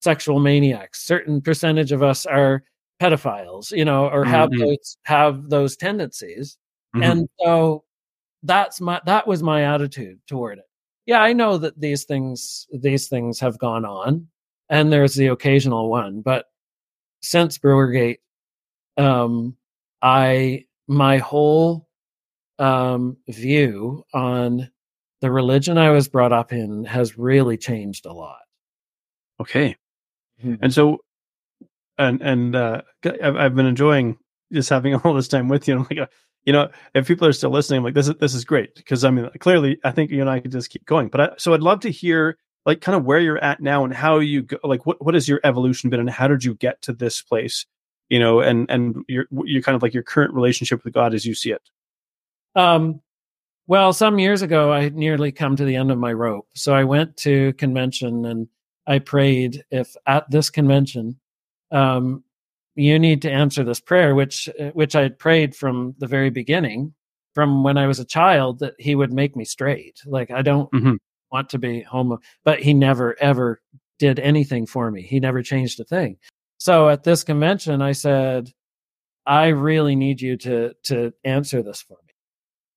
[0.00, 1.04] sexual maniacs.
[1.04, 2.64] Certain percentage of us are
[3.00, 4.60] pedophiles, you know, or have mm-hmm.
[4.60, 6.56] those have those tendencies.
[6.94, 7.02] Mm-hmm.
[7.10, 7.84] And so
[8.42, 10.64] that's my that was my attitude toward it.
[11.06, 14.28] Yeah, I know that these things these things have gone on,
[14.68, 16.46] and there's the occasional one, but
[17.20, 18.18] since Bruergate,
[18.96, 19.56] um,
[20.00, 21.88] I my whole
[22.58, 24.70] um, view on
[25.20, 28.40] the religion I was brought up in has really changed a lot.
[29.40, 29.76] Okay,
[30.42, 30.62] mm-hmm.
[30.62, 30.98] and so,
[31.98, 34.18] and and uh, I've, I've been enjoying
[34.52, 35.76] just having all this time with you.
[35.76, 36.06] I'm like, uh,
[36.44, 39.04] you know, if people are still listening, I'm like, this is this is great because
[39.04, 41.08] I mean, clearly, I think you and I could just keep going.
[41.08, 43.94] But I, so I'd love to hear like kind of where you're at now and
[43.94, 46.82] how you go, like what what has your evolution been and how did you get
[46.82, 47.66] to this place,
[48.08, 51.24] you know, and and your you kind of like your current relationship with God as
[51.24, 51.62] you see it.
[52.54, 53.00] Um,
[53.68, 56.74] well, some years ago, I had nearly come to the end of my rope, so
[56.74, 58.48] I went to convention and
[58.86, 61.20] I prayed if at this convention
[61.70, 62.24] um,
[62.74, 66.94] you need to answer this prayer, which which I had prayed from the very beginning,
[67.34, 70.00] from when I was a child, that He would make me straight.
[70.06, 70.94] Like I don't mm-hmm.
[71.30, 73.60] want to be homo, but He never ever
[73.98, 75.02] did anything for me.
[75.02, 76.16] He never changed a thing.
[76.58, 78.50] So at this convention, I said,
[79.26, 82.14] I really need you to to answer this for me.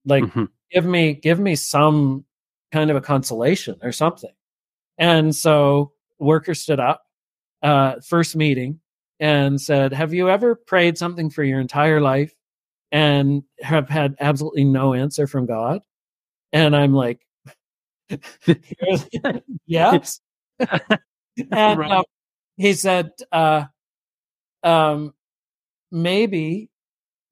[0.06, 0.50] Like Mhm.
[0.72, 2.26] give me give me some
[2.72, 4.34] kind of a consolation or something.
[4.98, 7.04] And so worker stood up,
[7.62, 8.80] uh, first meeting,
[9.20, 12.34] and said, Have you ever prayed something for your entire life
[12.92, 15.82] and have had absolutely no answer from God?
[16.54, 17.26] And I'm like,
[19.66, 20.22] Yes.
[20.60, 21.92] and Right.
[21.92, 22.04] um,
[22.58, 23.66] he said, uh,
[24.64, 25.14] um,
[25.92, 26.70] maybe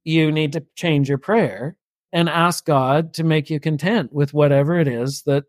[0.04, 1.76] you need to change your prayer
[2.12, 5.44] and ask God to make you content with whatever it is that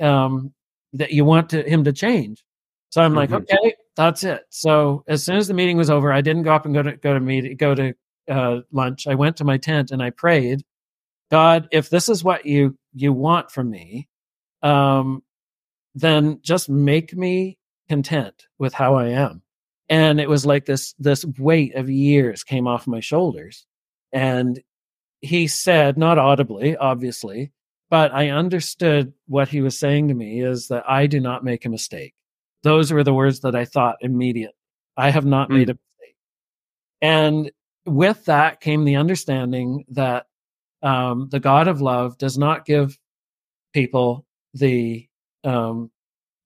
[0.00, 0.52] um,
[0.94, 2.44] that you want to, Him to change.
[2.90, 3.42] So I'm like, Mhm.
[3.42, 4.44] okay, that's it.
[4.48, 6.96] So as soon as the meeting was over, I didn't go up and go to
[6.96, 7.94] go to meet go to
[8.30, 9.06] uh, lunch.
[9.06, 10.62] I went to my tent and I prayed,
[11.30, 14.08] God, if this is what you you want from me,
[14.62, 15.22] um,
[15.94, 17.58] then just make me
[17.90, 19.42] content with how I am.
[19.90, 23.66] And it was like this this weight of years came off my shoulders.
[24.12, 24.62] And
[25.20, 27.52] he said, not audibly, obviously,
[27.90, 31.66] but I understood what he was saying to me is that I do not make
[31.66, 32.14] a mistake.
[32.62, 34.54] Those were the words that I thought immediately.
[34.96, 35.54] I have not Mm.
[35.54, 36.16] made a mistake.
[37.02, 37.50] And
[37.86, 40.26] with that came the understanding that
[40.82, 42.98] um, the God of love does not give
[43.72, 45.08] people the
[45.44, 45.90] um,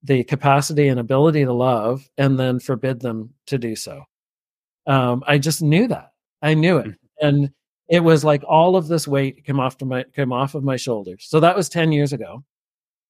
[0.03, 4.03] the capacity and ability to love and then forbid them to do so.
[4.87, 6.11] Um, I just knew that.
[6.41, 6.95] I knew it.
[7.21, 7.51] And
[7.89, 10.75] it was like all of this weight came off to my came off of my
[10.77, 11.25] shoulders.
[11.29, 12.43] So that was 10 years ago.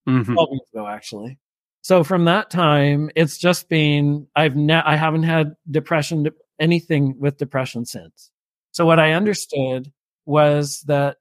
[0.08, 0.34] Mhm.
[0.34, 1.38] 12 years ago actually.
[1.86, 6.26] So from that time, it's just been I've ne- I haven't had depression
[6.58, 8.32] anything with depression since.
[8.72, 9.92] So what I understood
[10.24, 11.18] was that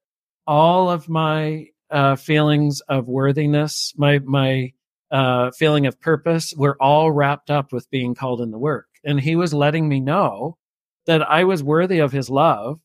[0.47, 4.73] all of my uh, feelings of worthiness, my my
[5.11, 9.19] uh, feeling of purpose, were all wrapped up with being called in the work, and
[9.19, 10.57] he was letting me know
[11.05, 12.79] that I was worthy of his love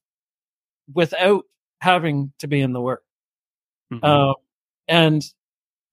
[0.93, 1.45] without
[1.81, 3.05] having to be in the work.
[3.91, 4.05] Mhm.
[4.05, 4.35] Um,
[4.87, 5.23] and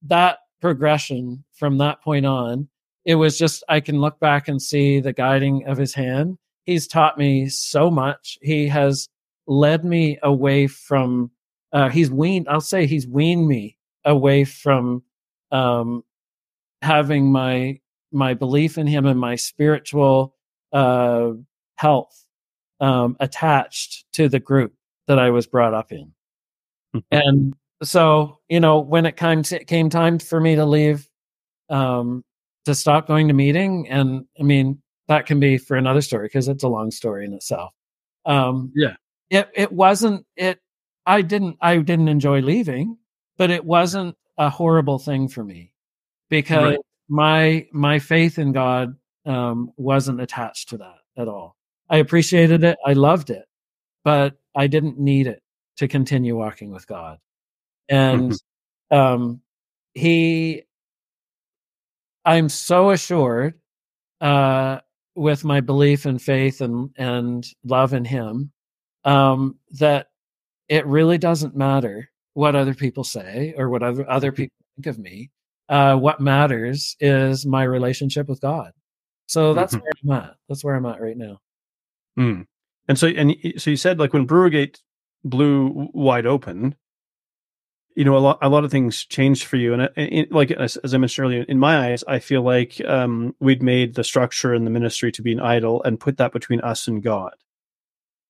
[0.04, 2.68] that progression from that point on,
[3.06, 6.38] it was just, I can look back and see the guiding of his hand.
[6.66, 8.38] He's taught me so much.
[8.42, 9.08] He has
[9.48, 11.32] led me away from,
[11.72, 15.04] uh, he's weaned, I'll say he's weaned me away from,
[15.52, 16.04] um,
[16.82, 17.80] having my,
[18.12, 20.36] my belief in him and my spiritual,
[20.74, 21.32] uh,
[21.76, 22.26] health,
[22.80, 24.74] um, attached to the group
[25.08, 26.12] that I was brought up in.
[26.94, 27.04] Mhm.
[27.12, 31.08] And so, you know, when it came came time for me to leave,
[31.70, 32.24] um,
[32.66, 36.48] to stop going to meeting, and I mean that can be for another story because
[36.48, 37.74] it's a long story in itself.
[38.26, 38.96] Um, Yeah.
[39.30, 40.60] it it wasn't it.
[41.06, 42.98] I didn't I didn't enjoy leaving,
[43.38, 45.74] but it wasn't a horrible thing for me
[46.30, 46.80] because Right.
[47.10, 48.96] my my faith in God
[49.26, 51.56] um, wasn't attached to that at all.
[51.90, 53.46] I appreciated it, I loved it,
[54.04, 55.42] but I didn't need it
[55.78, 57.20] to continue walking with God.
[57.90, 58.34] And
[58.92, 59.42] um,
[59.94, 60.64] he,
[62.26, 63.56] I'm so assured
[64.22, 64.80] uh,
[65.16, 68.52] with my belief and faith and and love in Him
[69.06, 70.08] um, that
[70.68, 75.00] it really doesn't matter what other people say or what other other people think of
[75.00, 75.32] me.
[75.70, 78.72] Uh, what matters is my relationship with God.
[79.28, 79.82] So that's Mhm.
[79.82, 80.36] where I'm at.
[80.48, 81.40] That's where I'm at right now.
[82.18, 82.46] Mm.
[82.88, 84.82] And so, and so you said like when Bruergate
[85.26, 86.76] blew wide open,
[87.98, 89.74] you know, a lot, a lot of things changed for you.
[89.74, 93.36] And I- like, as, as I mentioned earlier, in my eyes, I feel like um,
[93.40, 96.62] we'd made the structure and the ministry to be an idol and put that between
[96.62, 97.34] us and God.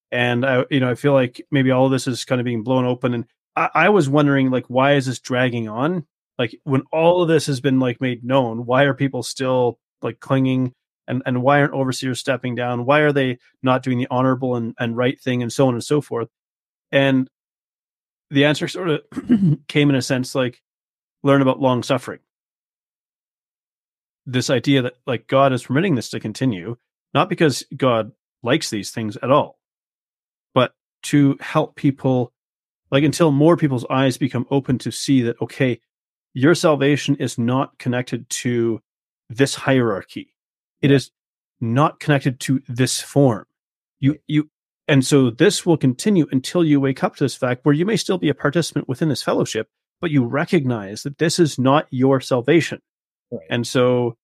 [0.09, 2.63] And I, you know, I feel like maybe all of this is kind of being
[2.63, 3.13] blown open.
[3.13, 3.25] And
[3.57, 6.05] I, I was wondering, like, why is this dragging on?
[6.39, 10.21] Like, when all of this has been like made known, why are people still like
[10.21, 10.71] clinging?
[11.09, 12.85] And, and why aren't overseers stepping down?
[12.85, 15.83] Why are they not doing the honorable and, and right thing and so on and
[15.83, 16.29] so forth?
[16.89, 17.29] And
[18.29, 19.01] the answer sort of
[19.67, 20.61] came in a sense like
[21.23, 22.19] learn about long suffering.
[24.25, 26.77] This idea that like God is permitting this to continue,
[27.13, 28.11] not because God
[28.43, 29.59] likes these things at all,
[30.53, 30.73] but
[31.03, 32.33] to help people,
[32.91, 35.79] like until more people's eyes become open to see that, okay,
[36.33, 38.81] your salvation is not connected to
[39.29, 40.35] this hierarchy.
[40.81, 41.11] It is
[41.59, 43.45] not connected to this form.
[43.99, 44.49] You, you,
[44.87, 47.97] and so this will continue until you wake up to this fact where you may
[47.97, 49.67] still be a participant within this fellowship,
[50.01, 52.81] but you recognize that this is not your salvation.
[53.31, 53.41] Right.
[53.49, 54.15] And so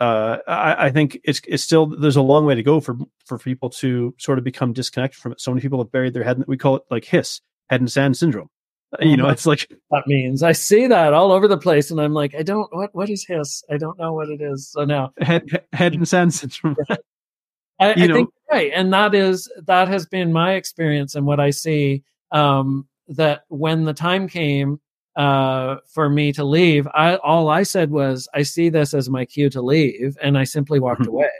[0.00, 2.96] uh, I, I think it's it's still there's a long way to go for
[3.26, 5.40] for people to sort of become disconnected from it.
[5.40, 6.36] So many people have buried their head.
[6.38, 7.40] In, we call it like hiss,
[7.70, 8.48] head and sand syndrome.
[8.92, 9.32] Uh, You know, Mhm.
[9.32, 10.42] it's like that means.
[10.42, 13.24] I see that all over the place, and I'm like, I don't what what is
[13.26, 13.62] his?
[13.70, 14.70] I don't know what it is.
[14.70, 16.76] So now head head and sand syndrome.
[17.80, 21.40] I, I know- think right and that is that has been my experience and what
[21.40, 22.02] i see
[22.32, 24.80] um that when the time came
[25.16, 29.24] uh for me to leave i all i said was i see this as my
[29.24, 31.08] cue to leave and i simply walked Mhm.
[31.08, 31.30] away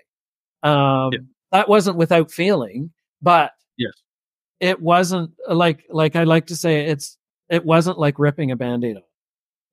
[0.63, 1.19] um Yeah.
[1.53, 2.91] that wasn't without feeling
[3.23, 3.93] but Yes.
[4.61, 7.17] it wasn't like like i like to say it's
[7.49, 9.03] it wasn't like ripping a band-aid off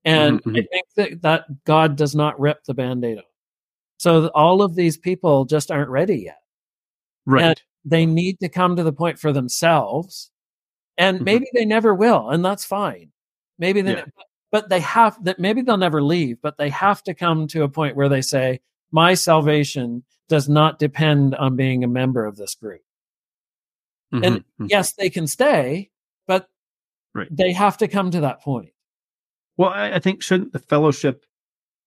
[0.06, 3.24] and Mhm, i think that that god does not rip the band-aid off
[3.98, 6.38] so all of these people just aren't ready yet
[7.26, 7.62] Right.
[7.84, 10.32] they need to come to the point for themselves
[10.98, 11.24] and Mhm.
[11.26, 13.12] maybe they never will and that's fine
[13.60, 14.06] maybe they Yeah.
[14.52, 17.70] but they have that maybe they'll never leave but they have to come to a
[17.70, 18.60] point where they say
[18.92, 22.82] my salvation does not depend on being a member of this group
[24.12, 24.70] and Mhm, mhm.
[24.70, 25.90] yes they can stay
[26.28, 26.50] but
[27.14, 27.28] Right.
[27.36, 28.72] they have to come to that point
[29.58, 31.26] Well, I, I think shouldn't the fellowship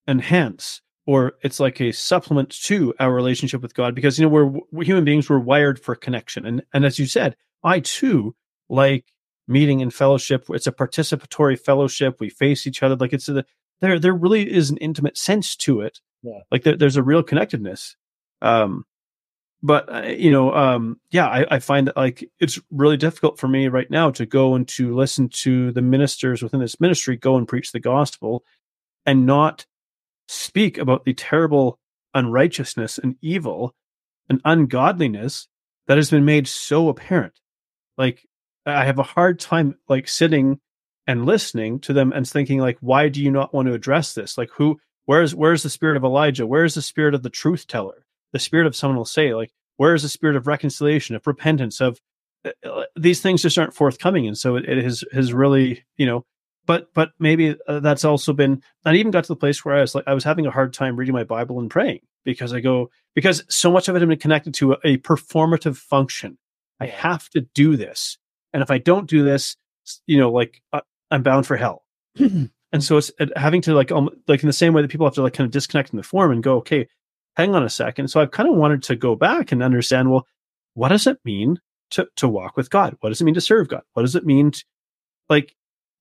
[0.07, 3.95] enhance, or it's like a supplement to our relationship with God?
[3.95, 7.07] Because you know we're, we're human beings, we're wired for connection, and and as you
[7.07, 8.35] said, I too
[8.69, 9.05] like
[9.47, 10.45] meeting in fellowship.
[10.49, 12.17] It's a participatory fellowship.
[12.19, 13.43] We face each other like it's a
[13.81, 13.97] there.
[13.97, 15.99] There really is an intimate sense to it.
[16.21, 16.41] Yeah.
[16.51, 17.95] like there, there's a real connectedness.
[18.43, 18.85] Um,
[19.63, 23.47] but uh, you know, um, yeah, I, I find that like it's really difficult for
[23.47, 27.35] me right now to go and to listen to the ministers within this ministry go
[27.35, 28.43] and preach the gospel
[29.07, 29.65] and not
[30.29, 31.79] speak about the terrible
[32.13, 33.73] unrighteousness and evil
[34.29, 35.47] and ungodliness
[35.87, 37.33] that has been made so apparent.
[37.97, 38.23] Like
[38.63, 40.59] I have a hard time like sitting
[41.07, 44.37] and listening to them and thinking like, why do you not want to address this?
[44.37, 46.45] Like who, where's, where's the spirit of Elijah?
[46.45, 48.05] Where's the spirit of the truth teller?
[48.31, 51.81] The spirit of someone will say like, where is the spirit of reconciliation, of repentance,
[51.81, 51.99] of
[52.45, 54.27] uh, these things just aren't forthcoming.
[54.27, 56.23] And so it, it has, has really, you know,
[56.69, 59.81] but, but maybe uh, that's also been, I even got to the place where I
[59.81, 62.59] was like, I was having a hard time reading my Bible and praying because I
[62.59, 66.37] go, because so much of it had been connected to a, a performative function.
[66.79, 68.19] I have to do this.
[68.53, 69.57] And if I don't do this,
[70.05, 71.85] you know, like uh, I'm bound for hell.
[72.19, 75.07] and so it's uh, having to like, um, like in the same way that people
[75.07, 76.87] have to like kind of disconnect in the form and go, okay,
[77.35, 78.09] hang on a second.
[78.09, 80.27] So I've kind of wanted to go back and understand, well,
[80.75, 81.57] what does it mean
[81.89, 82.95] to, to walk with God?
[82.99, 83.81] What does it mean to serve God?
[83.93, 84.51] What does it mean?
[84.51, 84.63] To,
[85.29, 85.55] like,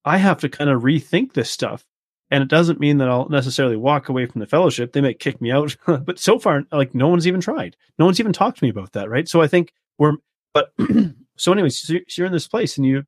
[0.08, 1.84] I have to kind of rethink this stuff.
[2.30, 4.92] And it doesn't mean that I'll necessarily walk away from the fellowship.
[4.92, 7.76] They might kick me out, but so far, like no one's even tried.
[7.98, 9.28] No one's even talked to me about that, right?
[9.28, 10.14] So I think we're,
[10.52, 10.72] but
[11.36, 13.04] so anyways, so you're in this place, and you,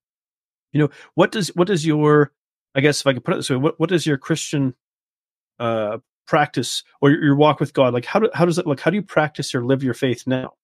[0.72, 2.32] you know, what does what does your,
[2.74, 4.74] I guess if I could put it this way, what what does your Christian,
[5.58, 8.06] uh, practice or your, your walk with God like?
[8.06, 8.80] How do how does it look?
[8.80, 10.54] How do you practice or live your faith now?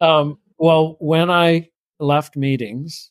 [0.00, 3.10] Um, well, when I left meetings,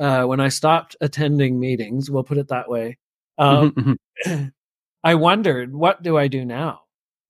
[0.00, 2.98] uh, when I stopped attending meetings, we'll put it that way,
[3.38, 3.96] um, Mhm,
[4.26, 4.52] mhm.
[5.04, 6.82] I wondered, what do I do now?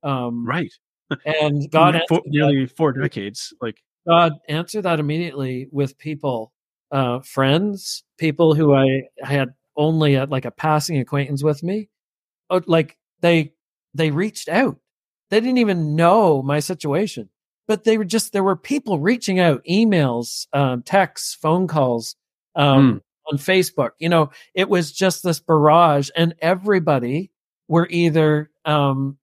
[0.04, 0.72] Um, right.
[1.26, 6.52] And God For answered, that, nearly four decades, like God answered that immediately with people,
[6.92, 11.88] uh, friends, people who I had only at like a passing acquaintance with me.
[12.50, 13.54] Oh, like they
[13.94, 14.78] they reached out.
[15.30, 17.28] They didn't even know my situation,
[17.68, 22.16] but they were just there were people reaching out, emails, um, texts, phone calls,
[22.60, 23.90] um, on Facebook.
[23.98, 27.30] You know, it was just this barrage, and everybody
[27.68, 29.18] were either um,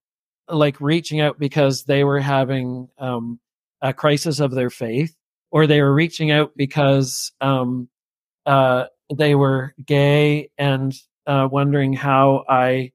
[0.48, 3.38] like reaching out because they were having um,
[3.82, 5.14] a crisis of their faith,
[5.50, 7.88] or they were reaching out because um,
[8.46, 10.94] uh, they were gay and
[11.26, 12.92] uh, wondering how I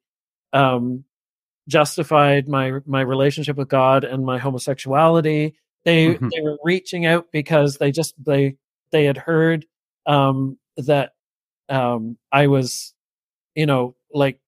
[0.52, 1.04] um,
[1.68, 5.56] justified my my relationship with God and my homosexuality.
[5.86, 6.30] They Mhm.
[6.32, 8.58] they were reaching out because they just they
[8.92, 9.66] they had heard
[10.06, 11.14] um, that
[11.70, 12.94] um, I was,
[13.56, 14.40] you know, like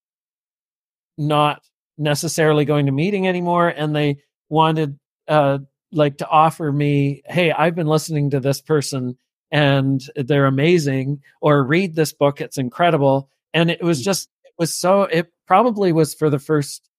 [1.17, 1.63] not
[1.97, 4.17] necessarily going to meeting anymore, and they
[4.49, 5.59] wanted uh,
[5.91, 9.17] like to offer me, hey, I've been listening to this person
[9.51, 13.29] and they're amazing, or read this book, it's incredible.
[13.53, 14.05] And it was Mm.
[14.05, 16.89] just it was so it probably was for the first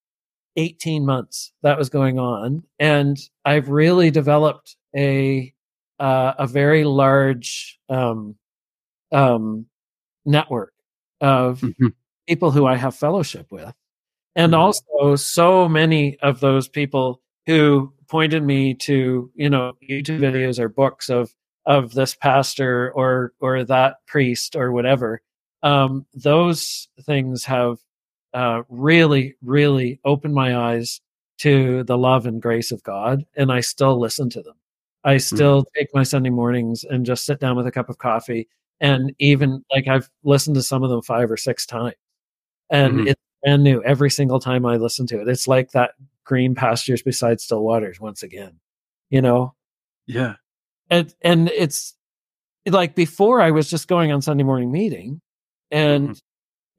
[0.56, 5.52] 18 months that was going on and i've really developed a
[5.98, 8.36] uh, a very large um,
[9.12, 9.66] um,
[10.24, 10.72] network
[11.20, 11.92] of Mhm.
[12.28, 13.72] people who i have fellowship with
[14.34, 14.58] and Mhm.
[14.58, 20.68] also so many of those people who pointed me to you know youtube videos or
[20.68, 21.34] books of
[21.66, 25.20] of this pastor or or that priest or whatever
[25.62, 27.78] um, those things have
[28.34, 31.00] uh, really, really opened my eyes
[31.38, 34.54] to the love and grace of God, and I still listen to them.
[35.02, 38.46] I still take my Sunday mornings and just sit down with a cup of coffee,
[38.80, 41.94] and even like I've listened to some of them five or six times,
[42.70, 43.08] and Mhm.
[43.08, 45.28] it's brand new every single time I listen to it.
[45.28, 45.92] It's like that
[46.24, 48.60] green pastures beside still waters once again,
[49.10, 49.54] you know.
[50.06, 50.36] Yeah.
[50.90, 51.94] and and it's
[52.66, 55.20] like before I was just going on Sunday morning meeting
[55.72, 56.20] and Mhm.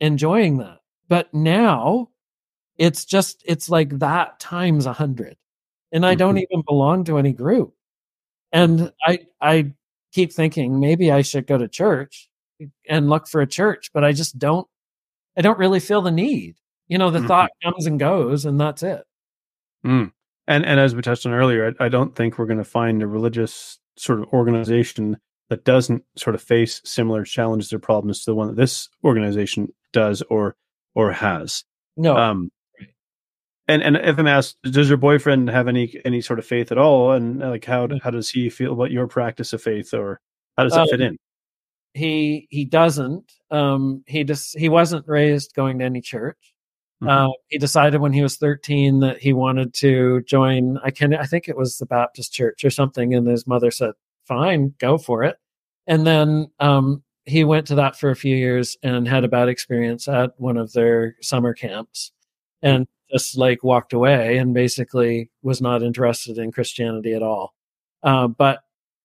[0.02, 0.80] enjoying that.
[1.10, 2.10] But now
[2.78, 5.38] it's just it's like that times a hundred.
[5.94, 6.44] And I don't Mhm.
[6.52, 7.76] even belong to any group.
[8.54, 9.74] And I I
[10.14, 12.30] keep thinking maybe I should go to church
[12.90, 14.68] and look for a church, but I just don't
[15.38, 16.56] I don't really feel the need.
[16.88, 17.28] You know, the Mhm.
[17.28, 19.04] thought comes and goes and that's it.
[19.86, 20.12] Mm.
[20.48, 23.04] And and as we touched on earlier, I, I don't think we're going to find
[23.04, 25.18] a religious sort of organization
[25.50, 29.68] that doesn't sort of face similar challenges or problems to the one that this organization
[29.94, 30.56] does or
[30.96, 31.64] or has.
[31.98, 32.16] No.
[32.18, 32.50] Um.
[33.68, 36.78] And and if I'm asked, does your boyfriend have any any sort of faith at
[36.78, 37.12] all?
[37.12, 40.20] And uh, like, how how does he feel about your practice of faith, or
[40.58, 41.18] how does fit Um, in?
[41.94, 46.54] he he doesn't um he just he wasn't raised going to any church
[47.02, 47.10] Mhm.
[47.10, 51.26] uh, he decided when he was 13 that he wanted to join i can i
[51.26, 53.94] think it was the baptist church or something and his mother said
[54.28, 55.38] fine go for it
[55.88, 59.48] and then um he went to that for a few years and had a bad
[59.50, 62.12] experience at one of their summer camps
[62.62, 67.54] and just like walked away and basically was not interested in christianity at all.
[68.04, 68.60] Uh, but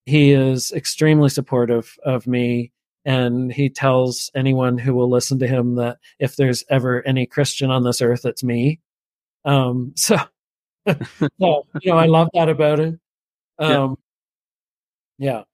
[0.07, 2.73] he is extremely supportive of me
[3.05, 7.71] and he tells anyone who will listen to him that if there's ever any christian
[7.71, 8.81] on this earth it's me.
[9.45, 10.17] Um so,
[10.87, 13.01] so you know i love that about him
[13.61, 13.83] Yeah.
[13.85, 13.97] um
[15.19, 15.45] yeah.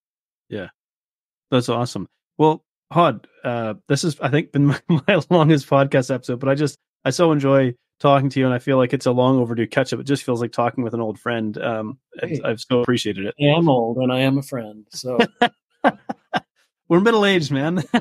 [1.50, 2.08] That's awesome.
[2.36, 6.54] Well, Hod, uh, this is, I think been my, my longest podcast episode, but I
[6.54, 9.66] just I so enjoy talking to you, and I feel like it's a long overdue
[9.66, 10.00] catch up.
[10.00, 11.56] It just feels like talking with an old friend.
[11.58, 12.44] Um, Great.
[12.44, 13.34] I've so appreciated it.
[13.40, 15.18] i am old and i am a friend so
[16.88, 17.82] We're middle aged, man.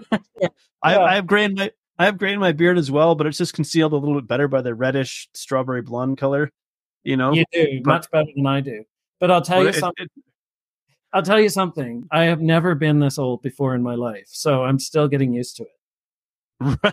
[0.81, 0.99] I, Yeah.
[1.01, 3.37] I have gray in my I have gray in my beard as well, but it's
[3.37, 6.51] just concealed a little bit better by the reddish strawberry blonde color.
[7.03, 8.83] You know, you do but- much better than i do
[9.19, 10.23] but i'll tell Well, you it- something it-
[11.13, 14.63] i'll tell you something i have never been this old before in my life so
[14.63, 15.65] i'm still getting used to
[16.61, 16.91] it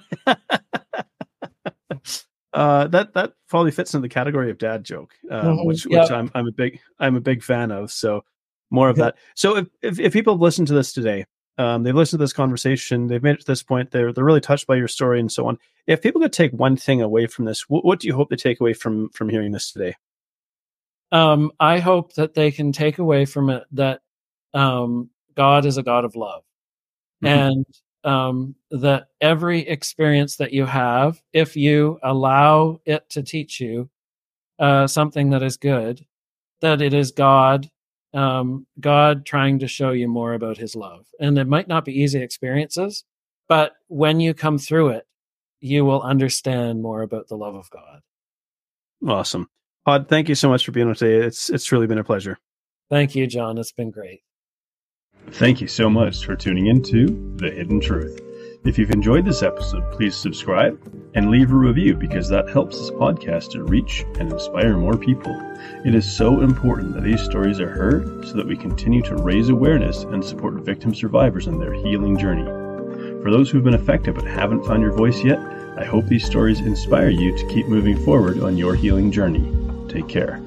[2.54, 5.66] uh, that that probably fits in the category of dad joke, um, Mhm.
[5.66, 7.90] which which I'm I'm a big I'm a big fan of.
[7.92, 8.24] So
[8.70, 9.16] more of that.
[9.34, 11.26] So if, if if people have listened to this today,
[11.58, 14.40] um, they've listened to this conversation, they've made it to this point, they're they're really
[14.40, 15.58] touched by your story and so on.
[15.86, 18.36] If people could take one thing away from this, what, what do you hope they
[18.36, 19.94] take away from from hearing this today?
[21.12, 24.00] um, I hope that they can take away from it that
[24.52, 26.42] um, God is a God of love,
[27.22, 27.28] Mhm.
[27.28, 27.66] and
[28.04, 33.88] um, that every experience that you have, if you allow it to teach you
[34.58, 36.04] uh, something that is good,
[36.60, 37.70] that it is God,
[38.12, 42.00] um, God trying to show you more about His love, and it might not be
[42.00, 43.04] easy experiences,
[43.48, 45.06] but when you come through it,
[45.60, 48.00] you will understand more about the love of God.
[49.06, 49.48] Awesome.
[49.86, 51.26] Hod, thank you so much for being on today.
[51.26, 52.38] It's it's really been a pleasure.
[52.90, 53.58] Thank you, John.
[53.58, 54.20] It's been great.
[55.32, 58.20] Thank you so much for tuning into The Hidden Truth.
[58.64, 60.80] If you've enjoyed this episode, please subscribe
[61.14, 65.38] and leave a review because that helps this podcast to reach and inspire more people.
[65.84, 69.48] It is so important that these stories are heard so that we continue to raise
[69.48, 72.44] awareness and support victim survivors in their healing journey.
[73.22, 75.38] For those who've been affected but haven't found your voice yet,
[75.76, 79.46] I hope these stories inspire you to keep moving forward on your healing journey.
[79.88, 80.40] Take care.